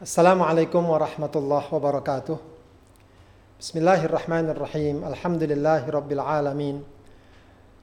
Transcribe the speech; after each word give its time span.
Assalamualaikum 0.00 0.80
warahmatullahi 0.80 1.68
wabarakatuh. 1.68 2.40
Bismillahirrahmanirrahim. 3.60 5.04
Alhamdulillahi 5.04 5.92
rabbil 5.92 6.24
alamin. 6.24 6.80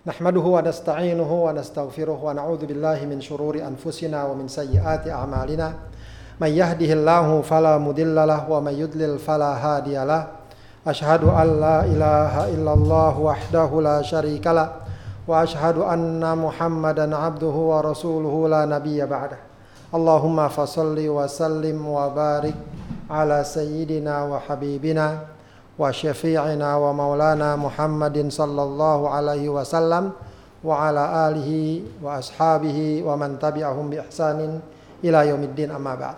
Nahmaduhu 0.01 0.57
wa 0.57 0.65
nasta'inuhu 0.65 1.45
wa 1.45 1.53
nastaghfiruh 1.53 2.17
wa 2.17 2.33
na'udzu 2.33 2.65
billahi 2.65 3.05
min 3.05 3.21
shururi 3.21 3.61
anfusina 3.61 4.25
wa 4.25 4.33
min 4.33 4.49
sayyiati 4.49 5.13
a'malina. 5.13 5.77
May 6.41 6.57
yahdihillahu 6.57 7.45
wa 7.45 8.65
may 8.65 8.81
yudlil 8.81 9.21
fala. 9.21 9.53
Ashhadu 10.89 11.29
an 11.29 11.47
la 11.61 11.85
ilaha 11.85 12.49
illallah 12.49 13.13
wahdahu 13.13 13.85
la 13.85 14.01
wa 14.01 15.45
ashhadu 15.45 15.85
anna 15.85 16.33
Muhammadan 16.33 17.13
abduhu 17.13 17.69
wa 17.69 17.85
rasuluhu 17.85 18.49
la 18.49 18.65
nabiyya 18.65 19.05
ba'dah. 19.05 19.46
Allahumma 19.87 20.51
fasalli 20.51 21.07
wa 21.07 21.23
sallim 21.31 21.79
wa 21.79 22.11
barik 22.11 22.55
ala 23.07 23.39
sayyidina 23.39 24.27
wa 24.27 24.35
habibina 24.43 25.31
wa 25.79 25.87
syafi'ina 25.87 26.75
wa 26.75 26.91
maulana 26.91 27.55
Muhammadin 27.55 28.27
sallallahu 28.27 29.07
alaihi 29.07 29.47
wasallam 29.47 30.11
wa 30.59 30.75
ala 30.83 31.31
alihi 31.31 32.03
wa 32.03 32.19
ashabihi 32.19 32.99
wa 32.99 33.15
man 33.15 33.39
tabi'ahum 33.39 33.87
bi 33.87 33.95
ihsanin 34.03 34.59
ila 35.07 35.23
yaumiddin 35.23 35.71
amma 35.71 35.95
ba'd. 35.95 36.17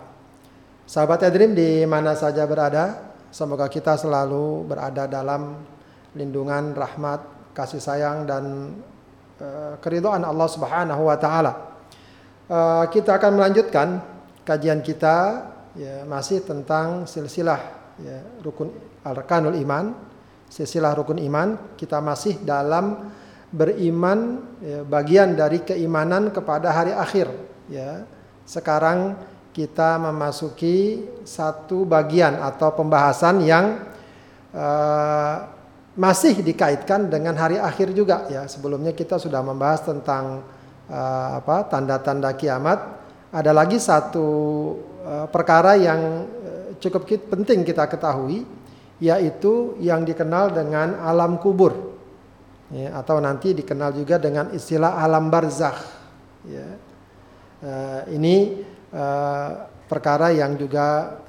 Sahabat 0.89 1.29
Edrim 1.29 1.53
di 1.53 1.85
mana 1.85 2.17
saja 2.17 2.49
berada, 2.49 3.13
semoga 3.29 3.69
kita 3.69 3.93
selalu 4.01 4.65
berada 4.65 5.05
dalam 5.05 5.61
lindungan 6.17 6.73
rahmat, 6.73 7.53
kasih 7.53 7.77
sayang 7.77 8.25
dan 8.25 8.73
uh, 9.37 9.77
keridhaan 9.77 10.25
Allah 10.25 10.49
Subhanahu 10.49 11.05
wa 11.05 11.13
taala. 11.21 11.68
Uh, 12.49 12.89
kita 12.89 13.21
akan 13.21 13.37
melanjutkan 13.37 14.01
kajian 14.41 14.81
kita 14.81 15.45
ya, 15.77 16.01
masih 16.09 16.41
tentang 16.41 17.05
silsilah 17.05 17.61
ya, 18.01 18.25
rukun 18.41 18.73
arkanul 19.05 19.53
iman, 19.53 19.93
silsilah 20.49 20.97
rukun 20.97 21.21
iman. 21.29 21.77
Kita 21.77 22.01
masih 22.01 22.41
dalam 22.41 23.13
beriman 23.53 24.41
ya, 24.65 24.81
bagian 24.81 25.37
dari 25.37 25.61
keimanan 25.61 26.33
kepada 26.33 26.73
hari 26.73 26.89
akhir. 26.89 27.29
Ya, 27.69 28.09
sekarang 28.49 29.13
kita 29.53 30.01
memasuki 30.01 31.05
satu 31.29 31.85
bagian 31.85 32.33
atau 32.41 32.73
pembahasan 32.73 33.45
yang 33.45 33.77
uh, 34.57 35.45
masih 35.93 36.41
dikaitkan 36.41 37.13
dengan 37.13 37.37
hari 37.37 37.61
akhir 37.61 37.93
juga. 37.93 38.25
Ya, 38.25 38.49
sebelumnya 38.49 38.89
kita 38.97 39.21
sudah 39.21 39.45
membahas 39.45 39.85
tentang 39.85 40.57
uh, 40.89 41.39
apa 41.39 41.69
tanda-tanda 41.69 42.33
kiamat. 42.33 42.99
Ada 43.29 43.53
lagi 43.53 43.77
satu 43.77 44.27
uh, 45.05 45.25
perkara 45.29 45.77
yang 45.77 46.25
uh, 46.25 46.69
cukup 46.81 47.05
penting 47.29 47.61
kita 47.61 47.85
ketahui 47.85 48.43
yaitu 48.99 49.79
yang 49.79 50.03
dikenal 50.03 50.51
dengan 50.51 50.99
alam 50.99 51.39
kubur. 51.39 51.95
Ya, 52.69 52.93
atau 52.99 53.17
nanti 53.17 53.55
dikenal 53.55 53.95
juga 53.95 54.21
dengan 54.21 54.51
istilah 54.53 54.99
alam 54.99 55.31
barzakh. 55.31 55.97
Ya. 56.45 56.67
ini 58.15 58.63
perkara 59.91 60.31
yang 60.31 60.55
juga 60.55 61.19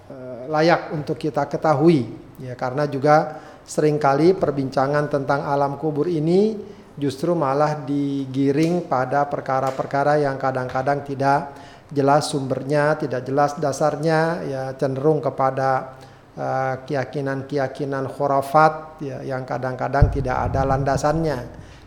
layak 0.47 0.95
untuk 0.95 1.19
kita 1.19 1.51
ketahui. 1.51 2.07
Ya 2.39 2.55
karena 2.55 2.87
juga 2.87 3.39
sering 3.71 4.03
kali 4.03 4.35
perbincangan 4.35 5.07
tentang 5.07 5.47
alam 5.47 5.79
kubur 5.79 6.11
ini 6.11 6.59
justru 7.01 7.33
malah 7.33 7.81
digiring 7.81 8.85
pada 8.85 9.25
perkara-perkara 9.25 10.21
yang 10.21 10.37
kadang-kadang 10.37 11.01
tidak 11.01 11.57
jelas 11.89 12.31
sumbernya, 12.31 12.95
tidak 13.01 13.25
jelas 13.27 13.57
dasarnya, 13.57 14.21
ya 14.47 14.63
cenderung 14.77 15.19
kepada 15.19 15.99
uh, 16.37 16.75
keyakinan-keyakinan 16.87 18.07
khurafat 18.13 19.03
ya, 19.03 19.19
yang 19.25 19.43
kadang-kadang 19.49 20.13
tidak 20.13 20.53
ada 20.53 20.63
landasannya. 20.69 21.39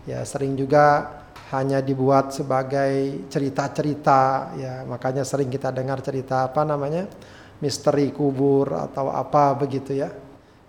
Ya 0.04 0.26
sering 0.28 0.60
juga 0.60 1.22
hanya 1.56 1.80
dibuat 1.80 2.34
sebagai 2.34 3.24
cerita-cerita 3.30 4.52
ya 4.58 4.74
makanya 4.90 5.22
sering 5.22 5.54
kita 5.54 5.70
dengar 5.70 6.02
cerita 6.02 6.50
apa 6.50 6.66
namanya 6.66 7.06
misteri 7.62 8.10
kubur 8.10 8.74
atau 8.74 9.14
apa 9.14 9.54
begitu 9.56 9.96
ya, 9.96 10.10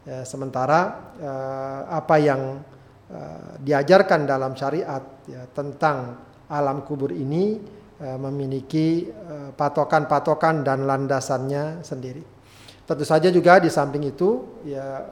ya 0.04 0.22
sementara 0.22 1.10
uh, 1.18 1.80
apa 1.88 2.14
yang 2.20 2.60
Eh, 3.04 3.52
diajarkan 3.60 4.24
dalam 4.24 4.56
syariat 4.56 5.04
ya, 5.28 5.44
tentang 5.52 6.24
alam 6.48 6.88
kubur 6.88 7.12
ini 7.12 7.60
uh, 8.00 8.16
memiliki 8.16 9.12
uh, 9.12 9.52
patokan-patokan 9.52 10.64
dan 10.64 10.88
landasannya 10.88 11.84
sendiri. 11.84 12.24
Tentu 12.88 13.04
saja 13.04 13.28
juga 13.28 13.60
di 13.60 13.68
samping 13.68 14.08
itu 14.08 14.60
ya 14.64 15.04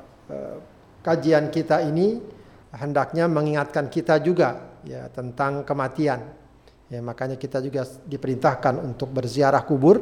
kajian 1.05 1.53
kita 1.53 1.85
ini 1.85 2.17
hendaknya 2.73 3.29
mengingatkan 3.29 3.93
kita 3.93 4.25
juga 4.25 4.81
ya 4.89 5.13
tentang 5.13 5.61
kematian. 5.61 6.21
Ya, 6.89 7.05
makanya 7.05 7.37
kita 7.37 7.61
juga 7.61 7.85
diperintahkan 8.09 8.81
untuk 8.81 9.13
berziarah 9.13 9.69
kubur 9.69 10.01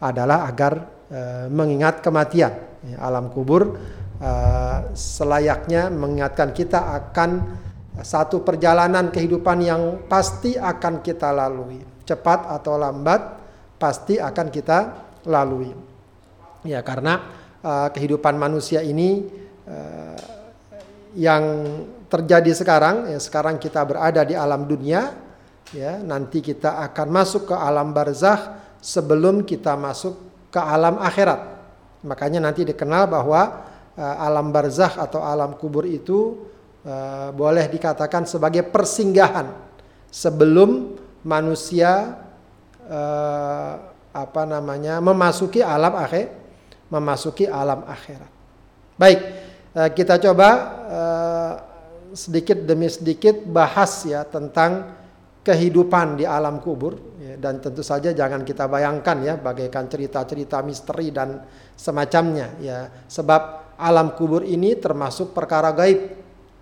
adalah 0.00 0.48
agar 0.48 0.72
uh, 1.12 1.46
mengingat 1.52 2.00
kematian. 2.00 2.52
Ya, 2.80 2.96
alam 3.04 3.28
kubur 3.28 3.76
uh, 4.20 4.92
selayaknya 4.92 5.88
mengingatkan 5.88 6.52
kita 6.52 6.94
akan 6.94 7.58
satu 8.00 8.40
perjalanan 8.46 9.10
kehidupan 9.10 9.58
yang 9.60 9.82
pasti 10.06 10.54
akan 10.56 11.02
kita 11.02 11.32
lalui. 11.34 11.82
Cepat 12.06 12.48
atau 12.48 12.78
lambat 12.80 13.40
pasti 13.80 14.20
akan 14.20 14.46
kita 14.48 14.78
lalui. 15.26 15.72
Ya, 16.64 16.84
karena 16.84 17.24
uh, 17.64 17.88
kehidupan 17.92 18.36
manusia 18.36 18.84
ini 18.84 19.24
uh, 19.64 20.20
yang 21.16 21.42
terjadi 22.06 22.52
sekarang, 22.54 23.10
ya 23.10 23.18
sekarang 23.18 23.56
kita 23.56 23.82
berada 23.82 24.22
di 24.22 24.34
alam 24.36 24.66
dunia, 24.66 25.14
ya 25.70 25.98
nanti 26.02 26.42
kita 26.42 26.82
akan 26.90 27.08
masuk 27.10 27.50
ke 27.50 27.56
alam 27.56 27.94
barzakh 27.94 28.58
sebelum 28.82 29.46
kita 29.46 29.74
masuk 29.78 30.18
ke 30.50 30.58
alam 30.58 30.98
akhirat. 30.98 31.40
Makanya 32.02 32.42
nanti 32.42 32.66
dikenal 32.66 33.06
bahwa 33.06 33.69
alam 33.98 34.54
barzakh 34.54 34.98
atau 35.00 35.24
alam 35.24 35.58
kubur 35.58 35.86
itu 35.88 36.46
uh, 36.86 37.34
boleh 37.34 37.66
dikatakan 37.66 38.28
sebagai 38.28 38.66
persinggahan 38.68 39.50
sebelum 40.10 40.96
manusia 41.26 42.18
uh, 42.86 43.72
apa 44.10 44.42
namanya 44.42 44.98
memasuki 44.98 45.62
alam 45.62 45.94
akhir 45.94 46.34
memasuki 46.90 47.46
alam 47.46 47.86
akhirat. 47.86 48.30
Baik, 48.98 49.20
kita 49.94 50.18
coba 50.18 50.48
sedikit 52.12 52.66
demi 52.66 52.90
sedikit 52.90 53.46
bahas 53.46 54.02
ya 54.02 54.26
tentang 54.26 54.98
kehidupan 55.40 56.20
di 56.20 56.28
alam 56.28 56.60
kubur 56.60 57.16
ya, 57.16 57.40
dan 57.40 57.64
tentu 57.64 57.80
saja 57.80 58.12
jangan 58.12 58.44
kita 58.44 58.68
bayangkan 58.68 59.16
ya 59.24 59.34
bagaikan 59.40 59.88
cerita-cerita 59.88 60.60
misteri 60.60 61.08
dan 61.08 61.40
semacamnya 61.72 62.60
ya 62.60 62.92
sebab 63.08 63.69
alam 63.80 64.12
kubur 64.12 64.44
ini 64.44 64.76
termasuk 64.76 65.32
perkara 65.32 65.72
gaib 65.72 66.12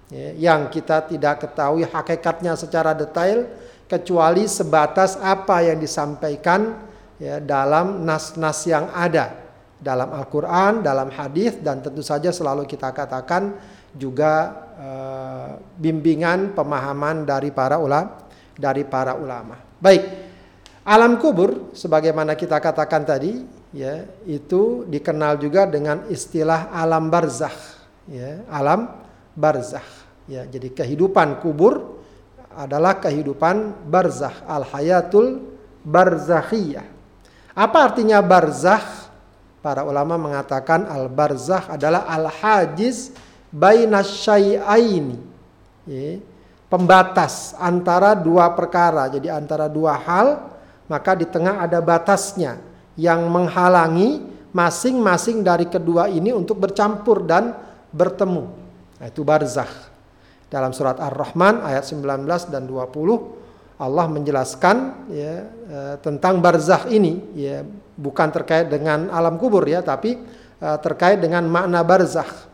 ya, 0.08 0.54
yang 0.54 0.70
kita 0.70 1.10
tidak 1.10 1.42
ketahui 1.42 1.82
hakikatnya 1.82 2.54
secara 2.54 2.94
detail 2.94 3.50
kecuali 3.90 4.46
sebatas 4.46 5.18
apa 5.18 5.66
yang 5.66 5.82
disampaikan 5.82 6.78
ya, 7.18 7.42
dalam 7.42 8.06
nas-nas 8.06 8.62
yang 8.64 8.86
ada 8.94 9.48
dalam 9.78 10.10
Al-Quran, 10.10 10.82
dalam 10.82 11.10
hadis 11.14 11.58
dan 11.62 11.78
tentu 11.78 12.02
saja 12.02 12.34
selalu 12.34 12.66
kita 12.66 12.90
katakan 12.90 13.54
juga 13.94 14.34
uh, 14.74 15.50
bimbingan 15.78 16.54
pemahaman 16.54 17.22
dari 17.22 17.54
para 17.54 17.78
ulama 17.78 18.26
dari 18.58 18.82
para 18.82 19.14
ulama. 19.14 19.54
Baik, 19.78 20.02
alam 20.82 21.14
kubur 21.22 21.70
sebagaimana 21.78 22.34
kita 22.34 22.58
katakan 22.58 23.06
tadi 23.06 23.38
ya 23.72 24.08
itu 24.24 24.88
dikenal 24.88 25.36
juga 25.40 25.68
dengan 25.68 26.08
istilah 26.08 26.72
alam 26.72 27.12
barzakh 27.12 27.56
ya 28.08 28.42
alam 28.48 28.88
barzakh. 29.38 29.86
Ya 30.28 30.44
jadi 30.44 30.68
kehidupan 30.74 31.40
kubur 31.40 32.04
adalah 32.52 32.98
kehidupan 32.98 33.86
barzakh 33.88 34.44
al 34.44 34.66
hayatul 34.66 35.40
barzakhiyah. 35.86 36.84
Apa 37.54 37.92
artinya 37.92 38.18
barzakh? 38.18 39.08
Para 39.58 39.82
ulama 39.82 40.14
mengatakan 40.14 40.86
al 40.86 41.10
barzakh 41.10 41.74
adalah 41.74 42.06
al 42.06 42.30
hajiz 42.30 43.10
bainasyai'aini 43.50 45.18
ya, 45.88 46.22
pembatas 46.70 47.56
antara 47.58 48.14
dua 48.14 48.52
perkara. 48.54 49.10
Jadi 49.10 49.26
antara 49.32 49.66
dua 49.66 49.98
hal 49.98 50.54
maka 50.86 51.18
di 51.18 51.26
tengah 51.26 51.64
ada 51.64 51.82
batasnya 51.82 52.60
yang 52.98 53.30
menghalangi 53.30 54.20
masing-masing 54.50 55.46
dari 55.46 55.70
kedua 55.70 56.10
ini 56.10 56.34
untuk 56.34 56.58
bercampur 56.58 57.22
dan 57.22 57.54
bertemu. 57.94 58.44
Nah, 58.98 59.06
itu 59.06 59.22
barzakh. 59.22 59.70
Dalam 60.50 60.74
surat 60.74 60.98
Ar-Rahman 60.98 61.62
ayat 61.62 61.86
19 61.86 62.26
dan 62.50 62.66
20 62.66 63.78
Allah 63.78 64.06
menjelaskan 64.10 65.06
ya, 65.12 65.46
e, 65.46 65.78
tentang 66.02 66.42
barzakh 66.42 66.90
ini 66.90 67.22
ya, 67.38 67.62
bukan 67.94 68.34
terkait 68.34 68.66
dengan 68.66 69.06
alam 69.14 69.38
kubur 69.38 69.62
ya, 69.62 69.78
tapi 69.82 70.18
uh, 70.62 70.78
terkait 70.78 71.18
dengan 71.18 71.42
makna 71.46 71.82
barzakh. 71.82 72.46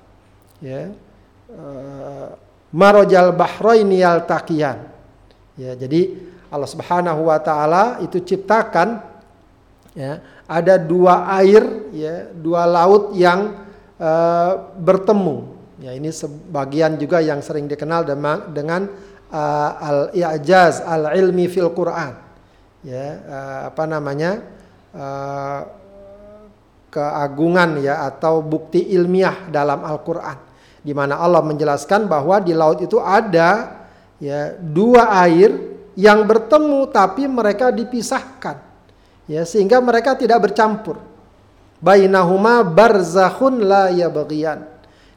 Ya. 0.60 0.92
Uh, 1.52 2.32
marojal 2.72 3.30
bahroini 3.36 4.00
takian. 4.24 4.88
Ya, 5.54 5.76
jadi 5.78 6.16
Allah 6.50 6.66
Subhanahu 6.66 7.30
wa 7.30 7.38
taala 7.38 8.02
itu 8.02 8.18
ciptakan 8.18 8.98
ya, 9.94 10.18
ada 10.44 10.76
dua 10.76 11.28
air 11.40 11.62
ya, 11.92 12.28
dua 12.32 12.68
laut 12.68 13.16
yang 13.16 13.64
uh, 13.96 14.52
bertemu. 14.76 15.56
Ya, 15.80 15.92
ini 15.96 16.08
sebagian 16.12 16.96
juga 16.96 17.20
yang 17.20 17.44
sering 17.44 17.68
dikenal 17.68 18.08
dengan, 18.52 18.88
uh, 19.28 19.70
al-i'jaz 19.80 20.84
al-ilmi 20.84 21.48
fil 21.50 21.72
Quran. 21.72 22.14
Ya, 22.84 23.06
uh, 23.24 23.60
apa 23.72 23.84
namanya? 23.88 24.40
Uh, 24.94 25.84
keagungan 26.94 27.82
ya 27.82 28.06
atau 28.06 28.38
bukti 28.38 28.94
ilmiah 28.94 29.50
dalam 29.50 29.82
Al-Qur'an 29.82 30.38
di 30.78 30.94
mana 30.94 31.18
Allah 31.18 31.42
menjelaskan 31.42 32.06
bahwa 32.06 32.38
di 32.38 32.54
laut 32.54 32.78
itu 32.78 33.02
ada 33.02 33.82
ya 34.22 34.54
dua 34.54 35.10
air 35.26 35.74
yang 35.98 36.22
bertemu 36.22 36.86
tapi 36.94 37.26
mereka 37.26 37.74
dipisahkan 37.74 38.62
ya 39.28 39.42
sehingga 39.44 39.80
mereka 39.80 40.16
tidak 40.16 40.50
bercampur. 40.50 41.00
Bainahuma 41.84 42.64
barzakhun 42.64 43.60
la 43.64 43.92
yabghiyan. 43.92 44.72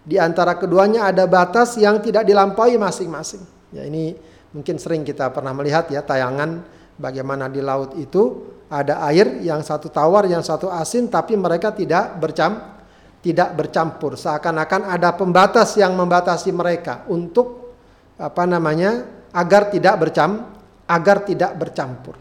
Di 0.08 0.16
antara 0.20 0.56
keduanya 0.56 1.12
ada 1.12 1.28
batas 1.28 1.76
yang 1.80 2.00
tidak 2.00 2.28
dilampaui 2.28 2.80
masing-masing. 2.80 3.44
Ya 3.76 3.84
ini 3.84 4.16
mungkin 4.56 4.80
sering 4.80 5.04
kita 5.04 5.32
pernah 5.32 5.52
melihat 5.52 5.92
ya 5.92 6.00
tayangan 6.04 6.64
bagaimana 6.96 7.52
di 7.52 7.60
laut 7.60 7.96
itu 8.00 8.56
ada 8.68 9.04
air 9.08 9.44
yang 9.44 9.64
satu 9.64 9.92
tawar 9.92 10.28
yang 10.28 10.44
satu 10.44 10.72
asin 10.72 11.08
tapi 11.12 11.36
mereka 11.36 11.72
tidak 11.76 12.16
bercam 12.20 12.80
tidak 13.20 13.56
bercampur. 13.60 14.16
Seakan-akan 14.16 14.88
ada 14.88 15.12
pembatas 15.16 15.76
yang 15.76 15.92
membatasi 15.96 16.56
mereka 16.56 17.04
untuk 17.12 17.76
apa 18.16 18.48
namanya 18.48 19.04
agar 19.36 19.68
tidak 19.68 19.96
bercam 20.00 20.56
agar 20.88 21.28
tidak 21.28 21.52
bercampur. 21.60 22.16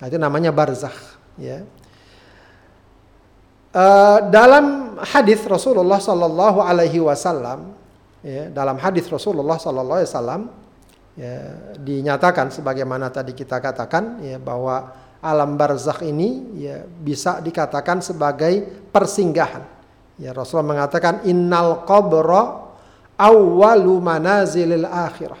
Nah, 0.00 0.04
itu 0.08 0.20
namanya 0.20 0.52
barzakh 0.52 1.09
ya. 1.38 1.62
Uh, 3.70 4.18
dalam 4.34 4.98
hadis 4.98 5.46
Rasulullah 5.46 6.02
Sallallahu 6.02 6.58
Alaihi 6.58 6.98
Wasallam, 6.98 7.70
ya, 8.26 8.50
dalam 8.50 8.74
hadis 8.82 9.06
Rasulullah 9.06 9.62
Sallallahu 9.62 10.02
Alaihi 10.02 10.10
Wasallam, 10.10 10.42
ya, 11.14 11.36
dinyatakan 11.78 12.50
sebagaimana 12.50 13.14
tadi 13.14 13.30
kita 13.30 13.62
katakan 13.62 14.18
ya 14.26 14.42
bahwa 14.42 14.90
alam 15.22 15.54
barzakh 15.54 16.02
ini 16.02 16.58
ya 16.58 16.82
bisa 16.82 17.38
dikatakan 17.38 18.02
sebagai 18.02 18.66
persinggahan. 18.90 19.62
Ya 20.18 20.34
Rasulullah 20.34 20.80
mengatakan 20.80 21.22
innal 21.28 21.84
qabra 21.86 22.74
awwalu 23.20 24.00
manazilil 24.00 24.88
akhirah. 24.88 25.38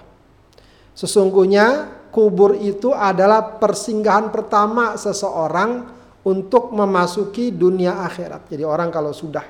Sesungguhnya 0.92 1.99
kubur 2.10 2.58
itu 2.58 2.90
adalah 2.92 3.56
persinggahan 3.56 4.28
pertama 4.28 4.98
seseorang 4.98 5.86
untuk 6.26 6.74
memasuki 6.74 7.48
dunia 7.48 8.04
akhirat. 8.04 8.50
Jadi 8.52 8.62
orang 8.66 8.92
kalau 8.92 9.14
sudah 9.14 9.46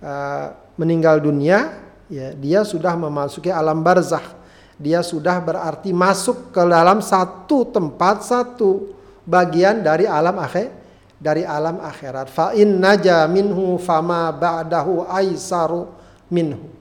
uh, 0.00 0.46
meninggal 0.80 1.20
dunia, 1.20 1.84
ya 2.08 2.32
dia 2.32 2.64
sudah 2.64 2.96
memasuki 2.96 3.52
alam 3.52 3.84
barzakh. 3.84 4.40
Dia 4.80 5.04
sudah 5.04 5.36
berarti 5.44 5.92
masuk 5.92 6.56
ke 6.56 6.62
dalam 6.64 7.04
satu 7.04 7.68
tempat 7.68 8.24
satu 8.24 8.96
bagian 9.28 9.84
dari 9.84 10.08
alam 10.08 10.40
akhir 10.40 10.72
dari 11.20 11.44
alam 11.44 11.84
akhirat. 11.84 12.32
Fa 12.32 12.56
in 12.56 12.80
naja 12.80 13.28
minhu 13.28 13.76
fama 13.76 14.32
ba'dahu 14.32 15.04
aisaru 15.04 15.84
minhu. 16.32 16.80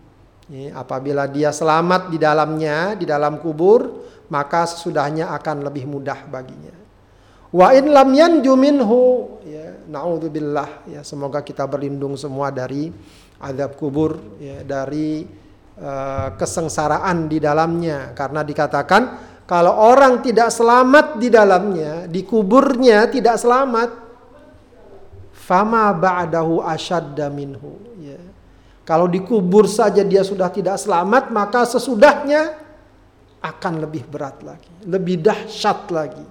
Apabila 0.73 1.29
dia 1.29 1.53
selamat 1.53 2.09
di 2.09 2.17
dalamnya 2.17 2.97
di 2.97 3.06
dalam 3.06 3.38
kubur 3.38 4.07
maka 4.29 4.69
sesudahnya 4.69 5.33
akan 5.35 5.65
lebih 5.65 5.89
mudah 5.89 6.25
baginya 6.29 6.73
wa 7.49 7.73
in 7.73 7.89
lam 7.89 8.09
yanju 8.13 8.53
minhu 8.53 9.01
ya 9.45 9.83
naudzubillah 9.89 10.89
ya 10.89 11.01
semoga 11.01 11.41
kita 11.41 11.65
berlindung 11.65 12.13
semua 12.15 12.53
dari 12.53 12.93
azab 13.41 13.73
kubur 13.75 14.17
ya 14.37 14.61
dari 14.61 15.25
Eh, 15.79 16.29
kesengsaraan 16.35 17.31
di 17.31 17.39
dalamnya 17.39 18.11
karena 18.11 18.43
dikatakan 18.43 19.15
kalau 19.47 19.71
orang 19.71 20.19
tidak 20.19 20.51
selamat 20.51 21.15
di 21.15 21.31
dalamnya 21.31 22.03
di 22.03 22.27
kuburnya 22.27 23.07
tidak 23.07 23.39
selamat 23.39 23.87
fama 25.31 25.95
ba'dahu 25.95 26.59
asyadda 26.67 27.31
minhu 27.31 27.79
ya. 27.95 28.19
Kalau 28.83 29.07
dikubur 29.07 29.71
saja 29.71 30.03
dia 30.03 30.19
sudah 30.19 30.51
tidak 30.51 30.75
selamat 30.83 31.31
maka 31.31 31.63
sesudahnya 31.63 32.59
akan 33.39 33.74
lebih 33.83 34.03
berat 34.07 34.44
lagi, 34.44 34.71
lebih 34.83 35.19
dahsyat 35.24 35.88
lagi. 35.91 36.25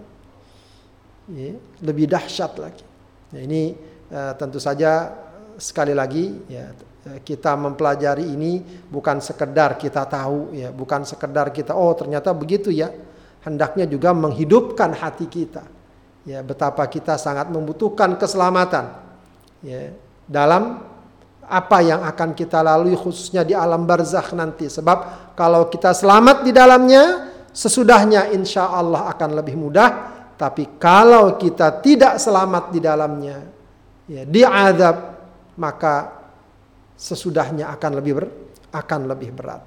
Ya, 1.28 1.56
lebih 1.84 2.08
dahsyat 2.08 2.56
lagi. 2.56 2.84
Ya, 3.32 3.44
ini 3.44 3.76
uh, 4.08 4.32
tentu 4.37 4.56
saja 4.56 5.12
sekali 5.60 5.93
lagi 5.93 6.32
ya 6.49 6.72
Eh, 7.08 7.20
kita 7.25 7.56
mempelajari 7.56 8.26
ini 8.26 8.60
bukan 8.90 9.22
sekedar 9.22 9.81
kita 9.81 10.05
tahu 10.05 10.52
ya, 10.52 10.69
bukan 10.75 11.06
sekedar 11.08 11.49
kita 11.55 11.72
oh 11.72 11.94
ternyata 11.96 12.34
begitu 12.37 12.69
ya. 12.69 12.93
Hendaknya 13.40 13.87
juga 13.87 14.12
menghidupkan 14.12 14.93
hati 14.93 15.31
kita. 15.31 15.64
Ya, 16.26 16.44
betapa 16.44 16.84
kita 16.90 17.16
sangat 17.16 17.49
membutuhkan 17.49 18.19
keselamatan. 18.20 18.93
Ya, 19.64 19.94
dalam 20.28 20.84
apa 21.48 21.80
yang 21.80 22.04
akan 22.04 22.36
kita 22.36 22.60
lalui 22.60 22.92
khususnya 22.92 23.42
di 23.42 23.56
alam 23.56 23.88
barzakh 23.88 24.36
nanti. 24.36 24.68
Sebab 24.68 25.32
kalau 25.32 25.66
kita 25.72 25.96
selamat 25.96 26.44
di 26.44 26.52
dalamnya, 26.52 27.32
sesudahnya 27.50 28.30
insya 28.36 28.68
Allah 28.68 29.08
akan 29.10 29.30
lebih 29.40 29.56
mudah. 29.56 29.90
Tapi 30.38 30.78
kalau 30.78 31.34
kita 31.34 31.82
tidak 31.82 32.22
selamat 32.22 32.70
di 32.70 32.78
dalamnya, 32.78 33.42
ya, 34.06 34.22
diadab, 34.22 34.96
maka 35.58 36.14
sesudahnya 36.94 37.74
akan 37.74 37.90
lebih 37.98 38.12
ber, 38.14 38.24
akan 38.70 39.00
lebih 39.10 39.34
berat. 39.34 39.62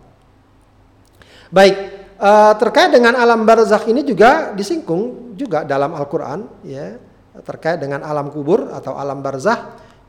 Baik, 1.52 1.76
uh, 2.16 2.56
terkait 2.56 2.96
dengan 2.96 3.20
alam 3.20 3.44
barzakh 3.44 3.92
ini 3.92 4.08
juga 4.08 4.56
disinggung 4.56 5.36
juga 5.36 5.68
dalam 5.68 5.92
Al-Qur'an 5.92 6.48
ya, 6.64 6.96
terkait 7.44 7.84
dengan 7.84 8.08
alam 8.08 8.32
kubur 8.32 8.72
atau 8.72 8.96
alam 8.96 9.20
barzakh 9.20 9.60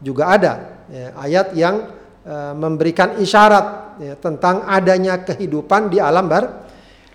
juga 0.02 0.34
ada 0.34 0.52
ya, 0.90 1.06
ayat 1.16 1.46
yang 1.54 1.88
uh, 2.26 2.52
memberikan 2.58 3.16
isyarat 3.22 3.96
ya, 4.02 4.14
tentang 4.18 4.66
adanya 4.66 5.22
kehidupan 5.22 5.88
di 5.88 6.02
alam 6.02 6.26
bar 6.26 6.66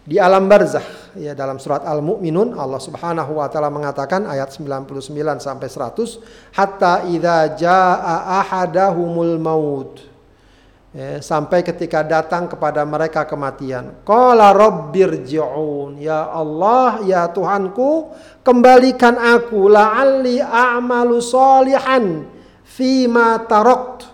di 0.07 0.15
alam 0.15 0.47
barzakh 0.47 1.19
ya 1.19 1.35
dalam 1.35 1.59
surat 1.59 1.83
Al-Mu'minun 1.83 2.55
Allah 2.55 2.79
Subhanahu 2.79 3.43
wa 3.43 3.51
taala 3.51 3.67
mengatakan 3.67 4.23
ayat 4.23 4.55
99 4.55 5.03
sampai 5.43 5.67
100 5.67 6.55
hatta 6.55 7.03
idza 7.11 7.59
jaa 7.59 8.39
ahadahumul 8.39 9.35
maut 9.35 9.99
ya, 10.95 11.19
sampai 11.19 11.59
ketika 11.59 12.07
datang 12.07 12.47
kepada 12.47 12.87
mereka 12.87 13.27
kematian. 13.27 13.99
Qala 14.07 14.55
rabbirji'un 14.55 15.99
ya 15.99 16.31
Allah 16.31 17.03
ya 17.03 17.27
Tuhanku 17.27 18.15
kembalikan 18.47 19.19
aku 19.19 19.67
la'alli 19.67 20.39
a'malu 20.39 21.19
solihan 21.19 22.36
fima 22.77 23.41
tarakt 23.49 24.05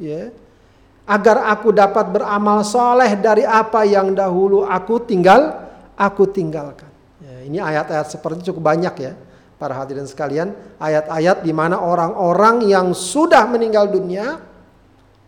ya 0.00 0.32
agar 1.04 1.52
aku 1.52 1.70
dapat 1.70 2.08
beramal 2.08 2.64
soleh 2.64 3.12
dari 3.20 3.44
apa 3.44 3.84
yang 3.84 4.16
dahulu 4.16 4.64
aku 4.64 5.04
tinggal 5.04 5.68
aku 5.94 6.26
tinggalkan. 6.26 6.88
Ya, 7.22 7.44
ini 7.44 7.60
ayat-ayat 7.60 8.08
seperti 8.10 8.48
cukup 8.50 8.72
banyak 8.72 8.94
ya 8.98 9.12
para 9.56 9.72
hadirin 9.76 10.04
sekalian 10.04 10.52
ayat-ayat 10.76 11.44
di 11.44 11.52
mana 11.52 11.80
orang-orang 11.80 12.68
yang 12.68 12.92
sudah 12.92 13.48
meninggal 13.48 13.88
dunia 13.88 14.40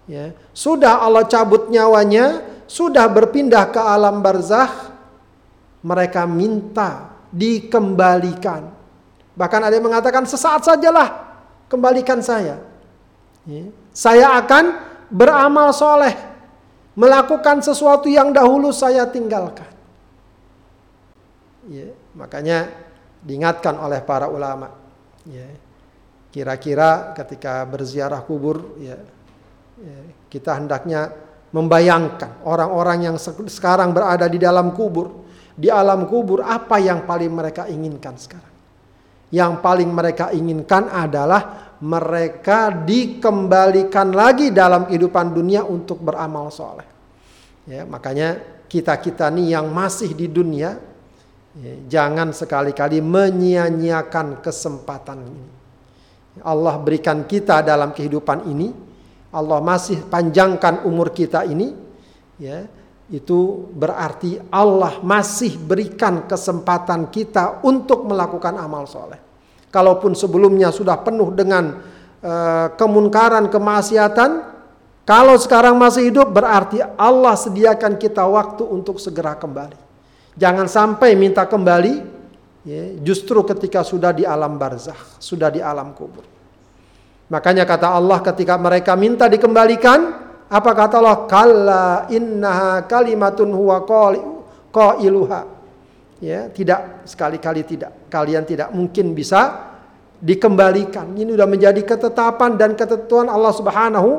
ya 0.05 0.37
sudah 0.53 1.01
Allah 1.01 1.25
cabut 1.25 1.73
nyawanya 1.73 2.45
sudah 2.69 3.09
berpindah 3.09 3.73
ke 3.73 3.81
alam 3.81 4.21
barzakh 4.21 4.93
mereka 5.81 6.29
minta 6.29 7.17
dikembalikan 7.33 8.69
bahkan 9.33 9.65
ada 9.65 9.73
yang 9.73 9.89
mengatakan 9.89 10.29
sesaat 10.29 10.61
sajalah 10.61 11.41
kembalikan 11.73 12.21
saya 12.21 12.61
ya. 12.61 12.78
Saya 13.97 14.37
akan 14.39 14.65
beramal 15.09 15.73
soleh, 15.73 16.13
melakukan 16.93 17.65
sesuatu 17.65 18.07
yang 18.07 18.31
dahulu 18.31 18.69
saya 18.71 19.09
tinggalkan. 19.09 19.69
Ya, 21.69 21.93
makanya 22.17 22.69
diingatkan 23.25 23.77
oleh 23.81 24.01
para 24.05 24.29
ulama. 24.29 24.73
Ya, 25.29 25.49
kira-kira 26.33 27.13
ketika 27.17 27.65
berziarah 27.65 28.21
kubur, 28.25 28.77
ya, 28.81 28.97
ya, 29.81 29.99
kita 30.29 30.57
hendaknya 30.57 31.13
membayangkan 31.53 32.45
orang-orang 32.45 33.13
yang 33.13 33.17
sekarang 33.49 33.97
berada 33.97 34.29
di 34.29 34.37
dalam 34.37 34.77
kubur, 34.77 35.25
di 35.57 35.73
alam 35.73 36.05
kubur 36.05 36.45
apa 36.45 36.77
yang 36.77 37.09
paling 37.09 37.33
mereka 37.33 37.65
inginkan 37.69 38.17
sekarang. 38.17 38.55
Yang 39.29 39.53
paling 39.61 39.91
mereka 39.93 40.33
inginkan 40.33 40.89
adalah 40.89 41.68
mereka 41.79 42.75
dikembalikan 42.75 44.11
lagi 44.11 44.51
dalam 44.51 44.91
kehidupan 44.91 45.31
dunia 45.31 45.63
untuk 45.63 46.03
beramal 46.03 46.51
soleh. 46.51 46.87
Ya, 47.69 47.87
makanya 47.87 48.41
kita-kita 48.67 49.31
nih 49.31 49.55
yang 49.55 49.71
masih 49.71 50.11
di 50.17 50.27
dunia, 50.27 50.81
ya, 51.55 51.75
jangan 51.87 52.35
sekali-kali 52.35 52.99
menyia-nyiakan 52.99 54.43
kesempatan 54.43 55.19
ini. 55.23 55.47
Allah 56.43 56.75
berikan 56.79 57.27
kita 57.27 57.63
dalam 57.63 57.95
kehidupan 57.95 58.49
ini, 58.49 58.75
Allah 59.31 59.61
masih 59.61 60.03
panjangkan 60.09 60.83
umur 60.89 61.13
kita 61.15 61.45
ini, 61.47 61.77
ya, 62.41 62.65
itu 63.09 63.69
berarti 63.73 64.41
Allah 64.51 65.01
masih 65.01 65.57
berikan 65.57 66.27
kesempatan 66.27 67.09
kita 67.09 67.63
untuk 67.63 68.05
melakukan 68.05 68.57
amal 68.59 68.85
soleh. 68.85 69.28
Kalaupun 69.69 70.17
sebelumnya 70.17 70.73
sudah 70.73 70.97
penuh 71.05 71.29
dengan 71.37 71.77
uh, 72.25 72.73
kemunkaran, 72.73 73.53
kemaksiatan, 73.53 74.31
kalau 75.09 75.37
sekarang 75.41 75.77
masih 75.77 76.09
hidup 76.13 76.29
berarti 76.33 76.81
Allah 76.97 77.37
sediakan 77.37 77.97
kita 77.97 78.25
waktu 78.29 78.65
untuk 78.65 79.01
segera 79.01 79.37
kembali. 79.37 79.77
Jangan 80.39 80.69
sampai 80.69 81.17
minta 81.17 81.49
kembali, 81.49 81.95
ya, 82.65 82.97
justru 83.01 83.41
ketika 83.45 83.81
sudah 83.85 84.13
di 84.13 84.23
alam 84.29 84.61
barzakh, 84.61 85.17
sudah 85.21 85.49
di 85.49 85.65
alam 85.65 85.97
kubur. 85.97 86.25
Makanya 87.29 87.69
kata 87.69 87.93
Allah 87.93 88.25
ketika 88.25 88.57
mereka 88.57 88.97
minta 88.97 89.29
dikembalikan, 89.29 90.29
apa 90.49 90.71
kata 90.73 90.97
Allah? 90.97 91.19
Kalla 91.29 91.87
innaha 92.09 92.85
kalimatun 92.89 93.53
huwa 93.53 93.85
qailuha. 94.73 95.58
Ya, 96.19 96.51
tidak 96.51 97.07
sekali-kali 97.07 97.63
tidak. 97.63 98.11
Kalian 98.11 98.43
tidak 98.43 98.75
mungkin 98.75 99.15
bisa 99.15 99.71
dikembalikan. 100.19 101.15
Ini 101.15 101.31
sudah 101.39 101.47
menjadi 101.47 101.79
ketetapan 101.87 102.59
dan 102.59 102.75
ketentuan 102.75 103.31
Allah 103.31 103.55
Subhanahu 103.55 104.11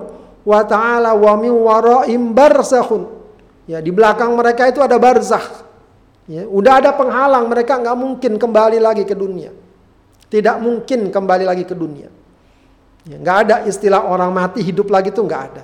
wa 0.48 0.62
taala 0.63 1.12
wa 1.12 1.36
min 1.36 1.51
waraim 1.51 2.32
barzakhun. 2.32 3.03
Ya, 3.68 3.84
di 3.84 3.91
belakang 3.91 4.34
mereka 4.34 4.72
itu 4.72 4.79
ada 4.79 4.96
barzakh. 4.96 5.68
Ya, 6.29 6.48
udah 6.48 6.79
ada 6.79 6.96
penghalang, 6.96 7.51
mereka 7.51 7.77
nggak 7.77 7.98
mungkin 7.98 8.32
kembali 8.39 8.79
lagi 8.79 9.03
ke 9.03 9.13
dunia. 9.18 9.51
Tidak 10.29 10.58
mungkin 10.62 11.10
kembali 11.10 11.44
lagi 11.44 11.65
ke 11.68 11.75
dunia. 11.75 12.10
Ya, 13.03 13.18
nggak 13.20 13.38
ada 13.46 13.56
istilah 13.68 14.08
orang 14.08 14.32
mati 14.32 14.63
hidup 14.63 14.88
lagi 14.88 15.12
itu 15.12 15.20
nggak 15.20 15.44
ada. 15.51 15.63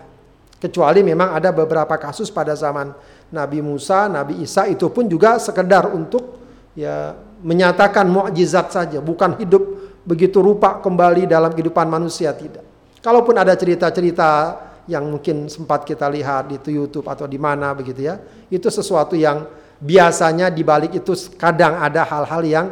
Kecuali 0.57 1.05
memang 1.05 1.37
ada 1.37 1.53
beberapa 1.53 1.93
kasus 2.01 2.33
pada 2.33 2.57
zaman 2.57 2.91
Nabi 3.33 3.59
Musa, 3.63 4.05
Nabi 4.05 4.45
Isa 4.45 4.69
itu 4.69 4.89
pun 4.93 5.09
juga 5.09 5.41
sekedar 5.41 5.89
untuk 5.93 6.37
ya 6.77 7.15
menyatakan 7.41 8.05
mukjizat 8.09 8.73
saja, 8.73 8.99
bukan 9.01 9.37
hidup 9.41 9.63
begitu 10.05 10.41
rupa 10.41 10.77
kembali 10.81 11.25
dalam 11.25 11.49
kehidupan 11.53 11.89
manusia 11.89 12.33
tidak. 12.33 12.63
Kalaupun 13.01 13.37
ada 13.37 13.53
cerita-cerita 13.57 14.29
yang 14.85 15.09
mungkin 15.09 15.49
sempat 15.49 15.81
kita 15.85 16.05
lihat 16.09 16.49
di 16.49 16.57
YouTube 16.69 17.09
atau 17.09 17.25
di 17.25 17.41
mana 17.41 17.73
begitu 17.73 18.05
ya, 18.05 18.21
itu 18.49 18.69
sesuatu 18.69 19.17
yang 19.17 19.45
biasanya 19.81 20.53
di 20.53 20.61
balik 20.61 20.93
itu 20.93 21.13
kadang 21.35 21.81
ada 21.81 22.05
hal-hal 22.05 22.41
yang 22.45 22.67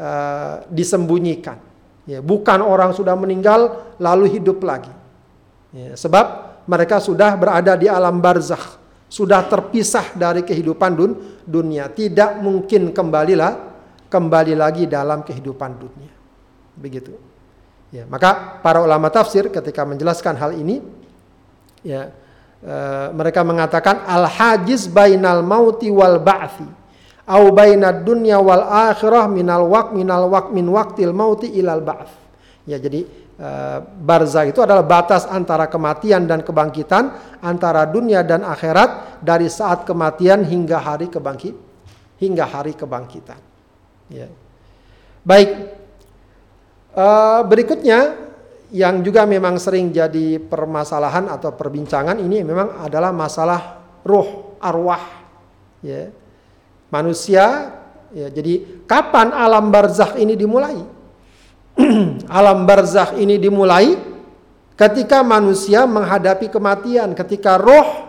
uh, 0.00 0.64
disembunyikan. 0.72 1.60
Ya, 2.08 2.24
bukan 2.24 2.64
orang 2.64 2.96
sudah 2.96 3.12
meninggal 3.12 3.84
lalu 4.00 4.40
hidup 4.40 4.64
lagi. 4.64 4.92
Ya, 5.76 5.92
sebab 5.92 6.56
mereka 6.64 7.04
sudah 7.04 7.36
berada 7.36 7.76
di 7.76 7.84
alam 7.84 8.16
barzakh, 8.16 8.77
sudah 9.08 9.48
terpisah 9.48 10.12
dari 10.12 10.44
kehidupan 10.44 10.92
dun, 10.92 11.12
dunia, 11.48 11.88
tidak 11.88 12.38
mungkin 12.44 12.92
kembalilah 12.92 13.56
kembali 14.12 14.54
lagi 14.56 14.84
dalam 14.84 15.24
kehidupan 15.24 15.70
dunia. 15.80 16.12
Begitu. 16.76 17.16
Ya, 17.88 18.04
maka 18.04 18.60
para 18.60 18.84
ulama 18.84 19.08
tafsir 19.08 19.48
ketika 19.48 19.80
menjelaskan 19.88 20.36
hal 20.36 20.52
ini 20.52 20.84
ya 21.80 22.12
e, 22.60 22.74
mereka 23.16 23.40
mengatakan 23.40 24.04
al 24.04 24.28
hajiz 24.28 24.84
bainal 24.92 25.40
mauti 25.40 25.88
wal 25.88 26.20
ba'thi 26.20 26.68
au 27.24 27.48
bainad 27.48 28.04
dunya 28.04 28.36
wal 28.36 28.60
akhirah 28.92 29.24
minal 29.32 29.72
waq 29.72 29.96
minal 29.96 30.28
waq 30.28 30.52
min 30.52 30.68
waqtil 30.68 31.16
mauti 31.16 31.48
ilal 31.48 31.80
ba'th. 31.80 32.12
Ya, 32.68 32.76
jadi 32.76 33.08
Eh, 33.38 33.78
barza 34.02 34.42
itu 34.42 34.58
adalah 34.58 34.82
batas 34.82 35.22
antara 35.30 35.70
kematian 35.70 36.26
dan 36.26 36.42
kebangkitan, 36.42 37.38
antara 37.38 37.86
dunia 37.86 38.26
dan 38.26 38.42
akhirat 38.42 39.22
dari 39.22 39.46
saat 39.46 39.86
kematian 39.86 40.42
hingga 40.42 40.82
hari 40.82 41.06
kebangkit 41.06 41.54
hingga 42.18 42.42
hari 42.42 42.74
kebangkitan. 42.74 43.38
Ya. 44.10 44.26
Baik, 45.22 45.54
uh, 46.98 47.46
berikutnya 47.46 48.18
yang 48.74 49.06
juga 49.06 49.22
memang 49.22 49.54
sering 49.62 49.94
jadi 49.94 50.42
permasalahan 50.42 51.30
atau 51.30 51.54
perbincangan 51.54 52.18
ini 52.18 52.42
memang 52.42 52.82
adalah 52.82 53.14
masalah 53.14 53.86
ruh 54.02 54.58
arwah. 54.58 55.30
Ya. 55.78 56.10
Manusia, 56.90 57.70
ya, 58.10 58.34
jadi 58.34 58.82
kapan 58.82 59.30
alam 59.30 59.70
barzakh 59.70 60.18
ini 60.18 60.34
dimulai? 60.34 60.97
alam 62.38 62.66
barzakh 62.66 63.14
ini 63.16 63.38
dimulai 63.38 63.94
ketika 64.74 65.22
manusia 65.22 65.86
menghadapi 65.86 66.50
kematian, 66.50 67.14
ketika 67.14 67.58
roh 67.58 68.08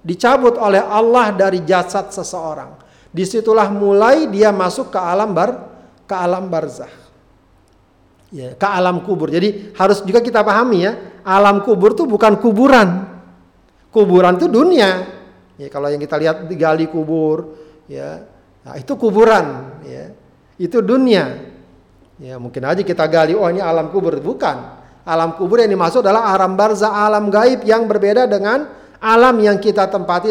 dicabut 0.00 0.56
oleh 0.56 0.80
Allah 0.80 1.32
dari 1.32 1.60
jasad 1.64 2.08
seseorang. 2.12 2.80
Di 3.10 3.26
situlah 3.26 3.68
mulai 3.68 4.30
dia 4.30 4.54
masuk 4.54 4.94
ke 4.94 5.00
alam 5.00 5.34
bar 5.34 5.50
ke 6.06 6.14
alam 6.14 6.46
barzakh. 6.46 6.92
Ya, 8.30 8.54
ke 8.54 8.68
alam 8.68 9.02
kubur. 9.02 9.26
Jadi 9.26 9.74
harus 9.74 10.06
juga 10.06 10.22
kita 10.22 10.46
pahami 10.46 10.86
ya, 10.86 10.92
alam 11.26 11.66
kubur 11.66 11.98
itu 11.98 12.06
bukan 12.06 12.38
kuburan. 12.38 13.10
Kuburan 13.90 14.38
itu 14.38 14.46
dunia. 14.46 15.02
Ya, 15.58 15.66
kalau 15.66 15.90
yang 15.90 15.98
kita 15.98 16.14
lihat 16.14 16.46
digali 16.46 16.86
kubur, 16.86 17.58
ya, 17.90 18.22
nah 18.62 18.78
itu 18.78 18.94
kuburan. 18.94 19.74
Ya, 19.82 20.14
itu 20.62 20.78
dunia. 20.78 21.49
Ya 22.20 22.36
mungkin 22.36 22.60
aja 22.68 22.84
kita 22.84 23.08
gali, 23.08 23.32
oh 23.32 23.48
ini 23.48 23.64
alam 23.64 23.88
kubur. 23.88 24.12
Bukan. 24.20 24.56
Alam 25.08 25.40
kubur 25.40 25.64
yang 25.64 25.72
dimaksud 25.72 26.04
adalah 26.04 26.36
alam 26.36 26.52
barza, 26.52 26.92
alam 26.92 27.32
gaib 27.32 27.64
yang 27.64 27.88
berbeda 27.88 28.28
dengan 28.28 28.68
alam 29.00 29.40
yang 29.40 29.56
kita 29.56 29.88
tempati 29.88 30.28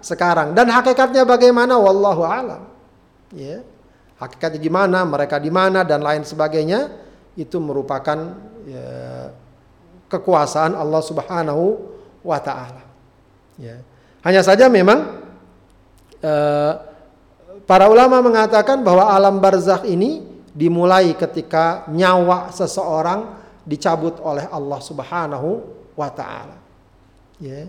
sekarang. 0.00 0.56
Dan 0.56 0.72
hakikatnya 0.72 1.28
bagaimana? 1.28 1.76
Wallahu 1.76 2.24
alam. 2.24 2.64
Ya. 3.36 3.60
Hakikatnya 4.16 4.58
gimana, 4.58 5.04
mereka 5.04 5.36
di 5.36 5.52
mana 5.52 5.84
dan 5.84 6.00
lain 6.00 6.24
sebagainya 6.24 6.90
itu 7.38 7.60
merupakan 7.60 8.34
ya, 8.66 8.88
kekuasaan 10.08 10.74
Allah 10.74 11.02
Subhanahu 11.04 11.64
wa 12.24 12.38
taala. 12.40 12.82
Ya. 13.60 13.84
Hanya 14.24 14.42
saja 14.42 14.66
memang 14.66 15.22
eh, 16.24 16.72
para 17.68 17.86
ulama 17.86 18.18
mengatakan 18.24 18.82
bahwa 18.82 19.12
alam 19.12 19.38
barzakh 19.38 19.86
ini 19.86 20.37
dimulai 20.52 21.16
ketika 21.16 21.88
nyawa 21.90 22.52
seseorang 22.52 23.36
dicabut 23.68 24.16
oleh 24.24 24.48
Allah 24.48 24.80
Subhanahu 24.80 25.50
wa 25.92 26.08
taala. 26.08 26.56
Ya. 27.42 27.68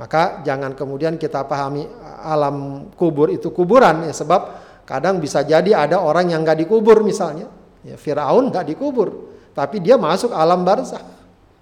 Maka 0.00 0.40
jangan 0.44 0.72
kemudian 0.72 1.20
kita 1.20 1.44
pahami 1.44 1.84
alam 2.24 2.88
kubur 2.96 3.28
itu 3.28 3.52
kuburan 3.52 4.08
ya 4.08 4.16
sebab 4.16 4.40
kadang 4.88 5.20
bisa 5.20 5.44
jadi 5.44 5.76
ada 5.76 6.00
orang 6.00 6.32
yang 6.32 6.40
nggak 6.40 6.64
dikubur 6.64 7.04
misalnya. 7.04 7.52
Ya, 7.80 7.96
Firaun 7.96 8.52
nggak 8.52 8.76
dikubur, 8.76 9.32
tapi 9.56 9.80
dia 9.80 9.96
masuk 9.96 10.32
alam 10.32 10.64
barzah. 10.64 11.00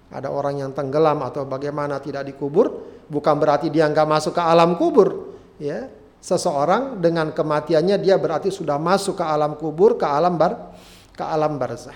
Ada 0.09 0.27
orang 0.27 0.59
yang 0.59 0.71
tenggelam 0.75 1.21
atau 1.23 1.47
bagaimana 1.47 2.01
tidak 2.03 2.27
dikubur, 2.27 2.71
bukan 3.07 3.35
berarti 3.39 3.71
dia 3.71 3.87
nggak 3.87 4.07
masuk 4.07 4.35
ke 4.35 4.41
alam 4.43 4.75
kubur. 4.75 5.35
Ya, 5.59 5.91
seseorang 6.19 6.99
dengan 6.99 7.31
kematiannya 7.31 7.95
dia 7.97 8.19
berarti 8.19 8.51
sudah 8.51 8.75
masuk 8.75 9.23
ke 9.23 9.25
alam 9.25 9.55
kubur, 9.55 9.95
ke 9.95 10.03
alam 10.03 10.35
bar, 10.35 10.75
ke 11.15 11.23
alam 11.23 11.55
barzah. 11.55 11.95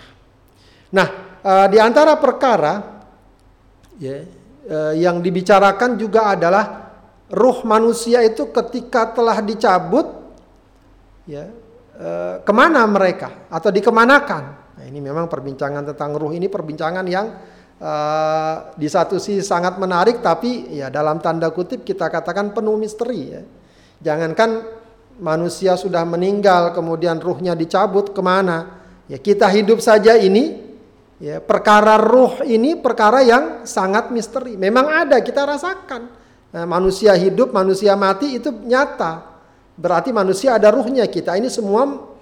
Nah, 0.96 1.08
uh, 1.44 1.68
di 1.68 1.78
antara 1.78 2.16
perkara 2.16 3.04
ya, 4.00 4.24
uh, 4.72 4.94
yang 4.96 5.20
dibicarakan 5.20 6.00
juga 6.00 6.34
adalah 6.40 6.66
ruh 7.28 7.68
manusia 7.68 8.24
itu 8.24 8.48
ketika 8.50 9.12
telah 9.12 9.44
dicabut, 9.44 10.08
ya 11.28 11.52
uh, 12.00 12.40
ke 12.40 12.52
mana 12.56 12.88
mereka 12.88 13.52
atau 13.52 13.70
dikemanakan? 13.76 14.44
Nah, 14.80 14.86
ini 14.88 15.04
memang 15.04 15.28
perbincangan 15.28 15.84
tentang 15.92 16.16
ruh 16.16 16.32
ini 16.32 16.48
perbincangan 16.48 17.06
yang 17.12 17.28
uh, 17.84 18.72
di 18.80 18.88
satu 18.88 19.20
sisi 19.20 19.44
sangat 19.44 19.76
menarik, 19.76 20.24
tapi 20.24 20.72
ya 20.80 20.88
dalam 20.88 21.20
tanda 21.20 21.52
kutip 21.52 21.84
kita 21.84 22.08
katakan 22.08 22.56
penuh 22.56 22.80
misteri. 22.80 23.22
Ya 23.28 23.44
Jangankan 24.04 24.68
manusia 25.24 25.80
sudah 25.80 26.04
meninggal 26.04 26.76
kemudian 26.76 27.24
ruhnya 27.24 27.56
dicabut 27.56 28.12
ke 28.12 28.20
mana? 28.20 28.84
Ya 29.08 29.16
kita 29.16 29.48
hidup 29.48 29.80
saja 29.80 30.20
ini 30.20 30.60
ya 31.24 31.40
perkara 31.40 31.96
ruh 31.96 32.44
ini 32.44 32.76
perkara 32.76 33.24
yang 33.24 33.64
sangat 33.64 34.12
misteri. 34.12 34.60
Memang 34.60 35.08
ada 35.08 35.24
kita 35.24 35.48
rasakan. 35.48 36.12
Nah, 36.54 36.70
manusia 36.70 37.18
hidup, 37.18 37.50
manusia 37.50 37.98
mati 37.98 38.38
itu 38.38 38.52
nyata. 38.52 39.26
Berarti 39.74 40.14
manusia 40.14 40.54
ada 40.54 40.70
ruhnya 40.70 41.08
kita. 41.10 41.34
Ini 41.34 41.50
semua 41.50 42.14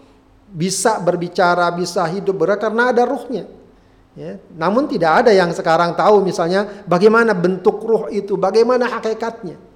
bisa 0.47 1.01
berbicara, 1.03 1.67
bisa 1.75 2.07
hidup 2.07 2.39
bergerak 2.39 2.63
karena 2.63 2.95
ada 2.95 3.03
ruhnya. 3.03 3.43
Ya. 4.15 4.39
Namun 4.55 4.87
tidak 4.87 5.23
ada 5.23 5.31
yang 5.35 5.51
sekarang 5.51 5.95
tahu 5.95 6.23
misalnya 6.23 6.83
bagaimana 6.87 7.35
bentuk 7.35 7.83
ruh 7.83 8.07
itu, 8.07 8.39
bagaimana 8.39 8.87
hakikatnya. 8.87 9.70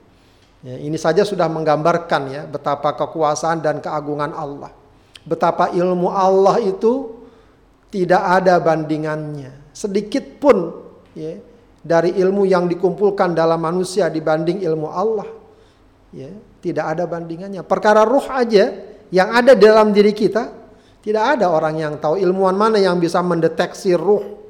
Ya, 0.65 0.81
ini 0.81 0.98
saja 0.98 1.22
sudah 1.22 1.45
menggambarkan 1.45 2.22
ya 2.34 2.41
betapa 2.50 2.98
kekuasaan 2.98 3.62
dan 3.62 3.77
keagungan 3.86 4.34
Allah. 4.34 4.74
Betapa 5.22 5.69
ilmu 5.69 6.10
Allah 6.10 6.57
itu 6.57 7.22
tidak 7.93 8.41
ada 8.41 8.57
bandingannya. 8.57 9.69
Sedikit 9.77 10.25
pun 10.41 10.74
ya, 11.13 11.38
dari 11.86 12.17
ilmu 12.17 12.50
yang 12.50 12.65
dikumpulkan 12.65 13.38
dalam 13.38 13.62
manusia 13.62 14.10
dibanding 14.10 14.65
ilmu 14.65 14.89
Allah. 14.89 15.29
Ya, 16.10 16.34
tidak 16.65 16.98
ada 16.98 17.05
bandingannya. 17.05 17.62
Perkara 17.62 18.01
ruh 18.01 18.25
aja 18.34 18.74
yang 19.13 19.29
ada 19.38 19.53
dalam 19.53 19.93
diri 19.93 20.17
kita 20.17 20.50
tidak 21.05 21.38
ada 21.38 21.53
orang 21.53 21.77
yang 21.77 21.93
tahu 22.01 22.17
ilmuwan 22.17 22.57
mana 22.57 22.81
yang 22.81 22.98
bisa 22.98 23.22
mendeteksi 23.22 23.93
ruh. 23.93 24.41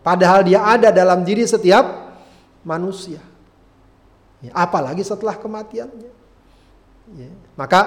Padahal 0.00 0.40
dia 0.48 0.64
ada 0.64 0.88
dalam 0.88 1.20
diri 1.20 1.44
setiap 1.44 1.84
manusia. 2.64 3.31
Ya, 4.42 4.50
apalagi 4.58 5.06
setelah 5.06 5.38
kematiannya. 5.38 6.10
Ya, 7.14 7.30
maka 7.54 7.80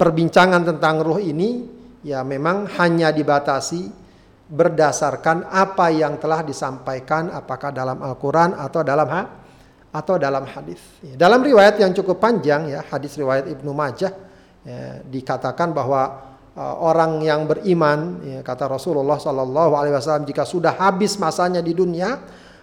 perbincangan 0.00 0.64
tentang 0.64 1.04
ruh 1.04 1.20
ini 1.20 1.68
ya 2.00 2.24
memang 2.24 2.64
hanya 2.80 3.12
dibatasi 3.12 3.92
berdasarkan 4.50 5.46
apa 5.46 5.92
yang 5.92 6.16
telah 6.16 6.40
disampaikan 6.40 7.28
apakah 7.30 7.70
dalam 7.70 8.00
Al-Quran 8.00 8.56
atau 8.56 8.80
dalam 8.80 9.08
ha 9.12 9.22
atau 9.92 10.16
dalam 10.16 10.48
hadis. 10.48 10.80
Ya, 11.04 11.20
dalam 11.20 11.44
riwayat 11.44 11.76
yang 11.76 11.92
cukup 11.92 12.18
panjang 12.18 12.72
ya 12.72 12.80
hadis 12.88 13.14
riwayat 13.20 13.46
Ibnu 13.46 13.70
Majah 13.76 14.12
ya, 14.64 15.04
dikatakan 15.04 15.70
bahwa 15.70 16.30
Uh, 16.50 16.74
orang 16.82 17.22
yang 17.22 17.46
beriman, 17.46 18.18
ya, 18.26 18.42
kata 18.42 18.66
Rasulullah 18.66 19.22
Sallallahu 19.22 19.70
Alaihi 19.78 19.94
Wasallam, 19.94 20.26
jika 20.26 20.42
sudah 20.42 20.74
habis 20.74 21.14
masanya 21.14 21.62
di 21.62 21.70
dunia, 21.70 22.18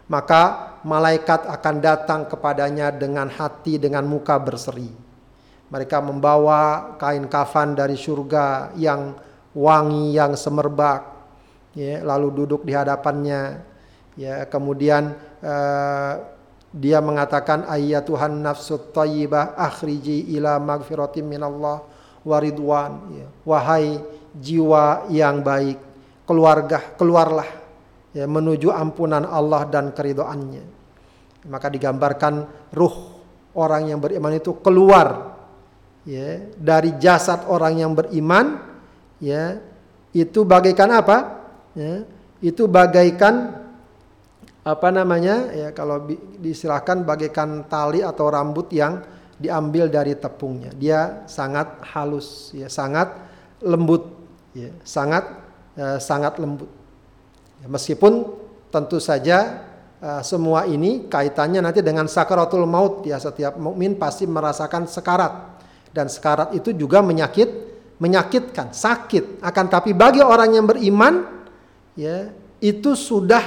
maka 0.08 0.76
malaikat 0.88 1.48
akan 1.48 1.76
datang 1.84 2.22
kepadanya 2.28 2.92
dengan 2.96 3.28
hati 3.28 3.76
dengan 3.76 4.08
muka 4.08 4.40
berseri. 4.40 4.88
Mereka 5.68 6.00
membawa 6.00 6.96
kain 6.96 7.28
kafan 7.28 7.76
dari 7.76 8.00
surga 8.00 8.72
yang 8.80 9.20
wangi, 9.52 10.16
yang 10.16 10.40
semerbak, 10.40 11.04
ya, 11.76 12.00
lalu 12.08 12.32
duduk 12.44 12.64
di 12.64 12.72
hadapannya. 12.72 13.68
Ya, 14.16 14.48
kemudian 14.48 15.12
uh, 15.44 16.14
dia 16.72 17.00
mengatakan 17.04 17.68
ayat 17.68 18.08
Tuhan 18.08 18.40
nafsut 18.40 18.96
tayyibah 18.96 19.60
akhriji 19.60 20.36
ila 20.40 20.60
magfiratim 20.60 21.24
minallah 21.24 21.84
waridwan 22.28 23.08
ya. 23.16 23.28
wahai 23.48 24.04
jiwa 24.36 25.08
yang 25.08 25.40
baik 25.40 25.80
keluarga 26.28 26.84
keluarlah 27.00 27.48
ya, 28.12 28.26
menuju 28.28 28.72
ampunan 28.72 29.24
Allah 29.24 29.68
dan 29.68 29.92
keridoannya 29.92 30.64
maka 31.48 31.68
digambarkan 31.72 32.48
ruh 32.76 32.96
orang 33.56 33.90
yang 33.90 34.00
beriman 34.04 34.36
itu 34.36 34.60
keluar 34.60 35.38
ya 36.04 36.44
dari 36.60 36.96
jasad 37.00 37.48
orang 37.48 37.80
yang 37.80 37.92
beriman 37.96 38.60
ya 39.24 39.60
itu 40.12 40.44
bagaikan 40.44 40.92
apa 40.92 41.18
ya 41.74 42.04
itu 42.44 42.70
bagaikan 42.70 43.66
apa 44.68 44.88
namanya 44.92 45.56
ya 45.56 45.70
kalau 45.72 46.04
disilahkan 46.38 47.08
bagaikan 47.08 47.66
tali 47.72 48.04
atau 48.04 48.28
rambut 48.28 48.68
yang 48.76 49.00
diambil 49.38 49.88
dari 49.88 50.18
tepungnya. 50.18 50.74
Dia 50.74 51.24
sangat 51.30 51.86
halus, 51.94 52.52
ya, 52.52 52.68
sangat 52.68 53.14
lembut, 53.62 54.10
ya, 54.58 54.74
sangat 54.82 55.24
uh, 55.78 56.02
sangat 56.02 56.42
lembut. 56.42 56.68
Ya, 57.62 57.68
meskipun 57.70 58.38
tentu 58.70 59.02
saja 59.02 59.66
uh, 60.02 60.22
semua 60.22 60.70
ini 60.70 61.10
kaitannya 61.10 61.64
nanti 61.64 61.82
dengan 61.82 62.06
sakaratul 62.06 62.70
maut 62.70 63.06
ya 63.08 63.18
setiap 63.18 63.58
mukmin 63.58 63.98
pasti 63.98 64.30
merasakan 64.30 64.86
sekarat 64.86 65.58
dan 65.96 66.12
sekarat 66.12 66.54
itu 66.54 66.76
juga 66.76 67.02
menyakit 67.02 67.68
menyakitkan, 67.98 68.78
sakit. 68.78 69.42
Akan 69.42 69.74
tapi 69.74 69.98
bagi 69.98 70.22
orang 70.22 70.54
yang 70.54 70.70
beriman 70.70 71.26
ya 71.98 72.30
itu 72.62 72.94
sudah 72.94 73.42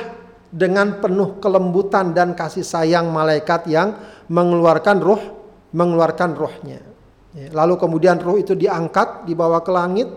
dengan 0.51 0.99
penuh 0.99 1.39
kelembutan 1.39 2.11
dan 2.11 2.35
kasih 2.35 2.67
sayang 2.67 3.07
malaikat 3.15 3.71
yang 3.71 3.95
mengeluarkan 4.27 4.99
ruh 4.99 5.23
mengeluarkan 5.71 6.35
rohnya. 6.35 6.83
Ya, 7.31 7.47
lalu 7.55 7.79
kemudian 7.79 8.19
roh 8.19 8.35
itu 8.35 8.59
diangkat, 8.59 9.23
dibawa 9.23 9.63
ke 9.63 9.71
langit, 9.71 10.11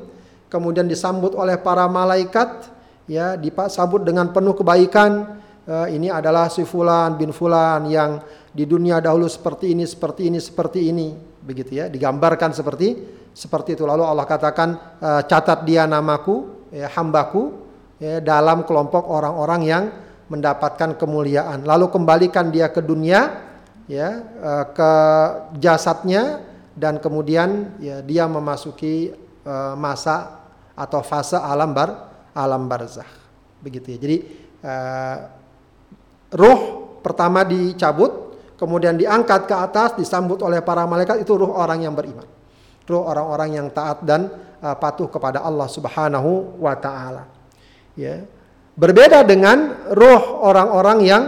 kemudian 0.50 0.90
disambut 0.90 1.38
oleh 1.38 1.62
para 1.62 1.86
malaikat, 1.86 2.73
ya 3.08 3.36
disambut 3.40 4.04
dengan 4.04 4.32
penuh 4.32 4.56
kebaikan. 4.56 5.42
Uh, 5.64 5.88
ini 5.88 6.12
adalah 6.12 6.52
si 6.52 6.68
fulan 6.68 7.16
bin 7.16 7.32
fulan 7.32 7.88
yang 7.88 8.20
di 8.52 8.68
dunia 8.68 9.00
dahulu 9.00 9.32
seperti 9.32 9.72
ini, 9.72 9.88
seperti 9.88 10.28
ini, 10.28 10.40
seperti 10.44 10.80
ini, 10.92 11.16
begitu 11.40 11.80
ya, 11.80 11.88
digambarkan 11.88 12.52
seperti 12.52 13.00
seperti 13.32 13.80
itu. 13.80 13.88
Lalu 13.88 14.04
Allah 14.04 14.28
katakan 14.28 14.70
uh, 15.00 15.22
catat 15.24 15.64
dia 15.64 15.88
namaku, 15.88 16.68
ya, 16.68 16.92
hambaku, 16.92 17.56
ya, 17.96 18.20
dalam 18.20 18.68
kelompok 18.68 19.08
orang-orang 19.08 19.62
yang 19.64 19.84
mendapatkan 20.28 21.00
kemuliaan. 21.00 21.64
Lalu 21.64 21.88
kembalikan 21.96 22.52
dia 22.52 22.68
ke 22.68 22.84
dunia, 22.84 23.40
ya 23.88 24.20
uh, 24.44 24.66
ke 24.68 24.92
jasadnya 25.64 26.44
dan 26.74 26.98
kemudian 27.00 27.78
ya 27.80 28.02
dia 28.02 28.26
memasuki 28.26 29.14
uh, 29.46 29.76
masa 29.78 30.44
atau 30.74 31.06
fase 31.06 31.38
alam 31.38 31.72
bar 31.72 32.13
alam 32.34 32.66
barzah 32.68 33.08
begitu 33.64 33.96
ya. 33.96 33.98
Jadi 34.02 34.18
uh, 34.66 35.18
ruh 36.34 36.60
pertama 37.00 37.48
dicabut 37.48 38.36
kemudian 38.60 38.98
diangkat 38.98 39.48
ke 39.48 39.56
atas 39.56 39.96
disambut 39.96 40.42
oleh 40.44 40.60
para 40.60 40.84
malaikat 40.86 41.24
itu 41.24 41.34
ruh 41.34 41.54
orang 41.54 41.86
yang 41.86 41.96
beriman. 41.96 42.28
Ruh 42.84 43.04
orang-orang 43.04 43.50
yang 43.64 43.68
taat 43.72 44.04
dan 44.04 44.28
uh, 44.60 44.76
patuh 44.76 45.08
kepada 45.08 45.40
Allah 45.40 45.72
Subhanahu 45.72 46.60
wa 46.60 46.76
taala. 46.76 47.32
Ya. 47.96 48.28
Berbeda 48.74 49.22
dengan 49.24 49.88
ruh 49.94 50.42
orang-orang 50.42 51.00
yang 51.06 51.24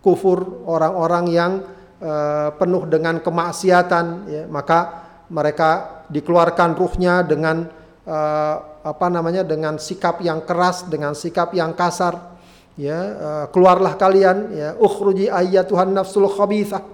kufur, 0.00 0.64
orang-orang 0.64 1.24
yang 1.28 1.52
uh, 2.00 2.48
penuh 2.56 2.88
dengan 2.88 3.20
kemaksiatan, 3.20 4.04
ya, 4.30 4.42
maka 4.48 5.04
mereka 5.28 6.02
dikeluarkan 6.06 6.78
ruhnya 6.78 7.26
dengan 7.26 7.66
uh, 8.06 8.75
apa 8.86 9.10
namanya 9.10 9.42
dengan 9.42 9.82
sikap 9.82 10.22
yang 10.22 10.46
keras, 10.46 10.86
dengan 10.86 11.18
sikap 11.18 11.50
yang 11.50 11.74
kasar. 11.74 12.38
Ya, 12.78 12.94
uh, 12.94 13.44
keluarlah 13.50 13.98
kalian 13.98 14.52
ya 14.52 14.68
ukhruji 14.78 15.26
Tuhan 15.66 15.90
nafsul 15.90 16.30
khabithah. 16.30 16.84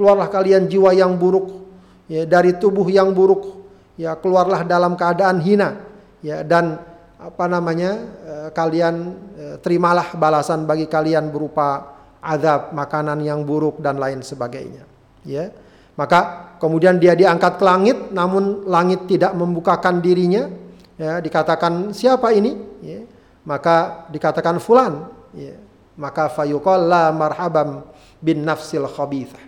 Keluarlah 0.00 0.32
kalian 0.32 0.66
jiwa 0.70 0.94
yang 0.96 1.20
buruk 1.20 1.68
ya 2.08 2.24
dari 2.24 2.56
tubuh 2.56 2.88
yang 2.88 3.12
buruk. 3.12 3.60
Ya, 4.00 4.16
keluarlah 4.16 4.64
dalam 4.64 4.96
keadaan 4.96 5.38
hina. 5.44 5.84
Ya, 6.24 6.40
dan 6.40 6.80
apa 7.20 7.44
namanya? 7.44 7.92
Uh, 8.24 8.48
kalian 8.54 8.94
uh, 9.36 9.56
terimalah 9.60 10.16
balasan 10.16 10.64
bagi 10.64 10.88
kalian 10.88 11.28
berupa 11.28 11.92
azab, 12.24 12.72
makanan 12.72 13.20
yang 13.20 13.44
buruk 13.44 13.84
dan 13.84 14.00
lain 14.00 14.24
sebagainya. 14.24 14.88
Ya. 15.28 15.52
Maka 15.94 16.54
kemudian 16.58 16.98
dia 16.98 17.14
diangkat 17.14 17.60
ke 17.60 17.64
langit 17.64 17.98
namun 18.10 18.66
langit 18.66 19.06
tidak 19.06 19.36
membukakan 19.36 20.00
dirinya. 20.00 20.63
Ya, 20.94 21.18
dikatakan 21.18 21.90
siapa 21.90 22.30
ini? 22.30 22.54
Ya. 22.82 23.02
Maka 23.42 24.06
dikatakan 24.10 24.62
fulan. 24.62 25.10
Ya. 25.34 25.58
Maka 25.94 26.30
fayuqal 26.30 26.86
la 26.86 27.10
marhabam 27.10 27.86
bin 28.22 28.42
nafsil 28.46 28.86
khabithah. 28.86 29.42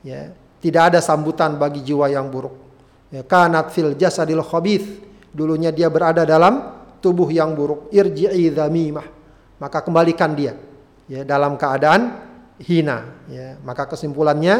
Ya. 0.00 0.32
Tidak 0.60 0.82
ada 0.92 0.98
sambutan 1.04 1.60
bagi 1.60 1.84
jiwa 1.84 2.08
yang 2.08 2.32
buruk. 2.32 2.56
Ya, 3.12 3.22
kanat 3.22 3.70
fil 3.70 3.92
jasadil 3.94 4.42
khabith. 4.42 5.04
Dulunya 5.36 5.68
dia 5.68 5.92
berada 5.92 6.24
dalam 6.24 6.72
tubuh 7.04 7.28
yang 7.28 7.52
buruk. 7.52 7.92
Irji'i 7.92 8.48
dhamimah. 8.48 9.04
Maka 9.60 9.84
kembalikan 9.84 10.32
dia 10.32 10.56
ya 11.06 11.22
dalam 11.22 11.54
keadaan 11.54 12.18
hina 12.58 13.26
ya 13.30 13.58
maka 13.62 13.86
kesimpulannya 13.86 14.54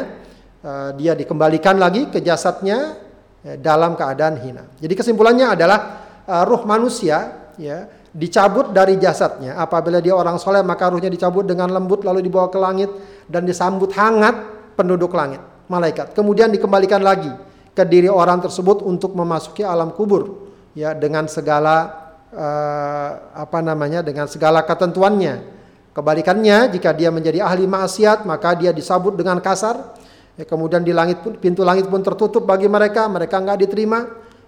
uh, 0.62 0.90
dia 0.94 1.18
dikembalikan 1.18 1.76
lagi 1.76 2.06
ke 2.10 2.22
jasadnya 2.22 2.98
ya, 3.42 3.54
dalam 3.58 3.98
keadaan 3.98 4.38
hina 4.38 4.64
jadi 4.78 4.94
kesimpulannya 4.94 5.46
adalah 5.58 6.05
uh, 6.26 6.42
ruh 6.44 6.62
manusia 6.68 7.50
ya 7.56 7.88
dicabut 8.12 8.72
dari 8.72 9.00
jasadnya 9.00 9.56
apabila 9.56 10.00
dia 10.00 10.12
orang 10.12 10.36
soleh 10.36 10.60
maka 10.60 10.92
ruhnya 10.92 11.08
dicabut 11.08 11.44
dengan 11.44 11.72
lembut 11.72 12.04
lalu 12.04 12.24
dibawa 12.24 12.48
ke 12.52 12.58
langit 12.60 12.90
dan 13.30 13.44
disambut 13.48 13.92
hangat 13.96 14.34
penduduk 14.76 15.12
langit 15.16 15.40
malaikat 15.70 16.12
kemudian 16.12 16.52
dikembalikan 16.52 17.00
lagi 17.00 17.32
ke 17.76 17.84
diri 17.84 18.08
orang 18.08 18.40
tersebut 18.40 18.80
untuk 18.84 19.12
memasuki 19.12 19.60
alam 19.60 19.92
kubur 19.92 20.48
ya 20.72 20.96
dengan 20.96 21.28
segala 21.28 21.92
uh, 22.32 23.10
apa 23.36 23.60
namanya 23.60 24.00
dengan 24.00 24.24
segala 24.28 24.64
ketentuannya 24.64 25.56
Kebalikannya, 25.96 26.76
jika 26.76 26.92
dia 26.92 27.08
menjadi 27.08 27.40
ahli 27.40 27.64
maksiat, 27.64 28.28
maka 28.28 28.52
dia 28.52 28.68
disambut 28.68 29.16
dengan 29.16 29.40
kasar. 29.40 29.96
Ya, 30.36 30.44
kemudian 30.44 30.84
di 30.84 30.92
langit 30.92 31.24
pun, 31.24 31.40
pintu 31.40 31.64
langit 31.64 31.88
pun 31.88 32.04
tertutup 32.04 32.44
bagi 32.44 32.68
mereka, 32.68 33.08
mereka 33.08 33.40
nggak 33.40 33.64
diterima. 33.64 34.04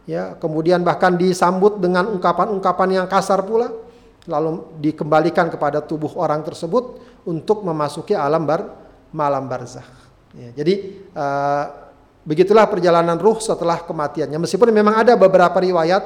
Ya, 0.08 0.32
kemudian 0.40 0.80
bahkan 0.80 1.14
disambut 1.20 1.76
dengan 1.76 2.08
ungkapan-ungkapan 2.16 3.04
yang 3.04 3.06
kasar 3.06 3.44
pula, 3.44 3.68
lalu 4.24 4.64
dikembalikan 4.80 5.52
kepada 5.52 5.84
tubuh 5.84 6.16
orang 6.16 6.40
tersebut 6.40 6.96
untuk 7.28 7.60
memasuki 7.60 8.16
alam 8.16 8.48
bar 8.48 8.72
malam 9.12 9.44
barzah. 9.44 9.84
Ya, 10.32 10.52
jadi 10.56 11.04
uh, 11.12 11.64
begitulah 12.24 12.68
perjalanan 12.68 13.16
ruh 13.20 13.40
setelah 13.40 13.84
kematiannya. 13.84 14.40
Meskipun 14.40 14.72
memang 14.72 15.00
ada 15.00 15.16
beberapa 15.16 15.56
riwayat 15.60 16.02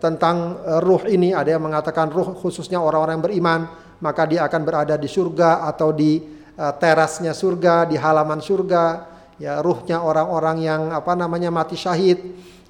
tentang 0.00 0.60
uh, 0.64 0.80
ruh 0.80 1.04
ini, 1.08 1.36
ada 1.36 1.52
yang 1.52 1.64
mengatakan 1.64 2.08
ruh 2.08 2.32
khususnya 2.36 2.80
orang-orang 2.80 3.20
yang 3.20 3.24
beriman, 3.24 3.60
maka 4.00 4.28
dia 4.28 4.44
akan 4.48 4.60
berada 4.64 4.96
di 4.96 5.08
surga 5.08 5.68
atau 5.68 5.92
di 5.92 6.20
uh, 6.56 6.72
terasnya 6.76 7.32
surga, 7.36 7.88
di 7.88 7.96
halaman 8.00 8.40
surga. 8.40 9.12
Ya, 9.40 9.58
ruhnya 9.58 9.98
orang-orang 9.98 10.62
yang 10.62 10.82
apa 10.94 11.18
namanya 11.18 11.50
mati 11.50 11.74
syahid, 11.74 12.20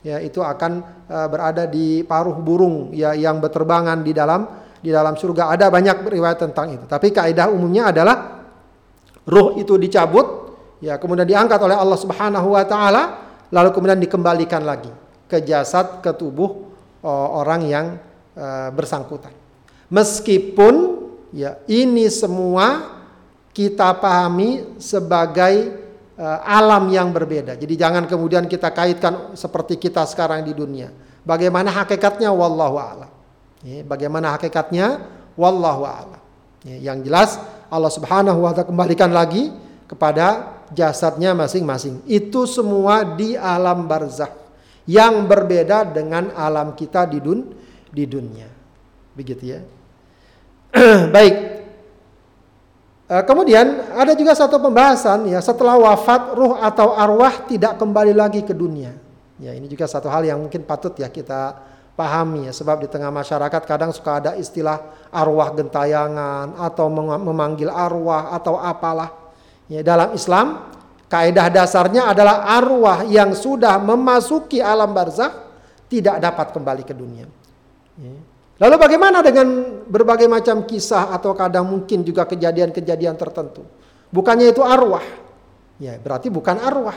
ya 0.03 0.19
itu 0.19 0.43
akan 0.43 1.07
uh, 1.09 1.27
berada 1.31 1.65
di 1.67 2.03
paruh 2.03 2.37
burung 2.38 2.91
ya 2.91 3.15
yang 3.15 3.38
berterbangan 3.38 4.03
di 4.03 4.12
dalam 4.12 4.47
di 4.83 4.91
dalam 4.91 5.15
surga. 5.15 5.55
Ada 5.55 5.71
banyak 5.71 6.11
riwayat 6.11 6.38
tentang 6.43 6.75
itu. 6.75 6.85
Tapi 6.91 7.15
kaidah 7.15 7.49
umumnya 7.49 7.95
adalah 7.95 8.47
ruh 9.23 9.55
itu 9.62 9.79
dicabut, 9.79 10.59
ya 10.83 10.99
kemudian 10.99 11.27
diangkat 11.27 11.62
oleh 11.62 11.79
Allah 11.79 11.99
Subhanahu 11.99 12.59
wa 12.59 12.65
taala, 12.67 13.03
lalu 13.55 13.71
kemudian 13.71 14.03
dikembalikan 14.03 14.67
lagi 14.67 14.91
ke 15.31 15.38
jasad, 15.47 16.03
ke 16.03 16.11
tubuh 16.19 16.75
uh, 17.07 17.29
orang 17.38 17.62
yang 17.65 17.87
uh, 18.35 18.69
bersangkutan. 18.75 19.31
Meskipun 19.87 20.75
ya 21.31 21.62
ini 21.71 22.11
semua 22.11 22.99
kita 23.53 23.93
pahami 24.01 24.81
sebagai 24.81 25.82
alam 26.23 26.87
yang 26.95 27.11
berbeda. 27.11 27.59
Jadi 27.59 27.75
jangan 27.75 28.07
kemudian 28.07 28.47
kita 28.47 28.71
kaitkan 28.71 29.35
seperti 29.35 29.77
kita 29.77 30.07
sekarang 30.07 30.47
di 30.47 30.55
dunia. 30.55 30.95
Bagaimana 31.23 31.71
hakikatnya 31.71 32.31
wallahu 32.31 32.79
a'lam. 32.79 33.11
Ya, 33.63 33.83
bagaimana 33.83 34.35
hakikatnya 34.35 35.03
wallahu 35.35 35.83
a'lam. 35.87 36.23
Ya, 36.63 36.93
yang 36.93 37.03
jelas 37.03 37.39
Allah 37.67 37.91
Subhanahu 37.91 38.39
wa 38.43 38.55
taala 38.55 38.71
kembalikan 38.71 39.11
lagi 39.11 39.51
kepada 39.91 40.59
jasadnya 40.71 41.35
masing-masing. 41.35 42.07
Itu 42.07 42.47
semua 42.47 43.03
di 43.03 43.35
alam 43.35 43.91
barzakh 43.91 44.31
yang 44.87 45.27
berbeda 45.27 45.87
dengan 45.91 46.31
alam 46.35 46.75
kita 46.75 47.07
di 47.07 47.19
dun 47.19 47.51
di 47.91 48.05
dunia. 48.07 48.49
Begitu 49.15 49.43
ya. 49.47 49.61
Baik. 51.15 51.52
Eh, 53.12 53.25
kemudian 53.29 53.92
ada 53.92 54.16
juga 54.16 54.33
satu 54.33 54.57
pembahasan 54.57 55.29
ya 55.29 55.44
setelah 55.44 55.77
wafat 55.77 56.33
ruh 56.33 56.57
atau 56.57 56.96
arwah 56.96 57.44
tidak 57.44 57.77
kembali 57.77 58.16
lagi 58.16 58.40
ke 58.40 58.57
dunia. 58.57 58.96
Ya 59.37 59.53
ini 59.53 59.68
juga 59.68 59.85
satu 59.85 60.09
hal 60.09 60.25
yang 60.25 60.40
mungkin 60.40 60.64
patut 60.64 60.96
ya 60.96 61.12
kita 61.12 61.61
pahami 61.92 62.48
ya 62.48 62.57
sebab 62.57 62.81
di 62.81 62.88
tengah 62.88 63.12
masyarakat 63.12 63.68
kadang 63.68 63.92
suka 63.92 64.16
ada 64.16 64.33
istilah 64.33 64.81
arwah 65.12 65.53
gentayangan 65.53 66.57
atau 66.57 66.88
memanggil 67.20 67.68
arwah 67.68 68.33
atau 68.33 68.57
apalah. 68.57 69.12
Ya 69.68 69.85
dalam 69.85 70.16
Islam 70.16 70.72
Kaidah 71.12 71.53
dasarnya 71.53 72.09
adalah 72.09 72.48
arwah 72.48 73.05
yang 73.05 73.37
sudah 73.37 73.77
memasuki 73.77 74.64
alam 74.64 74.96
barzakh 74.96 75.37
tidak 75.92 76.16
dapat 76.16 76.48
kembali 76.57 76.81
ke 76.88 76.96
dunia. 76.96 77.29
Ya. 78.01 78.16
Lalu 78.61 78.77
bagaimana 78.77 79.25
dengan 79.25 79.49
berbagai 79.88 80.29
macam 80.29 80.69
kisah 80.69 81.12
atau 81.15 81.33
kadang 81.33 81.69
mungkin 81.69 82.05
juga 82.05 82.29
kejadian-kejadian 82.29 83.17
tertentu? 83.17 83.65
Bukannya 84.12 84.53
itu 84.53 84.61
arwah. 84.61 85.05
Ya, 85.81 85.97
berarti 85.97 86.29
bukan 86.29 86.61
arwah. 86.61 86.97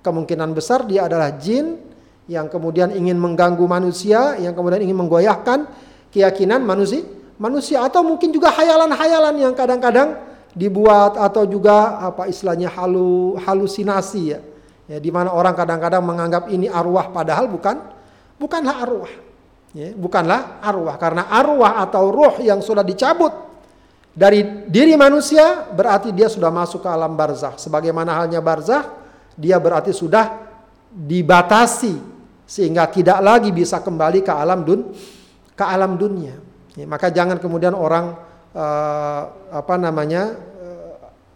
Kemungkinan 0.00 0.56
besar 0.56 0.88
dia 0.88 1.04
adalah 1.04 1.36
jin 1.36 1.76
yang 2.24 2.48
kemudian 2.48 2.92
ingin 2.96 3.20
mengganggu 3.20 3.62
manusia, 3.68 4.40
yang 4.40 4.56
kemudian 4.56 4.84
ingin 4.84 4.96
menggoyahkan 4.96 5.68
keyakinan 6.08 6.64
manusia, 6.64 7.04
manusia 7.36 7.84
atau 7.84 8.00
mungkin 8.00 8.32
juga 8.32 8.48
hayalan-hayalan 8.56 9.36
yang 9.38 9.52
kadang-kadang 9.52 10.16
dibuat 10.56 11.20
atau 11.20 11.44
juga 11.44 12.00
apa 12.00 12.26
istilahnya 12.26 12.72
halu 12.72 13.36
halusinasi 13.38 14.22
ya. 14.24 14.40
Ya 14.88 14.98
di 14.98 15.12
mana 15.12 15.36
orang 15.36 15.52
kadang-kadang 15.52 16.00
menganggap 16.00 16.48
ini 16.48 16.64
arwah 16.64 17.12
padahal 17.12 17.44
bukan 17.44 17.76
bukanlah 18.40 18.88
arwah. 18.88 19.27
Ya, 19.76 19.92
bukanlah 19.92 20.64
arwah 20.64 20.96
karena 20.96 21.28
arwah 21.28 21.84
atau 21.84 22.08
roh 22.08 22.40
yang 22.40 22.64
sudah 22.64 22.80
dicabut 22.80 23.30
dari 24.18 24.66
diri 24.66 24.98
manusia 24.98 25.68
berarti 25.70 26.10
dia 26.10 26.26
sudah 26.26 26.48
masuk 26.48 26.82
ke 26.82 26.88
alam 26.88 27.14
barzah. 27.14 27.54
Sebagaimana 27.60 28.16
halnya 28.16 28.40
barzah, 28.42 28.88
dia 29.36 29.60
berarti 29.60 29.94
sudah 29.94 30.48
dibatasi 30.88 32.00
sehingga 32.48 32.88
tidak 32.88 33.20
lagi 33.20 33.52
bisa 33.52 33.78
kembali 33.84 34.24
ke 34.24 34.32
alam 34.32 34.64
dun 34.64 34.90
ke 35.52 35.64
alam 35.64 36.00
dunia. 36.00 36.34
Ya, 36.74 36.88
maka 36.88 37.12
jangan 37.12 37.36
kemudian 37.36 37.76
orang 37.76 38.16
uh, 38.56 39.22
apa 39.52 39.74
namanya 39.76 40.34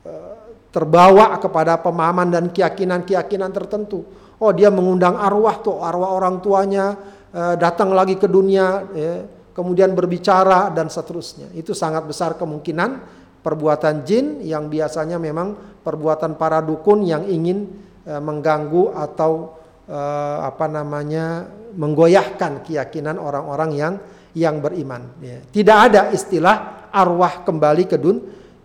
uh, 0.09 0.35
terbawa 0.73 1.37
kepada 1.37 1.77
pemahaman 1.79 2.33
dan 2.33 2.45
keyakinan-keyakinan 2.49 3.53
tertentu. 3.53 4.09
Oh 4.43 4.51
dia 4.51 4.73
mengundang 4.75 5.21
arwah 5.21 5.61
tuh 5.63 5.85
arwah 5.85 6.17
orang 6.17 6.43
tuanya 6.43 6.99
uh, 7.33 7.55
datang 7.57 7.91
lagi 7.93 8.17
ke 8.21 8.29
dunia, 8.29 8.87
ya, 8.93 9.25
kemudian 9.57 9.93
berbicara 9.93 10.73
dan 10.73 10.89
seterusnya. 10.89 11.51
Itu 11.57 11.73
sangat 11.77 12.05
besar 12.07 12.37
kemungkinan 12.37 13.21
perbuatan 13.43 14.07
jin 14.07 14.41
yang 14.47 14.71
biasanya 14.71 15.19
memang 15.19 15.81
perbuatan 15.83 16.39
para 16.39 16.63
dukun 16.63 17.03
yang 17.03 17.27
ingin 17.27 17.69
uh, 18.07 18.23
mengganggu 18.23 18.95
atau 18.95 19.59
uh, 19.91 20.47
apa 20.47 20.71
namanya 20.71 21.49
menggoyahkan 21.75 22.63
keyakinan 22.69 23.17
orang-orang 23.19 23.71
yang 23.75 23.95
yang 24.33 24.61
beriman. 24.65 25.13
Ya. 25.21 25.41
Tidak 25.45 25.79
ada 25.91 26.09
istilah 26.13 26.89
arwah 26.93 27.45
kembali 27.45 27.85
ke 27.89 27.97
dun 28.01 28.21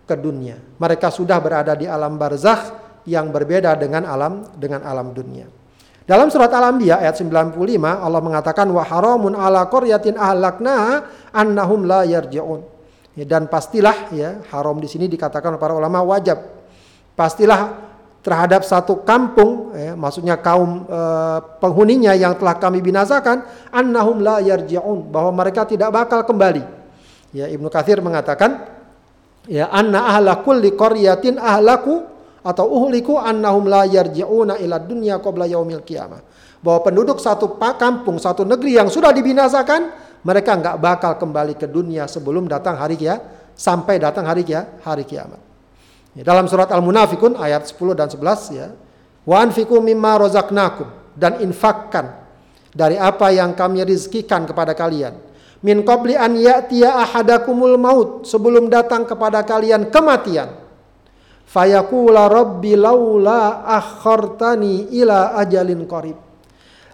ke 0.08 0.16
dunia. 0.16 0.56
Mereka 0.80 1.12
sudah 1.12 1.36
berada 1.40 1.76
di 1.76 1.84
alam 1.84 2.16
barzakh 2.16 2.88
yang 3.04 3.28
berbeda 3.32 3.76
dengan 3.76 4.08
alam 4.08 4.48
dengan 4.56 4.84
alam 4.84 5.12
dunia. 5.12 5.57
Dalam 6.08 6.32
surat 6.32 6.48
Al-Anbiya 6.48 7.04
ayat 7.04 7.20
95 7.20 7.60
Allah 7.84 8.20
mengatakan 8.24 8.64
wa 8.72 8.80
haramun 8.80 9.36
ala 9.36 9.68
qaryatin 9.68 10.16
ahlakna 10.16 11.04
annahum 11.36 11.84
la 11.84 12.08
yarji'un. 12.08 12.64
Ya, 13.12 13.28
dan 13.28 13.44
pastilah 13.52 14.08
ya 14.16 14.40
haram 14.48 14.80
di 14.80 14.88
sini 14.88 15.04
dikatakan 15.04 15.52
oleh 15.52 15.60
para 15.60 15.76
ulama 15.76 16.00
wajib. 16.00 16.40
Pastilah 17.12 17.76
terhadap 18.24 18.64
satu 18.64 19.04
kampung 19.04 19.76
ya, 19.76 19.92
maksudnya 19.92 20.40
kaum 20.40 20.88
e, 20.88 21.00
penghuninya 21.60 22.16
yang 22.16 22.40
telah 22.40 22.56
kami 22.56 22.80
binasakan 22.80 23.44
annahum 23.68 24.24
la 24.24 24.40
yarji'un 24.40 25.12
bahwa 25.12 25.44
mereka 25.44 25.68
tidak 25.68 25.92
bakal 25.92 26.24
kembali 26.24 26.78
Ya 27.36 27.44
Ibnu 27.44 27.68
Katsir 27.68 28.00
mengatakan 28.00 28.64
ya 29.44 29.68
anna 29.68 30.08
ahla 30.08 30.40
kulli 30.40 30.72
qaryatin 30.72 31.36
ahlaku 31.36 32.00
atau 32.48 32.64
uhliku 32.64 33.20
annahum 33.20 33.68
la 33.68 33.84
yarji'una 33.84 34.56
ila 34.64 34.80
dunya 34.80 35.20
qabla 35.20 35.44
yaumil 35.44 35.84
qiyamah. 35.84 36.24
Bahwa 36.64 36.80
penduduk 36.80 37.20
satu 37.20 37.60
kampung, 37.60 38.16
satu 38.16 38.48
negeri 38.48 38.80
yang 38.80 38.88
sudah 38.88 39.12
dibinasakan, 39.12 39.92
mereka 40.24 40.56
nggak 40.56 40.76
bakal 40.80 41.12
kembali 41.20 41.60
ke 41.60 41.68
dunia 41.68 42.08
sebelum 42.08 42.48
datang 42.48 42.80
hari 42.80 42.96
kia, 42.96 43.20
sampai 43.52 44.00
datang 44.00 44.24
hari 44.24 44.42
kia, 44.48 44.80
hari 44.80 45.04
kiamat. 45.04 45.38
Ya, 46.16 46.24
dalam 46.24 46.48
surat 46.48 46.72
Al-Munafikun 46.72 47.36
ayat 47.36 47.68
10 47.68 47.94
dan 47.94 48.08
11 48.08 48.56
ya. 48.56 48.72
Wa 49.28 49.44
anfiqu 49.44 49.76
mimma 49.78 50.18
razaqnakum 50.24 50.88
dan 51.14 51.44
infakkan 51.44 52.16
dari 52.72 52.96
apa 52.96 53.28
yang 53.28 53.52
kami 53.52 53.84
rizkikan 53.84 54.48
kepada 54.48 54.72
kalian 54.72 55.28
min 55.64 55.82
qabli 55.82 56.14
an 56.14 56.38
ya'tiya 56.38 57.02
ahadakumul 57.02 57.74
maut 57.74 58.08
sebelum 58.28 58.70
datang 58.70 59.02
kepada 59.02 59.42
kalian 59.42 59.90
kematian 59.90 60.67
fayaqula 61.48 62.28
rabbi 62.28 62.76
laula 62.76 63.64
akhartani 63.64 64.92
ila 65.00 65.40
ajalin 65.40 65.88
qarib 65.88 66.20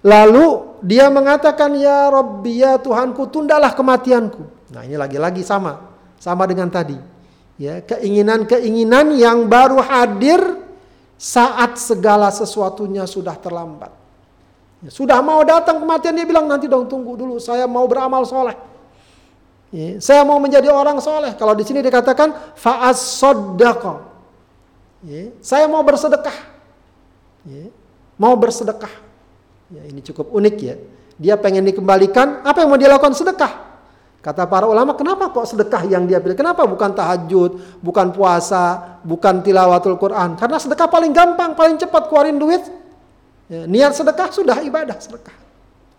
lalu 0.06 0.78
dia 0.80 1.10
mengatakan 1.10 1.74
ya 1.74 2.08
rabbi 2.08 2.62
ya 2.62 2.78
Tuhanku 2.78 3.26
tundalah 3.34 3.74
kematianku 3.74 4.70
nah 4.70 4.86
ini 4.86 4.94
lagi-lagi 4.94 5.42
sama 5.42 5.90
sama 6.22 6.46
dengan 6.46 6.70
tadi 6.70 6.96
ya 7.58 7.82
keinginan-keinginan 7.82 9.18
yang 9.18 9.50
baru 9.50 9.82
hadir 9.82 10.38
saat 11.18 11.76
segala 11.82 12.30
sesuatunya 12.30 13.04
sudah 13.10 13.34
terlambat 13.38 14.04
Ya, 14.84 14.92
sudah 14.92 15.24
mau 15.24 15.40
datang 15.48 15.80
kematian 15.80 16.12
dia 16.12 16.28
bilang 16.28 16.44
nanti 16.44 16.68
dong 16.68 16.84
tunggu 16.84 17.16
dulu 17.16 17.40
saya 17.40 17.64
mau 17.64 17.88
beramal 17.88 18.28
soleh. 18.28 18.52
Ya, 19.72 19.96
saya 19.96 20.28
mau 20.28 20.36
menjadi 20.36 20.68
orang 20.68 21.00
soleh. 21.00 21.32
Kalau 21.40 21.56
di 21.56 21.64
sini 21.64 21.80
dikatakan 21.80 22.52
faas 22.52 23.00
sodako. 23.00 24.13
Ya, 25.04 25.30
saya 25.44 25.68
mau 25.68 25.84
bersedekah. 25.84 26.34
Ya, 27.44 27.68
mau 28.16 28.32
bersedekah. 28.34 28.90
Ya, 29.68 29.82
ini 29.84 30.00
cukup 30.00 30.32
unik 30.32 30.56
ya. 30.64 30.74
Dia 31.20 31.34
pengen 31.36 31.68
dikembalikan. 31.68 32.40
Apa 32.42 32.64
yang 32.64 32.72
mau 32.72 32.80
dia 32.80 32.88
lakukan 32.88 33.12
sedekah? 33.12 33.76
Kata 34.24 34.48
para 34.48 34.64
ulama, 34.64 34.96
kenapa 34.96 35.28
kok 35.28 35.44
sedekah 35.44 35.84
yang 35.84 36.08
dia 36.08 36.16
pilih? 36.16 36.32
Kenapa 36.32 36.64
bukan 36.64 36.96
tahajud, 36.96 37.60
bukan 37.84 38.08
puasa, 38.08 38.96
bukan 39.04 39.44
tilawatul 39.44 40.00
Quran? 40.00 40.40
Karena 40.40 40.56
sedekah 40.56 40.88
paling 40.88 41.12
gampang, 41.12 41.52
paling 41.52 41.76
cepat 41.76 42.08
keluarin 42.08 42.40
duit, 42.40 42.64
Ya, 43.44 43.68
niat 43.68 43.92
sedekah 43.92 44.32
sudah 44.32 44.64
ibadah 44.64 44.96
sedekah. 44.96 45.36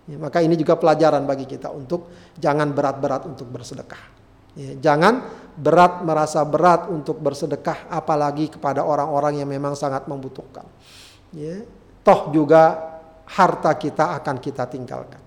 Ya, 0.10 0.18
maka 0.18 0.42
ini 0.42 0.58
juga 0.58 0.78
pelajaran 0.78 1.26
bagi 1.30 1.46
kita 1.46 1.70
untuk 1.70 2.10
jangan 2.38 2.74
berat-berat 2.74 3.30
untuk 3.30 3.46
bersedekah. 3.50 4.02
Ya, 4.56 4.72
jangan 4.80 5.28
berat 5.56 6.04
merasa 6.04 6.44
berat 6.44 6.88
untuk 6.92 7.20
bersedekah 7.20 7.88
apalagi 7.92 8.52
kepada 8.52 8.84
orang-orang 8.84 9.44
yang 9.44 9.48
memang 9.52 9.76
sangat 9.76 10.08
membutuhkan. 10.08 10.68
Ya, 11.36 11.64
toh 12.04 12.32
juga 12.32 12.96
harta 13.28 13.76
kita 13.76 14.16
akan 14.20 14.40
kita 14.40 14.68
tinggalkan. 14.72 15.22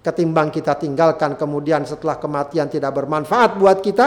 Ketimbang 0.00 0.48
kita 0.48 0.78
tinggalkan 0.80 1.36
kemudian 1.36 1.84
setelah 1.84 2.16
kematian 2.16 2.72
tidak 2.72 2.94
bermanfaat 2.94 3.60
buat 3.60 3.84
kita, 3.84 4.06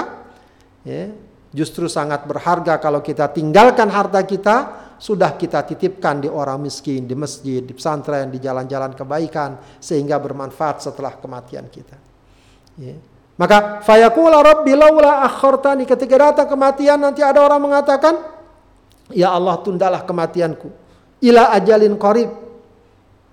ya, 0.87 1.11
justru 1.53 1.85
sangat 1.85 2.25
berharga 2.25 2.81
kalau 2.81 2.99
kita 3.03 3.29
tinggalkan 3.29 3.87
harta 3.93 4.25
kita 4.25 4.55
sudah 4.97 5.35
kita 5.37 5.67
titipkan 5.67 6.23
di 6.23 6.31
orang 6.31 6.63
miskin, 6.63 7.05
di 7.05 7.13
masjid, 7.13 7.61
di 7.61 7.75
pesantren, 7.75 8.31
di 8.31 8.39
jalan-jalan 8.39 8.95
kebaikan 8.95 9.59
sehingga 9.77 10.17
bermanfaat 10.17 10.81
setelah 10.81 11.19
kematian 11.19 11.67
kita. 11.69 11.99
Ya. 12.79 12.97
Maka 13.33 13.81
fayaqula 13.81 14.45
rabbi 14.45 14.77
laula 14.77 15.25
akhartani 15.25 15.89
ketika 15.89 16.15
datang 16.31 16.47
kematian 16.53 17.01
nanti 17.01 17.25
ada 17.25 17.41
orang 17.41 17.65
mengatakan 17.65 18.21
ya 19.09 19.33
Allah 19.33 19.57
tundalah 19.65 20.05
kematianku 20.05 20.69
ila 21.23 21.49
ajalin 21.55 21.95
qarib. 21.95 22.29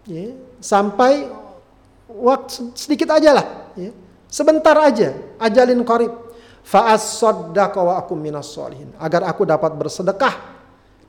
Ya. 0.06 0.32
Sampai 0.60 1.28
waktu 2.08 2.72
sedikit 2.76 3.10
aja 3.12 3.32
lah, 3.32 3.46
ya. 3.74 3.90
Sebentar 4.30 4.78
aja, 4.78 5.16
ajalin 5.42 5.82
qarib. 5.82 6.12
Fa 6.62 6.94
wa 6.94 7.94
akum 7.98 8.14
minas 8.20 8.52
solihin. 8.52 8.94
Agar 9.00 9.26
aku 9.26 9.42
dapat 9.42 9.74
bersedekah 9.74 10.34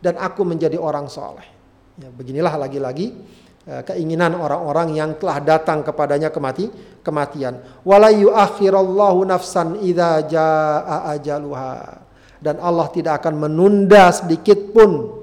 dan 0.02 0.18
aku 0.18 0.42
menjadi 0.42 0.80
orang 0.80 1.06
soleh. 1.06 1.46
Ya, 2.00 2.10
beginilah 2.10 2.56
lagi-lagi 2.58 3.14
keinginan 3.62 4.34
orang-orang 4.34 4.98
yang 4.98 5.14
telah 5.22 5.38
datang 5.38 5.86
kepadanya 5.86 6.34
kemati 6.34 6.70
kematian. 7.06 7.62
Walayu 7.86 8.34
akhirallahu 8.34 9.22
nafsan 9.26 9.78
idza 9.86 10.26
jaa 10.26 11.14
ajaluha. 11.14 12.02
Dan 12.42 12.58
Allah 12.58 12.90
tidak 12.90 13.22
akan 13.22 13.38
menunda 13.38 14.10
sedikit 14.10 14.74
pun 14.74 15.22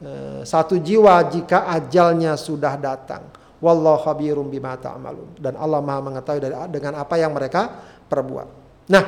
uh, 0.00 0.40
satu 0.40 0.80
jiwa 0.80 1.20
jika 1.28 1.68
ajalnya 1.68 2.32
sudah 2.40 2.80
datang. 2.80 3.28
Wallahu 3.60 4.08
khabirum 4.08 4.48
bima 4.48 4.80
ta'malun. 4.80 5.36
Dan 5.36 5.60
Allah 5.60 5.84
Maha 5.84 6.00
mengetahui 6.00 6.40
dengan 6.72 6.96
apa 6.96 7.14
yang 7.20 7.36
mereka 7.36 7.68
perbuat. 8.08 8.48
Nah, 8.88 9.04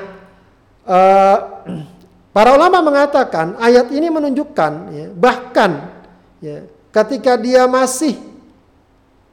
uh, 0.84 1.38
Para 2.28 2.54
ulama 2.54 2.78
mengatakan 2.84 3.58
ayat 3.58 3.90
ini 3.90 4.12
menunjukkan 4.14 4.72
ya, 4.94 5.06
bahkan 5.10 5.90
ya, 6.38 6.70
ketika 6.94 7.34
dia 7.34 7.66
masih 7.66 8.14